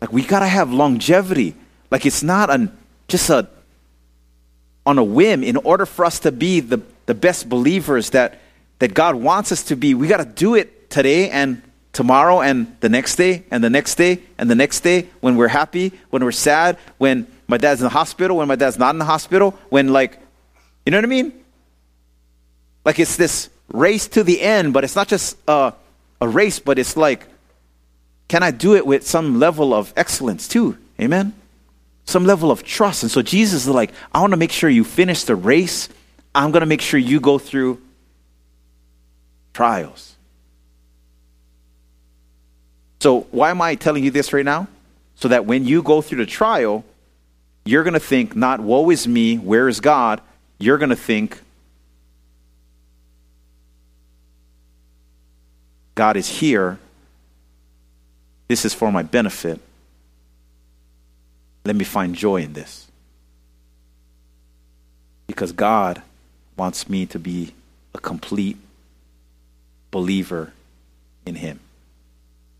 Like 0.00 0.10
we 0.10 0.22
gotta 0.22 0.46
have 0.46 0.72
longevity. 0.72 1.54
Like 1.90 2.06
it's 2.06 2.22
not 2.22 2.48
an 2.48 2.74
just 3.06 3.28
a 3.28 3.46
on 4.86 4.96
a 4.96 5.04
whim 5.04 5.44
in 5.44 5.58
order 5.58 5.84
for 5.84 6.06
us 6.06 6.18
to 6.20 6.32
be 6.32 6.60
the, 6.60 6.80
the 7.04 7.14
best 7.14 7.46
believers 7.50 8.08
that 8.10 8.40
that 8.78 8.94
God 8.94 9.16
wants 9.16 9.52
us 9.52 9.62
to 9.64 9.76
be, 9.76 9.92
we 9.92 10.08
gotta 10.08 10.24
do 10.24 10.54
it 10.54 10.88
today 10.88 11.28
and 11.28 11.60
tomorrow 11.94 12.42
and 12.42 12.76
the 12.80 12.88
next 12.88 13.16
day 13.16 13.44
and 13.50 13.64
the 13.64 13.70
next 13.70 13.94
day 13.94 14.20
and 14.36 14.50
the 14.50 14.54
next 14.54 14.80
day 14.80 15.08
when 15.20 15.36
we're 15.36 15.48
happy, 15.48 15.92
when 16.10 16.22
we're 16.22 16.32
sad, 16.32 16.76
when 16.98 17.26
my 17.48 17.56
dad's 17.56 17.80
in 17.80 17.84
the 17.84 17.90
hospital, 17.90 18.36
when 18.36 18.48
my 18.48 18.56
dad's 18.56 18.78
not 18.78 18.94
in 18.94 18.98
the 18.98 19.04
hospital, 19.04 19.52
when 19.70 19.88
like 19.88 20.18
you 20.84 20.90
know 20.90 20.98
what 20.98 21.04
I 21.04 21.08
mean? 21.08 21.32
Like 22.84 22.98
it's 22.98 23.16
this 23.16 23.48
race 23.72 24.08
to 24.08 24.22
the 24.22 24.40
end, 24.40 24.72
but 24.72 24.84
it's 24.84 24.96
not 24.96 25.08
just 25.08 25.38
a, 25.48 25.72
a 26.20 26.28
race, 26.28 26.58
but 26.58 26.78
it's 26.78 26.96
like, 26.96 27.26
can 28.28 28.42
I 28.42 28.50
do 28.50 28.74
it 28.74 28.86
with 28.86 29.06
some 29.06 29.38
level 29.38 29.72
of 29.72 29.92
excellence 29.96 30.46
too? 30.48 30.76
Amen? 31.00 31.32
Some 32.04 32.26
level 32.26 32.50
of 32.50 32.62
trust. 32.62 33.02
And 33.02 33.10
so 33.10 33.22
Jesus 33.22 33.66
is 33.66 33.68
like, 33.72 33.92
I 34.12 34.20
want 34.20 34.32
to 34.32 34.36
make 34.36 34.52
sure 34.52 34.68
you 34.68 34.84
finish 34.84 35.24
the 35.24 35.34
race. 35.34 35.88
I'm 36.34 36.50
going 36.50 36.60
to 36.60 36.66
make 36.66 36.82
sure 36.82 37.00
you 37.00 37.20
go 37.20 37.38
through 37.38 37.80
trials. 39.54 40.13
So, 43.04 43.26
why 43.32 43.50
am 43.50 43.60
I 43.60 43.74
telling 43.74 44.02
you 44.02 44.10
this 44.10 44.32
right 44.32 44.46
now? 44.46 44.66
So 45.16 45.28
that 45.28 45.44
when 45.44 45.66
you 45.66 45.82
go 45.82 46.00
through 46.00 46.24
the 46.24 46.26
trial, 46.26 46.86
you're 47.66 47.84
going 47.84 47.92
to 47.92 48.00
think, 48.00 48.34
not, 48.34 48.60
woe 48.60 48.88
is 48.88 49.06
me, 49.06 49.36
where 49.36 49.68
is 49.68 49.78
God? 49.78 50.22
You're 50.58 50.78
going 50.78 50.88
to 50.88 50.96
think, 50.96 51.42
God 55.94 56.16
is 56.16 56.26
here. 56.26 56.78
This 58.48 58.64
is 58.64 58.72
for 58.72 58.90
my 58.90 59.02
benefit. 59.02 59.60
Let 61.66 61.76
me 61.76 61.84
find 61.84 62.14
joy 62.14 62.40
in 62.40 62.54
this. 62.54 62.86
Because 65.26 65.52
God 65.52 66.00
wants 66.56 66.88
me 66.88 67.04
to 67.04 67.18
be 67.18 67.52
a 67.94 67.98
complete 67.98 68.56
believer 69.90 70.54
in 71.26 71.34
Him. 71.34 71.60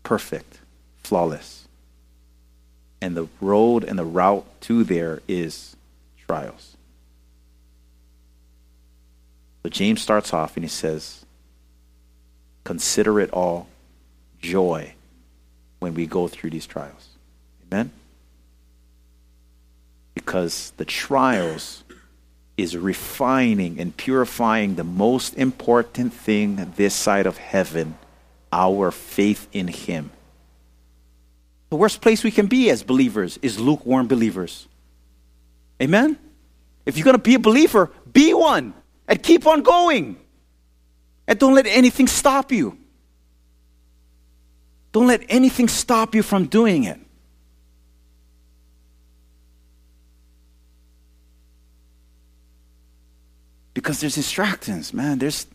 Perfect, 0.05 0.59
flawless. 1.03 1.67
And 3.01 3.17
the 3.17 3.27
road 3.41 3.83
and 3.83 3.97
the 3.97 4.05
route 4.05 4.45
to 4.61 4.83
there 4.83 5.21
is 5.27 5.75
trials. 6.27 6.77
So 9.63 9.69
James 9.69 10.03
starts 10.03 10.31
off 10.31 10.55
and 10.55 10.63
he 10.63 10.69
says, 10.69 11.25
Consider 12.63 13.19
it 13.19 13.31
all 13.31 13.67
joy 14.39 14.93
when 15.79 15.95
we 15.95 16.05
go 16.05 16.27
through 16.27 16.51
these 16.51 16.67
trials. 16.67 17.09
Amen? 17.65 17.91
Because 20.13 20.71
the 20.77 20.85
trials 20.85 21.83
is 22.57 22.77
refining 22.77 23.79
and 23.79 23.97
purifying 23.97 24.75
the 24.75 24.83
most 24.83 25.33
important 25.35 26.13
thing 26.13 26.73
this 26.75 26.93
side 26.93 27.25
of 27.25 27.37
heaven 27.37 27.97
our 28.55 28.89
faith 28.91 29.47
in 29.51 29.67
Him. 29.67 30.11
The 31.69 31.75
worst 31.75 32.01
place 32.01 32.23
we 32.23 32.31
can 32.31 32.47
be 32.47 32.69
as 32.69 32.83
believers 32.83 33.37
is 33.41 33.59
lukewarm 33.59 34.07
believers. 34.07 34.67
Amen? 35.81 36.17
If 36.85 36.97
you're 36.97 37.03
going 37.03 37.17
to 37.17 37.21
be 37.21 37.35
a 37.35 37.39
believer, 37.39 37.91
be 38.11 38.33
one 38.33 38.73
and 39.07 39.21
keep 39.21 39.45
on 39.45 39.61
going. 39.61 40.17
And 41.27 41.37
don't 41.37 41.53
let 41.53 41.67
anything 41.67 42.07
stop 42.07 42.51
you. 42.51 42.77
Don't 44.91 45.07
let 45.07 45.23
anything 45.27 45.67
stop 45.67 46.15
you 46.15 46.23
from 46.23 46.45
doing 46.45 46.85
it. 46.85 46.99
Because 53.73 53.99
there's 53.99 54.15
distractions, 54.15 54.93
man. 54.93 55.19
There's, 55.19 55.47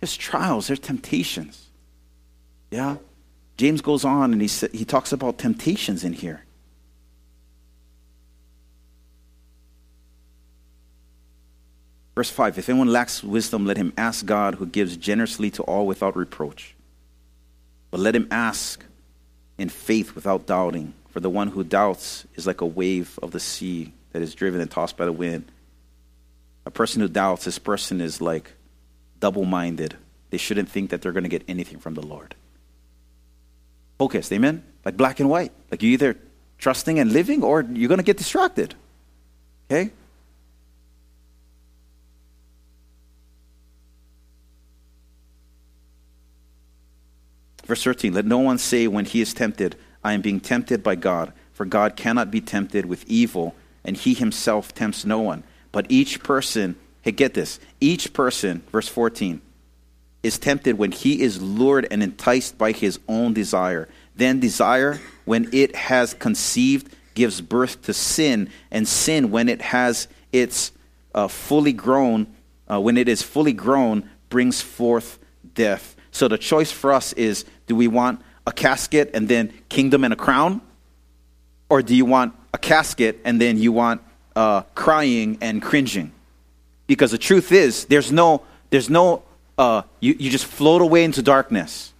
there's 0.00 0.16
trials, 0.16 0.66
there's 0.66 0.80
temptations. 0.80 1.67
Yeah? 2.70 2.96
James 3.56 3.80
goes 3.80 4.04
on 4.04 4.32
and 4.32 4.40
he, 4.40 4.48
sa- 4.48 4.68
he 4.72 4.84
talks 4.84 5.12
about 5.12 5.38
temptations 5.38 6.04
in 6.04 6.12
here. 6.12 6.44
Verse 12.14 12.30
5 12.30 12.58
If 12.58 12.68
anyone 12.68 12.88
lacks 12.88 13.22
wisdom, 13.22 13.64
let 13.64 13.76
him 13.76 13.92
ask 13.96 14.26
God, 14.26 14.56
who 14.56 14.66
gives 14.66 14.96
generously 14.96 15.50
to 15.52 15.62
all 15.62 15.86
without 15.86 16.16
reproach. 16.16 16.74
But 17.90 18.00
let 18.00 18.16
him 18.16 18.26
ask 18.30 18.84
in 19.56 19.68
faith 19.68 20.14
without 20.14 20.46
doubting. 20.46 20.94
For 21.10 21.20
the 21.20 21.30
one 21.30 21.48
who 21.48 21.64
doubts 21.64 22.26
is 22.34 22.46
like 22.46 22.60
a 22.60 22.66
wave 22.66 23.18
of 23.22 23.30
the 23.30 23.40
sea 23.40 23.92
that 24.12 24.22
is 24.22 24.34
driven 24.34 24.60
and 24.60 24.70
tossed 24.70 24.96
by 24.96 25.04
the 25.04 25.12
wind. 25.12 25.50
A 26.66 26.70
person 26.70 27.00
who 27.00 27.08
doubts, 27.08 27.44
this 27.44 27.58
person 27.58 28.00
is 28.00 28.20
like 28.20 28.52
double 29.20 29.44
minded. 29.44 29.96
They 30.30 30.38
shouldn't 30.38 30.68
think 30.68 30.90
that 30.90 31.02
they're 31.02 31.12
going 31.12 31.22
to 31.22 31.28
get 31.28 31.44
anything 31.48 31.78
from 31.78 31.94
the 31.94 32.04
Lord. 32.04 32.34
Focused, 33.98 34.32
amen? 34.32 34.62
Like 34.84 34.96
black 34.96 35.20
and 35.20 35.28
white. 35.28 35.52
Like 35.70 35.82
you 35.82 35.90
either 35.90 36.16
trusting 36.58 36.98
and 36.98 37.12
living 37.12 37.42
or 37.42 37.62
you're 37.62 37.88
going 37.88 37.98
to 37.98 38.04
get 38.04 38.16
distracted. 38.16 38.74
Okay? 39.70 39.90
Verse 47.64 47.84
13 47.84 48.14
Let 48.14 48.24
no 48.24 48.38
one 48.38 48.58
say 48.58 48.86
when 48.86 49.04
he 49.04 49.20
is 49.20 49.34
tempted, 49.34 49.76
I 50.02 50.14
am 50.14 50.22
being 50.22 50.40
tempted 50.40 50.82
by 50.82 50.94
God, 50.94 51.32
for 51.52 51.66
God 51.66 51.96
cannot 51.96 52.30
be 52.30 52.40
tempted 52.40 52.86
with 52.86 53.04
evil, 53.06 53.54
and 53.84 53.96
he 53.96 54.14
himself 54.14 54.74
tempts 54.74 55.04
no 55.04 55.20
one. 55.20 55.44
But 55.70 55.86
each 55.90 56.22
person, 56.22 56.76
hey, 57.02 57.12
get 57.12 57.34
this, 57.34 57.60
each 57.80 58.12
person, 58.12 58.62
verse 58.72 58.88
14, 58.88 59.42
is 60.22 60.38
tempted 60.38 60.78
when 60.78 60.92
he 60.92 61.20
is 61.22 61.40
lured 61.40 61.86
and 61.90 62.02
enticed 62.02 62.58
by 62.58 62.72
his 62.72 62.98
own 63.08 63.32
desire. 63.32 63.88
Then 64.16 64.40
desire, 64.40 65.00
when 65.24 65.48
it 65.52 65.76
has 65.76 66.14
conceived, 66.14 66.94
gives 67.14 67.40
birth 67.40 67.82
to 67.82 67.92
sin, 67.92 68.50
and 68.70 68.86
sin, 68.86 69.30
when 69.30 69.48
it 69.48 69.60
has 69.60 70.08
its 70.32 70.72
uh, 71.14 71.28
fully 71.28 71.72
grown, 71.72 72.26
uh, 72.70 72.80
when 72.80 72.96
it 72.96 73.08
is 73.08 73.22
fully 73.22 73.52
grown, 73.52 74.08
brings 74.28 74.60
forth 74.60 75.18
death. 75.54 75.96
So 76.10 76.28
the 76.28 76.38
choice 76.38 76.70
for 76.70 76.92
us 76.92 77.12
is 77.14 77.44
do 77.66 77.76
we 77.76 77.88
want 77.88 78.20
a 78.46 78.52
casket 78.52 79.10
and 79.14 79.28
then 79.28 79.52
kingdom 79.68 80.04
and 80.04 80.12
a 80.12 80.16
crown? 80.16 80.60
Or 81.68 81.82
do 81.82 81.94
you 81.94 82.04
want 82.04 82.34
a 82.54 82.58
casket 82.58 83.20
and 83.24 83.40
then 83.40 83.58
you 83.58 83.72
want 83.72 84.00
uh, 84.34 84.62
crying 84.74 85.38
and 85.40 85.62
cringing? 85.62 86.12
Because 86.86 87.10
the 87.10 87.18
truth 87.18 87.52
is, 87.52 87.84
there's 87.84 88.10
no, 88.10 88.42
there's 88.70 88.88
no, 88.88 89.22
uh, 89.58 89.82
you, 90.00 90.14
you 90.18 90.30
just 90.30 90.46
float 90.46 90.80
away 90.80 91.04
into 91.04 91.20
darkness. 91.20 91.92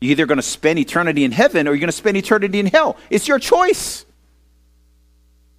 You're 0.00 0.12
either 0.12 0.26
going 0.26 0.36
to 0.36 0.42
spend 0.42 0.78
eternity 0.78 1.24
in 1.24 1.32
heaven 1.32 1.66
or 1.66 1.72
you're 1.72 1.80
going 1.80 1.88
to 1.88 1.92
spend 1.92 2.16
eternity 2.16 2.60
in 2.60 2.66
hell. 2.66 2.96
It's 3.08 3.26
your 3.26 3.38
choice. 3.38 4.04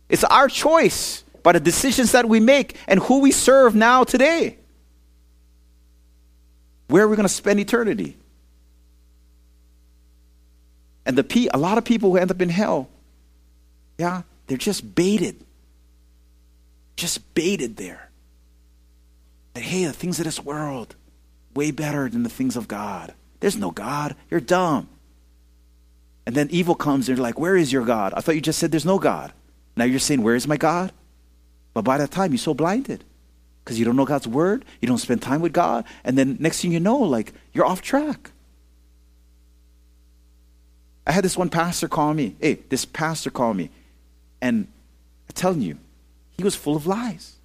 It's 0.10 0.24
our 0.24 0.48
choice 0.48 1.24
by 1.42 1.54
the 1.54 1.60
decisions 1.60 2.12
that 2.12 2.30
we 2.30 2.40
make 2.40 2.78
and 2.88 3.00
who 3.00 3.20
we 3.20 3.32
serve 3.32 3.74
now 3.74 4.04
today. 4.04 4.58
Where 6.88 7.04
are 7.04 7.08
we 7.08 7.16
going 7.16 7.28
to 7.28 7.34
spend 7.34 7.60
eternity? 7.60 8.18
And 11.06 11.18
the 11.18 11.24
pe- 11.24 11.48
a 11.54 11.58
lot 11.58 11.78
of 11.78 11.84
people 11.84 12.12
who 12.12 12.18
end 12.18 12.30
up 12.30 12.42
in 12.42 12.50
hell, 12.50 12.90
yeah, 13.98 14.22
they're 14.48 14.58
just 14.58 14.94
baited. 14.94 15.44
Just 16.96 17.34
baited 17.34 17.78
there. 17.78 18.10
That, 19.54 19.62
hey, 19.62 19.86
the 19.86 19.94
things 19.94 20.20
of 20.20 20.26
this 20.26 20.40
world, 20.40 20.96
way 21.56 21.72
better 21.72 22.10
than 22.10 22.24
the 22.24 22.30
things 22.30 22.56
of 22.56 22.68
God. 22.68 23.14
There's 23.39 23.58
no 23.58 23.72
God. 23.72 24.16
You're 24.30 24.39
dumb. 24.39 24.89
And 26.26 26.36
then 26.36 26.47
evil 26.51 26.76
comes 26.76 27.10
and 27.10 27.18
you're 27.18 27.24
like, 27.24 27.39
where 27.39 27.56
is 27.56 27.72
your 27.74 27.86
God? 27.86 28.14
I 28.16 28.22
thought 28.22 28.36
you 28.36 28.41
just 28.41 28.60
said 28.60 28.72
there's 28.72 28.86
no 28.86 28.99
God. 28.99 29.34
Now 29.76 29.86
you're 29.86 29.99
saying, 29.99 30.22
where 30.22 30.36
is 30.36 30.47
my 30.47 30.58
God? 30.58 30.91
But 31.74 31.84
by 31.84 31.97
that 31.97 32.12
time, 32.12 32.32
you're 32.32 32.38
so 32.38 32.54
blinded 32.54 33.04
because 33.64 33.80
you 33.80 33.86
don't 33.86 33.95
know 33.95 34.06
God's 34.06 34.28
word, 34.28 34.66
you 34.82 34.88
don't 34.88 34.97
spend 34.97 35.22
time 35.22 35.41
with 35.41 35.54
God, 35.54 35.86
and 36.04 36.18
then 36.18 36.38
next 36.39 36.62
thing 36.62 36.72
you 36.72 36.80
know, 36.80 36.97
like 36.97 37.34
you're 37.54 37.66
off 37.66 37.82
track. 37.82 38.32
I 41.08 41.12
had 41.12 41.24
this 41.24 41.38
one 41.38 41.49
pastor 41.49 41.88
call 41.88 42.14
me. 42.14 42.36
Hey, 42.39 42.60
this 42.70 42.86
pastor 42.86 43.30
called 43.30 43.58
me, 43.58 43.70
and 44.41 44.68
I'm 45.30 45.34
telling 45.34 45.62
you, 45.62 45.78
he 46.32 46.43
was 46.43 46.56
full 46.56 46.76
of 46.76 46.86
lies. 46.86 47.38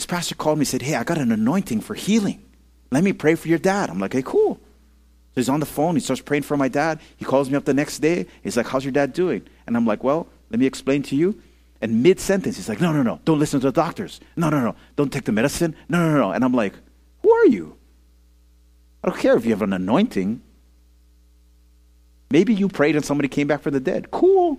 This 0.00 0.06
pastor 0.06 0.34
called 0.34 0.56
me 0.56 0.62
and 0.62 0.68
said, 0.68 0.80
Hey, 0.80 0.94
I 0.94 1.04
got 1.04 1.18
an 1.18 1.30
anointing 1.30 1.82
for 1.82 1.92
healing. 1.92 2.42
Let 2.90 3.04
me 3.04 3.12
pray 3.12 3.34
for 3.34 3.48
your 3.48 3.58
dad. 3.58 3.90
I'm 3.90 3.98
like, 3.98 4.14
Hey, 4.14 4.22
cool. 4.24 4.54
So 4.54 5.34
he's 5.34 5.50
on 5.50 5.60
the 5.60 5.66
phone. 5.66 5.94
He 5.94 6.00
starts 6.00 6.22
praying 6.22 6.44
for 6.44 6.56
my 6.56 6.68
dad. 6.68 7.00
He 7.18 7.26
calls 7.26 7.50
me 7.50 7.56
up 7.56 7.66
the 7.66 7.74
next 7.74 7.98
day. 7.98 8.24
He's 8.42 8.56
like, 8.56 8.66
How's 8.66 8.82
your 8.82 8.92
dad 8.92 9.12
doing? 9.12 9.46
And 9.66 9.76
I'm 9.76 9.84
like, 9.86 10.02
Well, 10.02 10.26
let 10.48 10.58
me 10.58 10.64
explain 10.64 11.02
to 11.02 11.16
you. 11.16 11.38
And 11.82 12.02
mid 12.02 12.18
sentence, 12.18 12.56
he's 12.56 12.66
like, 12.66 12.80
No, 12.80 12.94
no, 12.94 13.02
no. 13.02 13.20
Don't 13.26 13.38
listen 13.38 13.60
to 13.60 13.66
the 13.66 13.72
doctors. 13.72 14.20
No, 14.36 14.48
no, 14.48 14.62
no. 14.62 14.74
Don't 14.96 15.12
take 15.12 15.24
the 15.24 15.32
medicine. 15.32 15.76
No, 15.90 15.98
no, 15.98 16.16
no. 16.16 16.30
And 16.30 16.46
I'm 16.46 16.54
like, 16.54 16.72
Who 17.20 17.30
are 17.30 17.46
you? 17.48 17.76
I 19.04 19.10
don't 19.10 19.20
care 19.20 19.36
if 19.36 19.44
you 19.44 19.50
have 19.50 19.60
an 19.60 19.74
anointing. 19.74 20.40
Maybe 22.30 22.54
you 22.54 22.68
prayed 22.68 22.96
and 22.96 23.04
somebody 23.04 23.28
came 23.28 23.48
back 23.48 23.60
from 23.60 23.74
the 23.74 23.80
dead. 23.80 24.10
Cool. 24.10 24.58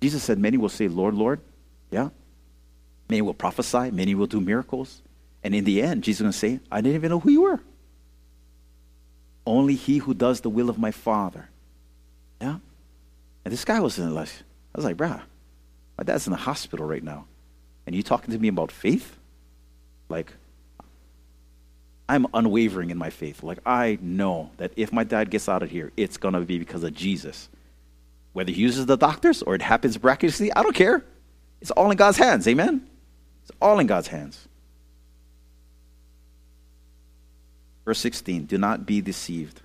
Jesus 0.00 0.22
said, 0.22 0.38
Many 0.38 0.58
will 0.58 0.68
say, 0.68 0.86
Lord, 0.86 1.14
Lord. 1.14 1.40
Yeah. 1.90 2.10
Many 3.08 3.22
will 3.22 3.34
prophesy. 3.34 3.90
Many 3.90 4.14
will 4.14 4.26
do 4.26 4.40
miracles. 4.40 5.02
And 5.42 5.54
in 5.54 5.64
the 5.64 5.82
end, 5.82 6.04
Jesus 6.04 6.18
is 6.18 6.22
going 6.22 6.32
to 6.32 6.38
say, 6.38 6.60
I 6.70 6.80
didn't 6.80 6.96
even 6.96 7.10
know 7.10 7.20
who 7.20 7.30
you 7.30 7.42
were. 7.42 7.60
Only 9.46 9.74
he 9.74 9.98
who 9.98 10.12
does 10.12 10.40
the 10.40 10.50
will 10.50 10.68
of 10.68 10.78
my 10.78 10.90
Father. 10.90 11.48
Yeah. 12.40 12.58
And 13.44 13.52
this 13.52 13.64
guy 13.64 13.80
was 13.80 13.98
in 13.98 14.14
like, 14.14 14.28
I 14.28 14.78
was 14.78 14.84
like, 14.84 14.96
bruh, 14.96 15.22
my 15.96 16.04
dad's 16.04 16.26
in 16.26 16.32
the 16.32 16.38
hospital 16.38 16.86
right 16.86 17.02
now. 17.02 17.26
And 17.86 17.96
you 17.96 18.02
talking 18.02 18.34
to 18.34 18.38
me 18.38 18.48
about 18.48 18.70
faith? 18.70 19.16
Like, 20.10 20.34
I'm 22.08 22.26
unwavering 22.34 22.90
in 22.90 22.98
my 22.98 23.10
faith. 23.10 23.42
Like, 23.42 23.58
I 23.64 23.98
know 24.00 24.50
that 24.58 24.72
if 24.76 24.92
my 24.92 25.04
dad 25.04 25.30
gets 25.30 25.48
out 25.48 25.62
of 25.62 25.70
here, 25.70 25.92
it's 25.96 26.16
going 26.16 26.34
to 26.34 26.40
be 26.40 26.58
because 26.58 26.82
of 26.82 26.94
Jesus. 26.94 27.48
Whether 28.32 28.52
he 28.52 28.60
uses 28.60 28.86
the 28.86 28.96
doctors 28.96 29.42
or 29.42 29.54
it 29.54 29.62
happens 29.62 30.02
miraculously, 30.02 30.52
I 30.52 30.62
don't 30.62 30.74
care. 30.74 31.04
It's 31.60 31.70
all 31.70 31.90
in 31.90 31.96
God's 31.96 32.18
hands. 32.18 32.46
Amen? 32.46 32.86
It's 33.42 33.52
all 33.60 33.78
in 33.78 33.86
God's 33.86 34.08
hands. 34.08 34.46
Verse 37.84 37.98
16 38.00 38.44
Do 38.44 38.58
not 38.58 38.86
be 38.86 39.00
deceived. 39.00 39.60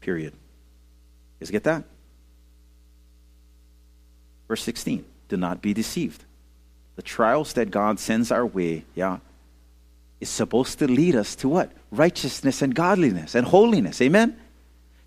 Period. 0.00 0.32
You 0.32 1.46
guys 1.46 1.50
get 1.50 1.64
that? 1.64 1.84
Verse 4.48 4.62
16 4.62 5.04
Do 5.28 5.36
not 5.36 5.62
be 5.62 5.72
deceived. 5.72 6.24
The 6.96 7.02
trials 7.02 7.54
that 7.54 7.70
God 7.70 7.98
sends 7.98 8.30
our 8.30 8.46
way, 8.46 8.84
yeah, 8.94 9.18
is 10.20 10.28
supposed 10.28 10.78
to 10.78 10.86
lead 10.86 11.14
us 11.14 11.34
to 11.36 11.48
what? 11.48 11.72
Righteousness 11.90 12.62
and 12.62 12.74
godliness 12.74 13.34
and 13.34 13.46
holiness. 13.46 14.00
Amen? 14.00 14.36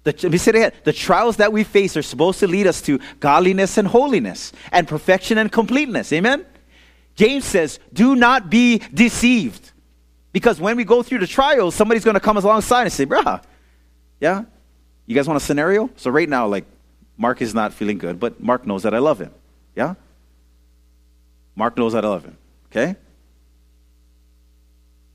Let 0.08 0.32
me 0.32 0.38
say 0.38 0.50
it 0.50 0.56
again. 0.56 0.72
The 0.86 0.94
trials 0.94 1.38
that 1.38 1.52
we 1.52 1.64
face 1.64 1.98
are 1.98 2.02
supposed 2.02 2.40
to 2.40 2.48
lead 2.48 2.66
us 2.66 2.82
to 2.84 3.00
godliness 3.20 3.78
and 3.78 3.88
holiness 3.88 4.54
and 4.72 4.88
perfection 4.88 5.38
and 5.38 5.52
completeness. 5.52 6.14
Amen? 6.14 6.46
James 7.16 7.44
says, 7.44 7.80
do 7.92 8.16
not 8.16 8.50
be 8.50 8.78
deceived. 8.94 9.72
Because 10.32 10.62
when 10.62 10.78
we 10.78 10.86
go 10.86 11.04
through 11.04 11.20
the 11.20 11.28
trials, 11.28 11.76
somebody's 11.76 12.06
going 12.06 12.14
to 12.14 12.22
come 12.22 12.38
alongside 12.38 12.84
and 12.84 12.94
say, 12.94 13.06
bruh, 13.06 13.44
yeah? 14.22 14.46
You 15.06 15.16
guys 15.16 15.28
want 15.28 15.38
a 15.42 15.44
scenario? 15.44 15.90
So 15.98 16.10
right 16.10 16.30
now, 16.30 16.48
like, 16.48 16.66
Mark 17.18 17.42
is 17.42 17.54
not 17.54 17.74
feeling 17.74 17.98
good, 17.98 18.20
but 18.20 18.40
Mark 18.40 18.66
knows 18.66 18.84
that 18.84 18.94
I 18.94 19.00
love 19.00 19.20
him. 19.20 19.32
Yeah? 19.76 19.96
Mark 21.56 21.76
knows 21.76 21.94
that 21.94 22.06
I 22.06 22.08
love 22.08 22.24
him. 22.24 22.38
Okay? 22.72 22.96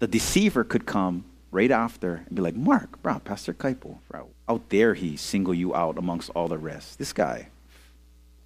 The 0.00 0.06
deceiver 0.08 0.64
could 0.64 0.84
come 0.84 1.24
right 1.52 1.70
after 1.70 2.24
and 2.26 2.34
be 2.34 2.42
like, 2.42 2.56
Mark, 2.56 3.00
bro, 3.02 3.20
Pastor 3.20 3.52
Kaipo, 3.52 3.98
bro, 4.08 4.28
how 4.48 4.62
dare 4.70 4.94
he 4.94 5.16
single 5.16 5.54
you 5.54 5.74
out 5.74 5.98
amongst 5.98 6.30
all 6.30 6.48
the 6.48 6.58
rest? 6.58 6.98
This 6.98 7.12
guy, 7.12 7.48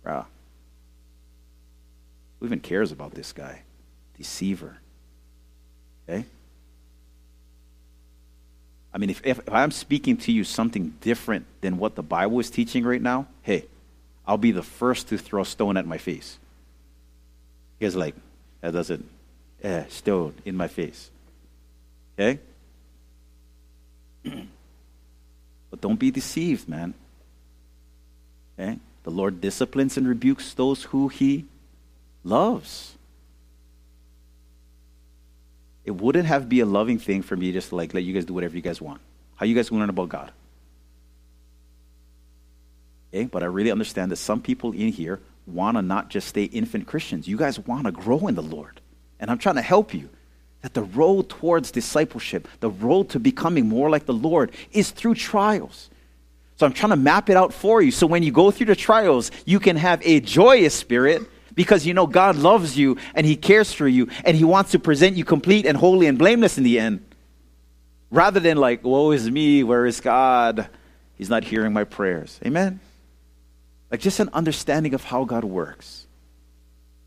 bro. 0.02 0.26
Who 2.38 2.46
even 2.46 2.60
cares 2.60 2.92
about 2.92 3.14
this 3.14 3.32
guy? 3.32 3.62
Deceiver. 4.18 4.76
Okay? 6.08 6.26
I 8.92 8.98
mean, 8.98 9.10
if, 9.10 9.24
if, 9.24 9.38
if 9.38 9.52
I'm 9.52 9.70
speaking 9.70 10.16
to 10.18 10.32
you 10.32 10.42
something 10.42 10.94
different 11.00 11.46
than 11.60 11.78
what 11.78 11.94
the 11.94 12.02
Bible 12.02 12.40
is 12.40 12.50
teaching 12.50 12.84
right 12.84 13.00
now, 13.00 13.26
hey, 13.42 13.66
I'll 14.26 14.36
be 14.36 14.50
the 14.50 14.62
first 14.62 15.08
to 15.08 15.18
throw 15.18 15.42
a 15.42 15.46
stone 15.46 15.76
at 15.76 15.86
my 15.86 15.98
face. 15.98 16.38
He 17.78 17.84
guys 17.84 17.94
like, 17.94 18.14
that 18.62 18.72
doesn't, 18.72 19.08
eh, 19.62 19.84
stone 19.88 20.34
in 20.44 20.56
my 20.56 20.66
face. 20.66 21.10
Okay? 22.18 22.40
but 25.70 25.80
don't 25.80 25.98
be 25.98 26.10
deceived, 26.10 26.68
man. 26.68 26.94
Okay? 28.58 28.78
The 29.04 29.10
Lord 29.10 29.40
disciplines 29.40 29.96
and 29.96 30.08
rebukes 30.08 30.54
those 30.54 30.84
who 30.84 31.08
he 31.08 31.44
loves. 32.24 32.96
it 35.86 35.92
wouldn't 35.92 36.26
have 36.26 36.48
be 36.48 36.60
a 36.60 36.66
loving 36.66 36.98
thing 36.98 37.22
for 37.22 37.36
me 37.36 37.52
just 37.52 37.70
to 37.70 37.76
like 37.76 37.94
let 37.94 38.02
you 38.02 38.12
guys 38.12 38.24
do 38.24 38.34
whatever 38.34 38.56
you 38.56 38.60
guys 38.60 38.82
want. 38.82 39.00
How 39.36 39.46
you 39.46 39.54
guys 39.54 39.70
learn 39.70 39.88
about 39.88 40.08
God? 40.08 40.32
Okay, 43.14 43.24
but 43.24 43.44
I 43.44 43.46
really 43.46 43.70
understand 43.70 44.10
that 44.10 44.16
some 44.16 44.42
people 44.42 44.72
in 44.72 44.88
here 44.88 45.20
want 45.46 45.76
to 45.76 45.82
not 45.82 46.10
just 46.10 46.26
stay 46.26 46.44
infant 46.44 46.88
Christians. 46.88 47.28
You 47.28 47.36
guys 47.36 47.60
want 47.60 47.86
to 47.86 47.92
grow 47.92 48.26
in 48.26 48.34
the 48.34 48.42
Lord. 48.42 48.80
And 49.20 49.30
I'm 49.30 49.38
trying 49.38 49.54
to 49.54 49.62
help 49.62 49.94
you 49.94 50.10
that 50.66 50.74
the 50.74 50.82
road 50.82 51.28
towards 51.28 51.70
discipleship, 51.70 52.48
the 52.58 52.68
road 52.68 53.08
to 53.10 53.20
becoming 53.20 53.68
more 53.68 53.88
like 53.88 54.04
the 54.04 54.12
Lord, 54.12 54.50
is 54.72 54.90
through 54.90 55.14
trials. 55.14 55.90
So 56.56 56.66
I'm 56.66 56.72
trying 56.72 56.90
to 56.90 56.96
map 56.96 57.30
it 57.30 57.36
out 57.36 57.54
for 57.54 57.80
you. 57.80 57.92
So 57.92 58.04
when 58.04 58.24
you 58.24 58.32
go 58.32 58.50
through 58.50 58.66
the 58.66 58.74
trials, 58.74 59.30
you 59.44 59.60
can 59.60 59.76
have 59.76 60.04
a 60.04 60.18
joyous 60.18 60.74
spirit 60.74 61.22
because 61.54 61.86
you 61.86 61.94
know 61.94 62.08
God 62.08 62.34
loves 62.34 62.76
you 62.76 62.96
and 63.14 63.24
He 63.24 63.36
cares 63.36 63.72
for 63.72 63.86
you 63.86 64.08
and 64.24 64.36
He 64.36 64.42
wants 64.42 64.72
to 64.72 64.80
present 64.80 65.16
you 65.16 65.24
complete 65.24 65.66
and 65.66 65.76
holy 65.78 66.08
and 66.08 66.18
blameless 66.18 66.58
in 66.58 66.64
the 66.64 66.80
end. 66.80 67.06
Rather 68.10 68.40
than 68.40 68.56
like, 68.56 68.82
woe 68.82 69.12
is 69.12 69.30
me, 69.30 69.62
where 69.62 69.86
is 69.86 70.00
God? 70.00 70.68
He's 71.14 71.30
not 71.30 71.44
hearing 71.44 71.74
my 71.74 71.84
prayers. 71.84 72.40
Amen? 72.44 72.80
Like 73.92 74.00
just 74.00 74.18
an 74.18 74.30
understanding 74.32 74.94
of 74.94 75.04
how 75.04 75.22
God 75.22 75.44
works. 75.44 76.08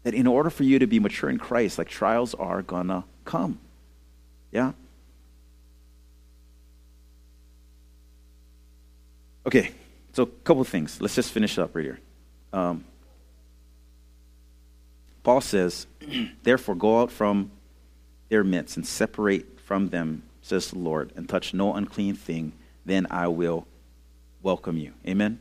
That 0.04 0.14
in 0.14 0.28
order 0.28 0.50
for 0.50 0.64
you 0.64 0.80
to 0.80 0.88
be 0.88 1.02
mature 1.02 1.30
in 1.30 1.38
Christ, 1.38 1.78
like 1.78 1.90
trials 1.90 2.34
are 2.36 2.62
gonna 2.62 3.04
come. 3.30 3.60
Yeah? 4.52 4.72
Okay, 9.46 9.72
so 10.14 10.24
a 10.24 10.26
couple 10.26 10.64
things. 10.64 11.00
Let's 11.00 11.14
just 11.14 11.32
finish 11.32 11.60
up 11.60 11.76
right 11.76 11.86
here. 11.86 12.00
Um, 12.52 12.84
Paul 15.24 15.42
says, 15.42 15.86
Therefore, 16.44 16.74
go 16.74 17.02
out 17.02 17.12
from 17.12 17.52
their 18.30 18.44
midst 18.44 18.78
and 18.78 18.86
separate 18.86 19.60
from 19.60 19.90
them, 19.90 20.24
says 20.42 20.72
the 20.72 20.80
Lord, 20.80 21.14
and 21.16 21.30
touch 21.30 21.54
no 21.54 21.76
unclean 21.76 22.16
thing, 22.16 22.54
then 22.84 23.06
I 23.12 23.28
will 23.28 23.68
welcome 24.42 24.78
you. 24.78 24.94
Amen? 25.08 25.40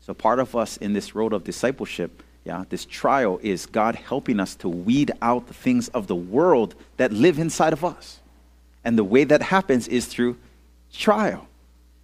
So, 0.00 0.12
part 0.12 0.40
of 0.40 0.54
us 0.54 0.76
in 0.76 0.92
this 0.92 1.14
road 1.14 1.32
of 1.32 1.44
discipleship, 1.44 2.22
yeah, 2.44 2.64
this 2.68 2.84
trial 2.84 3.38
is 3.42 3.66
God 3.66 3.94
helping 3.94 4.40
us 4.40 4.54
to 4.56 4.68
weed 4.68 5.12
out 5.20 5.46
the 5.46 5.54
things 5.54 5.88
of 5.88 6.06
the 6.06 6.16
world 6.16 6.74
that 6.96 7.12
live 7.12 7.38
inside 7.38 7.72
of 7.72 7.84
us. 7.84 8.20
And 8.82 8.96
the 8.96 9.04
way 9.04 9.24
that 9.24 9.42
happens 9.42 9.86
is 9.88 10.06
through 10.06 10.36
trial. 10.92 11.46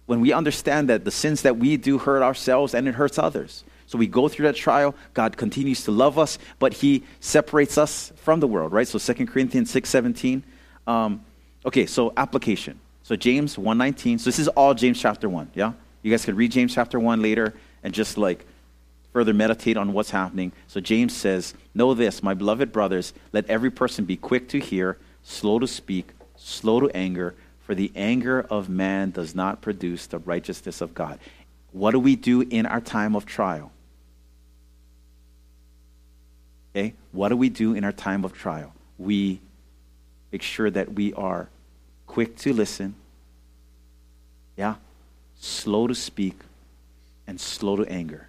When 0.05 0.21
we 0.21 0.31
understand 0.31 0.89
that 0.89 1.05
the 1.05 1.11
sins 1.11 1.41
that 1.41 1.57
we 1.57 1.75
do 1.75 1.97
hurt 1.97 2.21
ourselves 2.21 2.73
and 2.73 2.87
it 2.87 2.95
hurts 2.95 3.17
others. 3.17 3.63
So 3.87 3.97
we 3.97 4.05
go 4.05 4.27
through 4.27 4.45
that 4.45 4.55
trial. 4.55 4.95
God 5.13 5.37
continues 5.37 5.83
to 5.85 5.91
love 5.91 6.19
us, 6.19 6.37
but 6.59 6.73
He 6.73 7.03
separates 7.19 7.77
us 7.77 8.13
from 8.17 8.39
the 8.39 8.47
world, 8.47 8.73
right? 8.73 8.87
So 8.87 8.99
2 8.99 9.25
Corinthians 9.25 9.71
6 9.71 9.89
17. 9.89 10.43
Um, 10.85 11.25
okay, 11.65 11.85
so 11.85 12.13
application. 12.15 12.79
So 13.03 13.15
James 13.15 13.57
119. 13.57 14.19
So 14.19 14.25
this 14.25 14.39
is 14.39 14.49
all 14.49 14.73
James 14.73 14.99
chapter 14.99 15.27
1, 15.29 15.51
yeah? 15.55 15.73
You 16.03 16.11
guys 16.11 16.25
could 16.25 16.35
read 16.35 16.51
James 16.51 16.73
chapter 16.73 16.99
1 16.99 17.21
later 17.21 17.53
and 17.83 17.93
just 17.93 18.17
like 18.17 18.45
further 19.13 19.33
meditate 19.33 19.77
on 19.77 19.93
what's 19.93 20.11
happening. 20.11 20.51
So 20.67 20.79
James 20.79 21.15
says, 21.15 21.53
Know 21.73 21.93
this, 21.93 22.21
my 22.21 22.33
beloved 22.33 22.71
brothers, 22.71 23.13
let 23.33 23.49
every 23.49 23.71
person 23.71 24.05
be 24.05 24.17
quick 24.17 24.49
to 24.49 24.59
hear, 24.59 24.97
slow 25.23 25.59
to 25.59 25.67
speak, 25.67 26.09
slow 26.35 26.79
to 26.79 26.95
anger, 26.95 27.35
for 27.59 27.75
the 27.75 27.91
anger 27.95 28.41
of 28.49 28.69
man 28.69 29.11
does 29.11 29.35
not 29.35 29.61
produce 29.61 30.07
the 30.07 30.19
righteousness 30.19 30.81
of 30.81 30.93
God. 30.93 31.19
What 31.71 31.91
do 31.91 31.99
we 31.99 32.15
do 32.15 32.41
in 32.41 32.65
our 32.65 32.79
time 32.79 33.15
of 33.15 33.25
trial? 33.25 33.71
Okay? 36.73 36.93
What 37.11 37.29
do 37.29 37.37
we 37.37 37.49
do 37.49 37.73
in 37.73 37.83
our 37.83 37.91
time 37.91 38.23
of 38.23 38.33
trial? 38.33 38.73
We 38.97 39.41
make 40.31 40.41
sure 40.41 40.69
that 40.69 40.93
we 40.93 41.13
are 41.13 41.49
quick 42.05 42.37
to 42.37 42.53
listen, 42.53 42.95
yeah, 44.55 44.75
slow 45.39 45.87
to 45.87 45.95
speak, 45.95 46.39
and 47.27 47.39
slow 47.39 47.75
to 47.75 47.91
anger. 47.91 48.26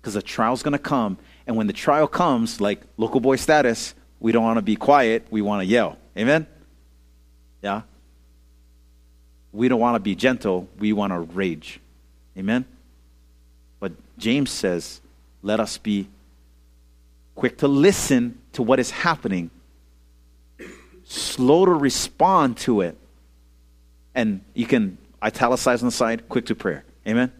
Because 0.00 0.14
the 0.14 0.22
trial's 0.22 0.62
going 0.62 0.72
to 0.72 0.78
come, 0.78 1.18
and 1.46 1.56
when 1.56 1.66
the 1.66 1.72
trial 1.72 2.06
comes, 2.06 2.60
like 2.60 2.80
local 2.96 3.20
boy 3.20 3.36
status, 3.36 3.94
we 4.18 4.32
don't 4.32 4.42
want 4.42 4.56
to 4.56 4.62
be 4.62 4.76
quiet, 4.76 5.26
we 5.30 5.42
want 5.42 5.60
to 5.60 5.66
yell. 5.66 5.98
Amen? 6.16 6.46
Yeah? 7.62 7.82
We 9.52 9.68
don't 9.68 9.80
want 9.80 9.96
to 9.96 10.00
be 10.00 10.14
gentle, 10.14 10.68
we 10.78 10.92
want 10.92 11.12
to 11.12 11.18
rage. 11.18 11.80
Amen? 12.38 12.64
But 13.78 13.92
James 14.16 14.50
says, 14.50 15.00
let 15.42 15.60
us 15.60 15.76
be 15.78 16.08
quick 17.34 17.58
to 17.58 17.68
listen 17.68 18.38
to 18.52 18.62
what 18.62 18.78
is 18.78 18.90
happening, 18.90 19.50
slow 21.04 21.66
to 21.66 21.72
respond 21.72 22.56
to 22.58 22.82
it, 22.82 22.96
and 24.14 24.40
you 24.54 24.66
can 24.66 24.98
italicize 25.22 25.82
on 25.82 25.86
the 25.86 25.92
side, 25.92 26.28
quick 26.28 26.46
to 26.46 26.54
prayer. 26.54 26.84
Amen? 27.06 27.32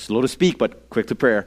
Slow 0.00 0.22
to 0.22 0.28
speak, 0.28 0.56
but 0.56 0.88
quick 0.88 1.08
to 1.08 1.14
prayer. 1.14 1.46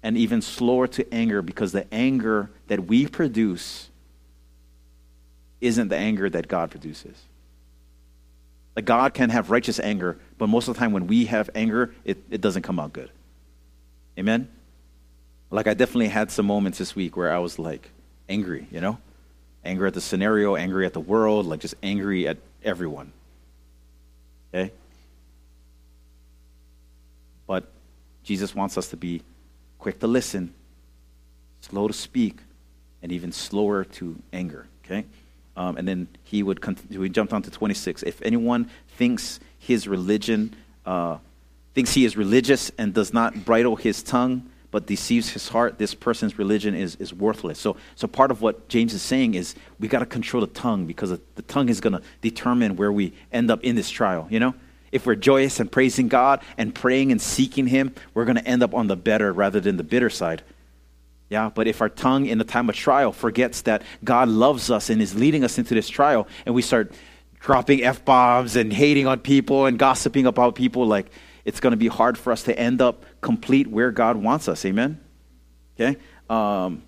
And 0.00 0.16
even 0.16 0.40
slower 0.40 0.86
to 0.86 1.12
anger 1.12 1.42
because 1.42 1.72
the 1.72 1.92
anger 1.92 2.48
that 2.68 2.86
we 2.86 3.08
produce 3.08 3.90
isn't 5.60 5.88
the 5.88 5.96
anger 5.96 6.30
that 6.30 6.46
God 6.46 6.70
produces. 6.70 7.20
Like 8.76 8.84
God 8.84 9.14
can 9.14 9.30
have 9.30 9.50
righteous 9.50 9.80
anger, 9.80 10.16
but 10.38 10.46
most 10.46 10.68
of 10.68 10.74
the 10.74 10.78
time 10.78 10.92
when 10.92 11.08
we 11.08 11.24
have 11.24 11.50
anger, 11.56 11.92
it, 12.04 12.18
it 12.30 12.40
doesn't 12.40 12.62
come 12.62 12.78
out 12.78 12.92
good. 12.92 13.10
Amen? 14.16 14.46
Like 15.50 15.66
I 15.66 15.74
definitely 15.74 16.08
had 16.08 16.30
some 16.30 16.46
moments 16.46 16.78
this 16.78 16.94
week 16.94 17.16
where 17.16 17.32
I 17.32 17.38
was 17.40 17.58
like 17.58 17.90
angry, 18.28 18.68
you 18.70 18.80
know? 18.80 18.98
Angry 19.64 19.88
at 19.88 19.94
the 19.94 20.00
scenario, 20.00 20.54
angry 20.54 20.86
at 20.86 20.92
the 20.92 21.00
world, 21.00 21.46
like 21.46 21.58
just 21.58 21.74
angry 21.82 22.28
at 22.28 22.36
everyone. 22.62 23.12
Okay? 24.54 24.70
But 27.46 27.70
Jesus 28.22 28.54
wants 28.54 28.76
us 28.76 28.88
to 28.88 28.96
be 28.96 29.22
quick 29.78 30.00
to 30.00 30.06
listen, 30.06 30.52
slow 31.60 31.88
to 31.88 31.94
speak, 31.94 32.38
and 33.02 33.12
even 33.12 33.32
slower 33.32 33.84
to 33.84 34.16
anger. 34.32 34.66
Okay? 34.84 35.04
Um, 35.56 35.76
and 35.76 35.88
then 35.88 36.08
he 36.24 36.42
would 36.42 36.60
continue, 36.60 37.00
we 37.00 37.08
jumped 37.08 37.32
on 37.32 37.42
to 37.42 37.50
26. 37.50 38.02
If 38.02 38.20
anyone 38.22 38.70
thinks 38.96 39.40
his 39.58 39.88
religion, 39.88 40.54
uh, 40.84 41.18
thinks 41.74 41.94
he 41.94 42.04
is 42.04 42.16
religious 42.16 42.70
and 42.78 42.92
does 42.92 43.12
not 43.12 43.44
bridle 43.44 43.76
his 43.76 44.02
tongue, 44.02 44.50
but 44.70 44.86
deceives 44.86 45.30
his 45.30 45.48
heart, 45.48 45.78
this 45.78 45.94
person's 45.94 46.38
religion 46.38 46.74
is, 46.74 46.96
is 46.96 47.14
worthless. 47.14 47.58
So, 47.58 47.76
so 47.94 48.06
part 48.06 48.30
of 48.30 48.42
what 48.42 48.68
James 48.68 48.92
is 48.92 49.00
saying 49.00 49.34
is 49.34 49.54
we 49.78 49.88
got 49.88 50.00
to 50.00 50.06
control 50.06 50.42
the 50.42 50.52
tongue 50.52 50.86
because 50.86 51.10
the 51.10 51.42
tongue 51.42 51.68
is 51.68 51.80
going 51.80 51.94
to 51.94 52.02
determine 52.20 52.76
where 52.76 52.92
we 52.92 53.14
end 53.32 53.50
up 53.50 53.62
in 53.64 53.76
this 53.76 53.88
trial, 53.88 54.26
you 54.30 54.40
know? 54.40 54.54
If 54.96 55.06
we're 55.06 55.14
joyous 55.14 55.60
and 55.60 55.70
praising 55.70 56.08
God 56.08 56.42
and 56.58 56.74
praying 56.74 57.12
and 57.12 57.22
seeking 57.22 57.66
Him, 57.66 57.94
we're 58.14 58.24
going 58.24 58.38
to 58.38 58.46
end 58.46 58.62
up 58.62 58.74
on 58.74 58.88
the 58.88 58.96
better 58.96 59.32
rather 59.32 59.60
than 59.60 59.76
the 59.76 59.84
bitter 59.84 60.10
side. 60.10 60.42
Yeah, 61.28 61.50
but 61.54 61.66
if 61.66 61.80
our 61.80 61.88
tongue 61.88 62.26
in 62.26 62.38
the 62.38 62.44
time 62.44 62.68
of 62.68 62.76
trial 62.76 63.12
forgets 63.12 63.62
that 63.62 63.82
God 64.02 64.28
loves 64.28 64.70
us 64.70 64.90
and 64.90 65.02
is 65.02 65.14
leading 65.14 65.44
us 65.44 65.58
into 65.58 65.74
this 65.74 65.88
trial, 65.88 66.28
and 66.44 66.54
we 66.54 66.62
start 66.62 66.92
dropping 67.40 67.84
F 67.84 68.04
bombs 68.04 68.56
and 68.56 68.72
hating 68.72 69.06
on 69.06 69.20
people 69.20 69.66
and 69.66 69.78
gossiping 69.78 70.26
about 70.26 70.54
people, 70.54 70.86
like 70.86 71.10
it's 71.44 71.60
going 71.60 71.72
to 71.72 71.76
be 71.76 71.88
hard 71.88 72.16
for 72.16 72.32
us 72.32 72.44
to 72.44 72.58
end 72.58 72.80
up 72.80 73.04
complete 73.20 73.66
where 73.66 73.90
God 73.90 74.16
wants 74.16 74.48
us. 74.48 74.64
Amen? 74.64 75.00
Okay? 75.78 75.98
Um, 76.30 76.82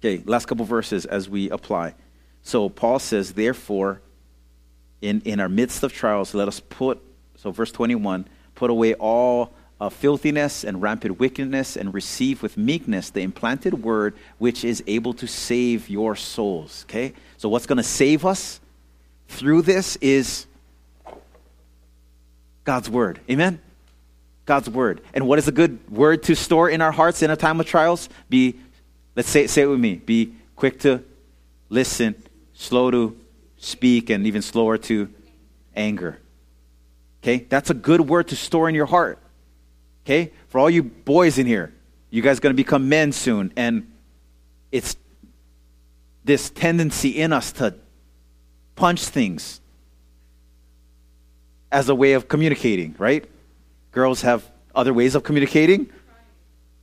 okay, 0.00 0.22
last 0.26 0.46
couple 0.46 0.64
verses 0.64 1.06
as 1.06 1.28
we 1.28 1.50
apply. 1.50 1.94
So 2.42 2.68
Paul 2.68 2.98
says, 2.98 3.32
therefore, 3.32 4.00
in, 5.00 5.20
in 5.24 5.40
our 5.40 5.48
midst 5.48 5.82
of 5.82 5.92
trials, 5.92 6.34
let 6.34 6.48
us 6.48 6.60
put, 6.60 7.00
so 7.36 7.50
verse 7.50 7.72
21, 7.72 8.26
put 8.54 8.70
away 8.70 8.94
all 8.94 9.52
uh, 9.80 9.88
filthiness 9.88 10.64
and 10.64 10.82
rampant 10.82 11.20
wickedness 11.20 11.76
and 11.76 11.94
receive 11.94 12.42
with 12.42 12.56
meekness 12.56 13.10
the 13.10 13.20
implanted 13.20 13.82
word 13.82 14.14
which 14.38 14.64
is 14.64 14.82
able 14.86 15.14
to 15.14 15.26
save 15.26 15.88
your 15.88 16.16
souls. 16.16 16.84
Okay? 16.88 17.12
So, 17.36 17.48
what's 17.48 17.66
going 17.66 17.76
to 17.76 17.82
save 17.82 18.26
us 18.26 18.60
through 19.28 19.62
this 19.62 19.96
is 19.96 20.46
God's 22.64 22.90
word. 22.90 23.20
Amen? 23.30 23.60
God's 24.44 24.68
word. 24.68 25.00
And 25.14 25.28
what 25.28 25.38
is 25.38 25.46
a 25.46 25.52
good 25.52 25.78
word 25.90 26.22
to 26.24 26.34
store 26.34 26.68
in 26.68 26.80
our 26.80 26.92
hearts 26.92 27.22
in 27.22 27.30
a 27.30 27.36
time 27.36 27.60
of 27.60 27.66
trials? 27.66 28.08
Be, 28.28 28.56
let's 29.14 29.28
say, 29.28 29.46
say 29.46 29.62
it 29.62 29.66
with 29.66 29.78
me, 29.78 29.96
be 29.96 30.34
quick 30.56 30.80
to 30.80 31.04
listen, 31.68 32.14
slow 32.54 32.90
to 32.90 33.16
speak, 33.58 34.10
and 34.10 34.26
even 34.26 34.42
slower 34.42 34.78
to 34.78 35.08
anger. 35.76 36.18
Okay? 37.22 37.46
That's 37.48 37.70
a 37.70 37.74
good 37.74 38.00
word 38.00 38.28
to 38.28 38.36
store 38.36 38.68
in 38.68 38.74
your 38.74 38.86
heart. 38.86 39.18
Okay? 40.04 40.32
For 40.48 40.58
all 40.58 40.70
you 40.70 40.82
boys 40.82 41.38
in 41.38 41.46
here, 41.46 41.74
you 42.10 42.22
guys 42.22 42.40
going 42.40 42.54
to 42.54 42.56
become 42.56 42.88
men 42.88 43.12
soon, 43.12 43.52
and 43.56 43.92
it's 44.72 44.96
this 46.24 46.50
tendency 46.50 47.10
in 47.10 47.32
us 47.32 47.52
to 47.52 47.74
punch 48.76 49.04
things 49.04 49.60
as 51.70 51.88
a 51.88 51.94
way 51.94 52.14
of 52.14 52.28
communicating, 52.28 52.94
right? 52.98 53.28
Girls 53.92 54.22
have 54.22 54.48
other 54.74 54.94
ways 54.94 55.14
of 55.14 55.22
communicating. 55.22 55.90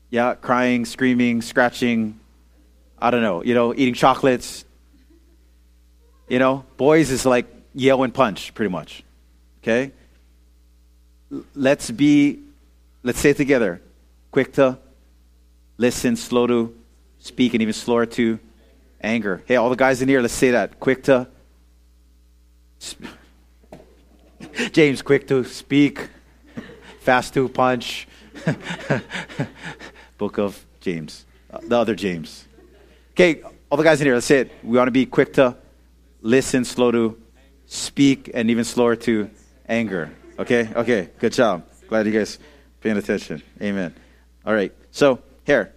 Yeah, 0.09 0.36
crying, 0.36 0.86
screaming, 0.86 1.41
scratching, 1.41 2.19
I 2.99 3.11
don't 3.11 3.21
know, 3.21 3.43
you 3.43 3.53
know, 3.53 3.73
eating 3.73 3.93
chocolates, 3.93 4.65
You 6.28 6.39
know, 6.39 6.65
boys 6.78 7.11
is 7.11 7.26
like 7.26 7.45
yell 7.73 8.03
and 8.03 8.13
punch, 8.13 8.53
pretty 8.53 8.71
much. 8.71 9.03
Okay? 9.61 9.91
Let's 11.53 11.91
be, 11.91 12.39
let's 13.03 13.19
say 13.19 13.32
it 13.32 13.38
together 13.38 13.82
quick 14.36 14.51
to 14.51 14.78
listen, 15.78 16.17
slow 16.17 16.45
to 16.45 16.76
speak, 17.19 17.53
and 17.53 17.61
even 17.61 17.73
slower 17.73 18.05
to 18.05 18.38
anger. 18.99 19.41
Hey, 19.45 19.55
all 19.55 19.69
the 19.69 19.78
guys 19.78 20.01
in 20.01 20.09
here, 20.09 20.21
let's 20.21 20.34
say 20.34 20.51
that. 20.51 20.78
Quick 20.78 21.03
to, 21.03 21.26
sp- 22.84 23.07
James, 24.73 25.01
quick 25.01 25.26
to 25.30 25.45
speak, 25.45 26.09
fast 26.99 27.34
to 27.36 27.47
punch. 27.47 28.09
Book 30.17 30.38
of 30.38 30.65
James, 30.82 31.26
uh, 31.49 31.59
the 31.63 31.78
other 31.78 31.95
James. 31.95 32.45
Okay, 33.11 33.41
all 33.71 33.78
the 33.78 33.86
guys 33.86 34.01
in 34.01 34.07
here, 34.07 34.15
let's 34.15 34.26
say 34.26 34.39
it. 34.39 34.51
We 34.63 34.78
want 34.78 34.88
to 34.88 34.91
be 34.91 35.05
quick 35.05 35.32
to 35.36 35.55
listen, 36.26 36.65
slow 36.65 36.91
to 36.91 37.21
speak, 37.67 38.32
and 38.34 38.49
even 38.49 38.63
slower 38.63 38.95
to 38.95 39.30
anger. 39.69 40.11
Okay, 40.39 40.69
okay, 40.76 41.09
good 41.19 41.32
job. 41.32 41.63
Glad 41.88 42.07
you 42.07 42.11
guys 42.11 42.39
paying 42.82 42.97
attention. 42.97 43.43
Amen. 43.61 43.95
All 44.45 44.53
right, 44.53 44.73
so 44.91 45.19
here. 45.45 45.71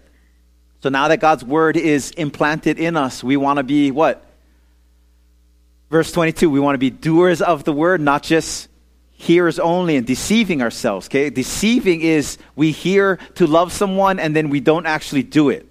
So 0.82 0.88
now 0.88 1.08
that 1.08 1.18
God's 1.20 1.44
word 1.44 1.76
is 1.76 2.12
implanted 2.12 2.78
in 2.78 2.96
us, 2.96 3.22
we 3.22 3.36
want 3.36 3.58
to 3.58 3.62
be 3.62 3.90
what? 3.90 4.24
Verse 5.90 6.10
22, 6.12 6.48
we 6.50 6.60
want 6.60 6.74
to 6.74 6.78
be 6.78 6.90
doers 6.90 7.42
of 7.42 7.64
the 7.64 7.72
word, 7.72 8.00
not 8.00 8.22
just 8.22 8.68
hearers 9.10 9.58
only 9.58 9.96
and 9.96 10.06
deceiving 10.06 10.62
ourselves. 10.62 11.08
Okay? 11.08 11.28
Deceiving 11.30 12.00
is 12.00 12.38
we 12.56 12.70
hear 12.72 13.18
to 13.34 13.46
love 13.46 13.72
someone 13.72 14.18
and 14.18 14.34
then 14.34 14.48
we 14.48 14.60
don't 14.60 14.86
actually 14.86 15.24
do 15.24 15.50
it. 15.50 15.66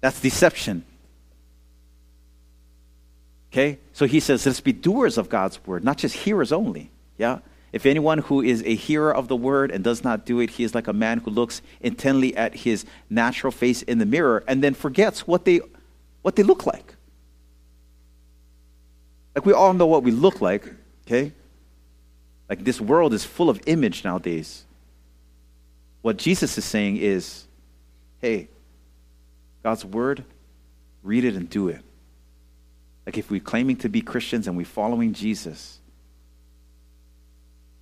That's 0.00 0.20
deception. 0.20 0.84
Okay? 3.52 3.78
So 3.92 4.06
he 4.06 4.20
says, 4.20 4.46
let's 4.46 4.60
be 4.60 4.72
doers 4.72 5.18
of 5.18 5.28
God's 5.28 5.64
word, 5.66 5.84
not 5.84 5.98
just 5.98 6.14
hearers 6.14 6.52
only. 6.52 6.90
Yeah? 7.16 7.38
If 7.72 7.84
anyone 7.84 8.18
who 8.18 8.40
is 8.40 8.62
a 8.62 8.74
hearer 8.74 9.14
of 9.14 9.28
the 9.28 9.36
word 9.36 9.70
and 9.70 9.84
does 9.84 10.02
not 10.02 10.24
do 10.24 10.40
it, 10.40 10.50
he 10.50 10.64
is 10.64 10.74
like 10.74 10.86
a 10.88 10.92
man 10.92 11.18
who 11.18 11.30
looks 11.30 11.60
intently 11.80 12.36
at 12.36 12.54
his 12.54 12.84
natural 13.10 13.50
face 13.50 13.82
in 13.82 13.98
the 13.98 14.06
mirror 14.06 14.42
and 14.46 14.62
then 14.62 14.74
forgets 14.74 15.26
what 15.26 15.44
they, 15.44 15.60
what 16.22 16.36
they 16.36 16.42
look 16.42 16.64
like. 16.66 16.94
Like 19.34 19.44
we 19.44 19.52
all 19.52 19.74
know 19.74 19.86
what 19.86 20.02
we 20.02 20.10
look 20.10 20.40
like, 20.40 20.64
okay? 21.06 21.32
Like 22.48 22.64
this 22.64 22.80
world 22.80 23.12
is 23.12 23.24
full 23.24 23.50
of 23.50 23.60
image 23.66 24.02
nowadays. 24.02 24.64
What 26.00 26.16
Jesus 26.16 26.56
is 26.56 26.64
saying 26.64 26.96
is, 26.96 27.44
hey, 28.20 28.48
God's 29.68 29.84
word, 29.84 30.24
read 31.02 31.24
it 31.24 31.34
and 31.34 31.50
do 31.50 31.68
it. 31.68 31.82
Like 33.04 33.18
if 33.18 33.30
we're 33.30 33.38
claiming 33.38 33.76
to 33.76 33.90
be 33.90 34.00
Christians 34.00 34.48
and 34.48 34.56
we're 34.56 34.64
following 34.64 35.12
Jesus, 35.12 35.78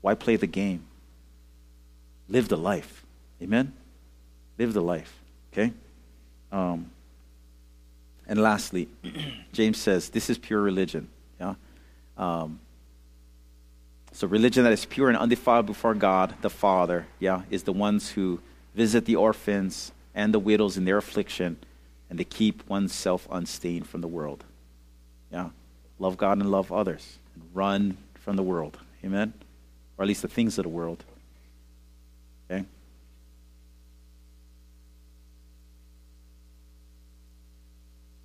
why 0.01 0.16
play 0.16 0.34
the 0.34 0.49
game? 0.49 0.84
Live 2.28 2.49
the 2.49 2.57
life. 2.57 3.07
Amen? 3.41 3.72
Live 4.59 4.72
the 4.72 4.82
life. 4.82 5.14
Okay? 5.53 5.72
Um, 6.51 6.91
and 8.26 8.43
lastly, 8.43 8.89
James 9.53 9.78
says, 9.78 10.09
this 10.09 10.28
is 10.28 10.39
pure 10.39 10.61
religion. 10.61 11.07
Yeah? 11.39 11.55
Um, 12.18 12.59
so 14.11 14.26
religion 14.26 14.64
that 14.64 14.72
is 14.72 14.84
pure 14.87 15.09
and 15.09 15.16
undefiled 15.16 15.66
before 15.66 15.95
God 15.95 16.34
the 16.41 16.51
Father, 16.51 17.07
yeah, 17.20 17.43
is 17.49 17.62
the 17.62 17.72
ones 17.72 18.11
who 18.11 18.41
visit 18.74 19.05
the 19.05 19.14
orphans 19.14 19.93
and 20.16 20.34
the 20.34 20.41
widows 20.41 20.76
in 20.76 20.84
their 20.84 20.97
affliction 20.97 21.59
and 22.09 22.19
to 22.19 22.25
keep 22.25 22.69
oneself 22.69 23.27
unstained 23.31 23.89
from 23.89 24.01
the 24.01 24.09
world. 24.09 24.45
Yeah. 25.33 25.51
Love 25.99 26.17
God 26.17 26.39
and 26.39 26.51
love 26.51 26.73
others. 26.73 27.19
And 27.35 27.45
run 27.55 27.97
from 28.15 28.37
the 28.37 28.43
world. 28.43 28.79
Amen? 29.05 29.33
Or 29.97 30.05
at 30.05 30.09
least 30.09 30.23
the 30.23 30.29
things 30.29 30.59
of 30.59 30.65
the 30.65 30.69
world. 30.69 31.05
Okay? 32.51 32.65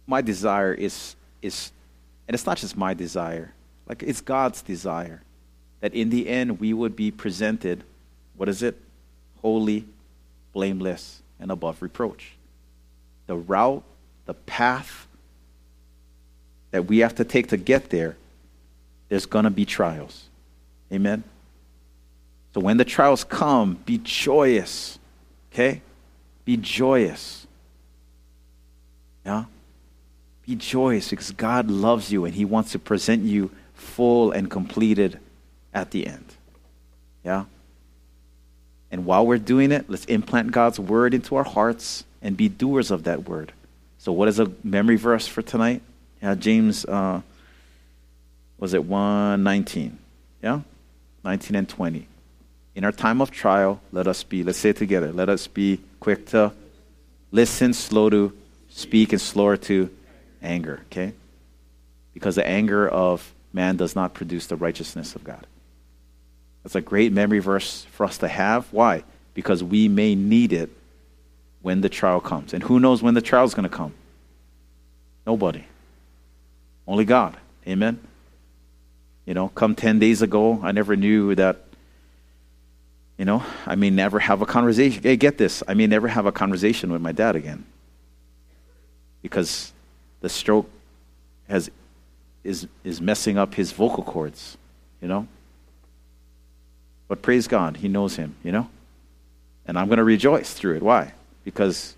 My 0.06 0.22
desire 0.22 0.74
is 0.74 1.16
is 1.42 1.72
and 2.28 2.36
it's 2.36 2.46
not 2.46 2.58
just 2.58 2.78
my 2.78 2.94
desire. 2.94 3.54
Like 3.88 4.04
it's 4.04 4.22
God's 4.22 4.62
desire 4.62 5.22
that 5.80 5.94
in 5.94 6.10
the 6.10 6.30
end 6.30 6.60
we 6.60 6.74
would 6.74 6.96
be 6.96 7.12
presented 7.12 7.84
what 8.38 8.50
is 8.50 8.64
it? 8.64 8.78
Holy, 9.42 9.86
blameless, 10.54 11.22
and 11.40 11.52
above 11.52 11.82
reproach. 11.82 12.34
The 13.32 13.38
route, 13.38 13.84
the 14.26 14.34
path 14.34 15.08
that 16.72 16.88
we 16.88 16.98
have 16.98 17.16
to 17.16 17.24
take 17.24 17.48
to 17.48 17.56
get 17.56 17.90
there, 17.90 18.18
there's 19.08 19.26
going 19.26 19.46
to 19.46 19.50
be 19.50 19.64
trials. 19.64 20.26
Amen? 20.92 21.24
So 22.54 22.60
when 22.60 22.76
the 22.76 22.84
trials 22.84 23.24
come, 23.24 23.76
be 23.86 24.00
joyous. 24.04 25.00
Okay? 25.50 25.82
Be 26.44 26.58
joyous. 26.58 27.48
Yeah? 29.26 29.46
Be 30.46 30.56
joyous 30.56 31.10
because 31.10 31.32
God 31.32 31.72
loves 31.72 32.12
you 32.12 32.26
and 32.26 32.36
He 32.36 32.44
wants 32.44 32.74
to 32.74 32.80
present 32.80 33.24
you 33.24 33.50
full 33.74 34.34
and 34.34 34.52
completed 34.52 35.20
at 35.74 35.92
the 35.92 36.06
end. 36.06 36.36
Yeah? 37.24 37.46
And 38.92 39.06
while 39.06 39.26
we're 39.26 39.38
doing 39.38 39.72
it, 39.72 39.90
let's 39.90 40.04
implant 40.04 40.52
God's 40.52 40.82
word 40.82 41.14
into 41.14 41.38
our 41.38 41.46
hearts 41.46 42.04
and 42.22 42.38
be 42.38 42.50
doers 42.50 42.92
of 42.92 43.04
that 43.04 43.28
word. 43.28 43.52
So, 43.98 44.12
what 44.12 44.28
is 44.28 44.40
a 44.40 44.52
memory 44.64 44.96
verse 44.96 45.28
for 45.28 45.42
tonight? 45.42 45.82
Yeah, 46.22 46.36
James, 46.36 46.86
uh, 46.86 47.22
was 48.58 48.74
it 48.74 48.84
119? 48.84 49.98
Yeah? 50.42 50.62
19 51.24 51.56
and 51.56 51.70
20. 51.70 52.08
In 52.76 52.84
our 52.84 52.92
time 52.92 53.22
of 53.22 53.32
trial, 53.32 53.82
let 53.92 54.08
us 54.08 54.24
be, 54.24 54.44
let's 54.44 54.58
say 54.58 54.70
it 54.70 54.78
together, 54.78 55.12
let 55.12 55.30
us 55.30 55.48
be 55.48 55.80
quick 56.00 56.28
to 56.28 56.54
listen, 57.32 57.74
slow 57.74 58.10
to 58.10 58.34
speak, 58.70 59.12
and 59.12 59.22
slower 59.22 59.58
to 59.58 59.90
anger, 60.42 60.82
okay? 60.86 61.14
Because 62.14 62.36
the 62.36 62.48
anger 62.48 62.88
of 62.88 63.34
man 63.54 63.76
does 63.76 63.96
not 63.96 64.14
produce 64.14 64.48
the 64.48 64.56
righteousness 64.56 65.16
of 65.16 65.24
God. 65.24 65.46
That's 66.64 66.76
a 66.76 66.82
great 66.82 67.12
memory 67.12 67.40
verse 67.40 67.84
for 67.92 68.06
us 68.06 68.20
to 68.20 68.28
have. 68.28 68.72
Why? 68.72 69.04
Because 69.34 69.64
we 69.64 69.88
may 69.88 70.16
need 70.16 70.54
it 70.54 70.70
when 71.62 71.82
the 71.82 71.90
trial 71.90 72.20
comes. 72.20 72.54
And 72.54 72.64
who 72.64 72.80
knows 72.80 73.04
when 73.04 73.14
the 73.14 73.22
trial 73.22 73.46
is 73.46 73.54
going 73.54 73.70
to 73.70 73.76
come? 73.76 73.94
Nobody. 75.26 75.64
Only 76.88 77.06
God. 77.06 77.38
Amen? 77.68 78.00
You 79.26 79.34
know, 79.34 79.50
come 79.50 79.76
10 79.76 80.00
days 80.00 80.22
ago, 80.22 80.60
I 80.64 80.72
never 80.72 80.96
knew 80.96 81.36
that, 81.36 81.64
you 83.18 83.26
know, 83.26 83.44
I 83.66 83.76
may 83.76 83.90
never 83.90 84.20
have 84.20 84.42
a 84.42 84.46
conversation. 84.46 85.04
Hey, 85.04 85.16
get 85.16 85.38
this. 85.38 85.62
I 85.68 85.74
may 85.74 85.88
never 85.88 86.08
have 86.08 86.26
a 86.26 86.32
conversation 86.32 86.92
with 86.92 87.02
my 87.02 87.12
dad 87.12 87.36
again. 87.36 87.66
Because 89.22 89.72
the 90.22 90.30
stroke 90.30 90.70
has, 91.48 91.70
is, 92.44 92.68
is 92.84 93.00
messing 93.00 93.38
up 93.38 93.54
his 93.54 93.72
vocal 93.72 94.04
cords, 94.04 94.58
you 95.02 95.08
know? 95.08 95.28
But 97.08 97.22
praise 97.22 97.48
God, 97.48 97.78
he 97.78 97.88
knows 97.88 98.16
him, 98.16 98.36
you 98.44 98.52
know? 98.52 98.70
And 99.68 99.78
I'm 99.78 99.88
going 99.88 99.98
to 99.98 100.04
rejoice 100.04 100.54
through 100.54 100.78
it. 100.78 100.82
Why? 100.82 101.14
Because 101.44 101.96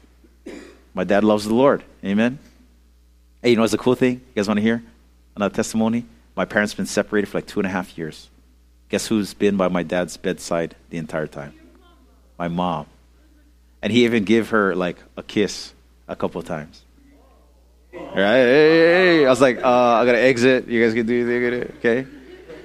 my 0.93 1.03
dad 1.03 1.23
loves 1.23 1.45
the 1.45 1.53
Lord. 1.53 1.83
Amen? 2.03 2.39
Hey, 3.41 3.51
you 3.51 3.55
know 3.55 3.63
what's 3.63 3.71
the 3.71 3.77
cool 3.77 3.95
thing? 3.95 4.13
You 4.13 4.33
guys 4.35 4.47
want 4.47 4.57
to 4.57 4.61
hear 4.61 4.83
another 5.35 5.53
testimony? 5.53 6.05
My 6.35 6.45
parents 6.45 6.73
been 6.73 6.85
separated 6.85 7.27
for 7.27 7.37
like 7.37 7.47
two 7.47 7.59
and 7.59 7.67
a 7.67 7.69
half 7.69 7.97
years. 7.97 8.29
Guess 8.89 9.07
who's 9.07 9.33
been 9.33 9.57
by 9.57 9.67
my 9.67 9.83
dad's 9.83 10.17
bedside 10.17 10.75
the 10.89 10.97
entire 10.97 11.27
time? 11.27 11.53
My 12.37 12.47
mom. 12.47 12.85
And 13.81 13.91
he 13.91 14.05
even 14.05 14.23
gave 14.23 14.49
her 14.49 14.75
like 14.75 14.97
a 15.17 15.23
kiss 15.23 15.73
a 16.07 16.15
couple 16.15 16.41
times. 16.41 16.81
Right? 17.93 18.15
Hey, 18.15 18.21
hey, 18.21 19.17
hey. 19.17 19.25
I 19.25 19.29
was 19.29 19.41
like, 19.41 19.57
uh, 19.57 19.67
I 19.67 20.05
gotta 20.05 20.21
exit. 20.21 20.67
You 20.67 20.83
guys 20.83 20.93
can 20.93 21.05
do 21.05 21.29
it, 21.29 21.75
okay? 21.77 22.07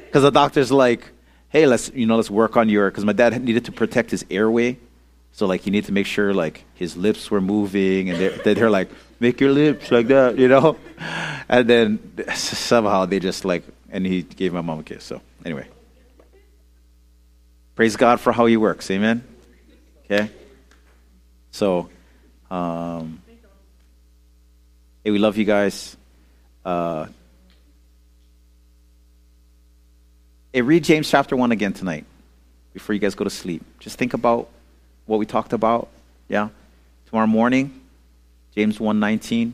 Because 0.06 0.22
the 0.22 0.30
doctor's 0.30 0.72
like, 0.72 1.10
hey, 1.48 1.66
let's 1.66 1.90
you 1.94 2.06
know, 2.06 2.16
let's 2.16 2.30
work 2.30 2.56
on 2.56 2.68
your. 2.68 2.90
Because 2.90 3.04
my 3.04 3.12
dad 3.12 3.42
needed 3.42 3.64
to 3.66 3.72
protect 3.72 4.10
his 4.10 4.24
airway, 4.30 4.78
so 5.38 5.46
like 5.46 5.60
he 5.60 5.70
needed 5.70 5.86
to 5.86 5.92
make 5.92 6.06
sure 6.06 6.34
like 6.34 6.64
his 6.74 6.96
lips 6.96 7.30
were 7.30 7.40
moving, 7.40 8.10
and 8.10 8.18
they're, 8.18 8.54
they're 8.54 8.68
like, 8.68 8.90
make 9.20 9.40
your 9.40 9.52
lips 9.52 9.92
like 9.92 10.08
that, 10.08 10.36
you 10.36 10.48
know. 10.48 10.76
And 11.48 11.70
then 11.70 12.12
somehow 12.34 13.06
they 13.06 13.20
just 13.20 13.44
like, 13.44 13.62
and 13.88 14.04
he 14.04 14.22
gave 14.22 14.52
my 14.52 14.62
mom 14.62 14.80
a 14.80 14.82
kiss. 14.82 15.04
So 15.04 15.22
anyway, 15.44 15.68
praise 17.76 17.94
God 17.94 18.18
for 18.18 18.32
how 18.32 18.46
He 18.46 18.56
works. 18.56 18.90
Amen. 18.90 19.22
Okay. 20.04 20.28
So, 21.52 21.88
um, 22.50 23.22
hey, 25.04 25.12
we 25.12 25.18
love 25.18 25.36
you 25.36 25.44
guys. 25.44 25.96
Uh, 26.64 27.06
hey, 30.52 30.62
read 30.62 30.82
James 30.82 31.08
chapter 31.08 31.36
1 31.36 31.52
again 31.52 31.72
tonight 31.72 32.04
before 32.74 32.92
you 32.92 32.98
guys 32.98 33.14
go 33.14 33.22
to 33.22 33.30
sleep. 33.30 33.62
Just 33.78 33.96
think 33.96 34.12
about 34.12 34.50
what 35.08 35.18
we 35.18 35.26
talked 35.26 35.52
about. 35.52 35.88
Yeah. 36.28 36.50
Tomorrow 37.06 37.26
morning, 37.26 37.80
James 38.54 38.78
1:19, 38.78 39.52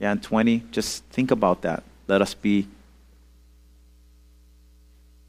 yeah, 0.00 0.12
and 0.12 0.22
20. 0.22 0.64
Just 0.72 1.04
think 1.04 1.30
about 1.30 1.62
that. 1.62 1.82
Let 2.08 2.20
us 2.20 2.34
be 2.34 2.66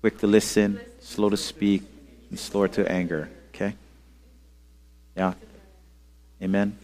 quick 0.01 0.17
to 0.17 0.27
listen, 0.27 0.79
slow 0.99 1.29
to 1.29 1.37
speak, 1.37 1.83
and 2.29 2.39
slow 2.39 2.65
to 2.67 2.91
anger. 2.91 3.29
Okay? 3.53 3.75
Yeah. 5.15 5.33
Amen. 6.41 6.77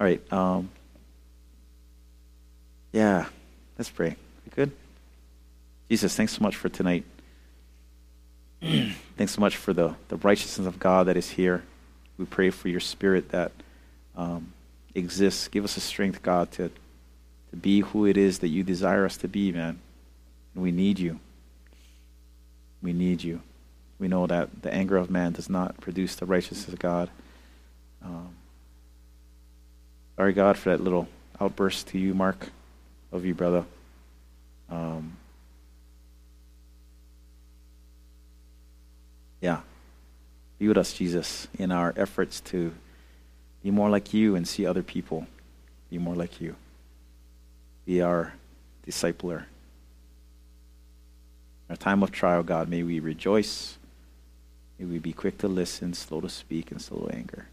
All 0.00 0.06
right. 0.06 0.32
Um, 0.32 0.70
yeah. 2.92 3.26
Let's 3.76 3.90
pray. 3.90 4.16
We 4.44 4.50
good? 4.54 4.72
Jesus, 5.88 6.16
thanks 6.16 6.32
so 6.32 6.42
much 6.42 6.56
for 6.56 6.68
tonight. 6.68 7.04
thanks 9.16 9.34
so 9.34 9.40
much 9.40 9.56
for 9.56 9.72
the, 9.72 9.94
the 10.08 10.16
righteousness 10.16 10.66
of 10.66 10.80
God 10.80 11.06
that 11.06 11.16
is 11.16 11.30
here. 11.30 11.62
We 12.18 12.24
pray 12.24 12.50
for 12.50 12.68
your 12.68 12.80
spirit 12.80 13.30
that 13.30 13.52
um, 14.16 14.52
exists. 14.94 15.48
Give 15.48 15.64
us 15.64 15.74
the 15.74 15.80
strength, 15.80 16.22
God, 16.22 16.50
to, 16.52 16.70
to 17.50 17.56
be 17.56 17.80
who 17.80 18.06
it 18.06 18.16
is 18.16 18.40
that 18.40 18.48
you 18.48 18.62
desire 18.62 19.04
us 19.04 19.16
to 19.18 19.28
be, 19.28 19.52
man. 19.52 19.78
And 20.54 20.62
we 20.62 20.72
need 20.72 20.98
you. 20.98 21.20
We 22.82 22.92
need 22.92 23.22
you. 23.22 23.40
We 23.98 24.08
know 24.08 24.26
that 24.26 24.62
the 24.62 24.72
anger 24.72 24.96
of 24.96 25.10
man 25.10 25.32
does 25.32 25.48
not 25.48 25.80
produce 25.80 26.16
the 26.16 26.26
righteousness 26.26 26.68
of 26.68 26.78
God. 26.78 27.10
Um, 28.04 28.30
sorry, 30.16 30.32
God, 30.32 30.56
for 30.56 30.70
that 30.70 30.80
little 30.82 31.08
outburst 31.40 31.88
to 31.88 31.98
you, 31.98 32.14
Mark. 32.14 32.48
Love 33.10 33.24
you, 33.24 33.34
brother. 33.34 33.64
Um, 34.70 35.16
yeah. 39.40 39.60
Be 40.58 40.68
with 40.68 40.76
us, 40.76 40.92
Jesus, 40.92 41.48
in 41.58 41.70
our 41.70 41.94
efforts 41.96 42.40
to 42.40 42.74
be 43.62 43.70
more 43.70 43.90
like 43.90 44.12
you 44.12 44.34
and 44.34 44.46
see 44.46 44.66
other 44.66 44.82
people 44.82 45.26
be 45.90 45.98
more 45.98 46.14
like 46.14 46.40
you. 46.40 46.54
Be 47.86 48.02
our 48.02 48.34
discipler. 48.86 49.44
In 51.68 51.70
our 51.70 51.76
time 51.76 52.02
of 52.02 52.10
trial, 52.12 52.42
God, 52.42 52.68
may 52.68 52.82
we 52.82 53.00
rejoice. 53.00 53.78
May 54.78 54.86
we 54.86 54.98
be 54.98 55.12
quick 55.12 55.38
to 55.38 55.48
listen, 55.48 55.94
slow 55.94 56.20
to 56.20 56.28
speak, 56.28 56.70
and 56.70 56.80
slow 56.80 57.06
to 57.06 57.14
anger. 57.14 57.48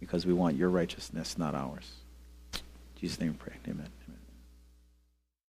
Because 0.00 0.26
we 0.26 0.32
want 0.32 0.56
your 0.56 0.68
righteousness, 0.68 1.38
not 1.38 1.54
ours. 1.54 1.92
In 2.54 2.60
Jesus' 3.00 3.20
name 3.20 3.30
we 3.30 3.36
pray. 3.36 3.56
Amen. 3.66 3.86
Amen. 3.86 4.01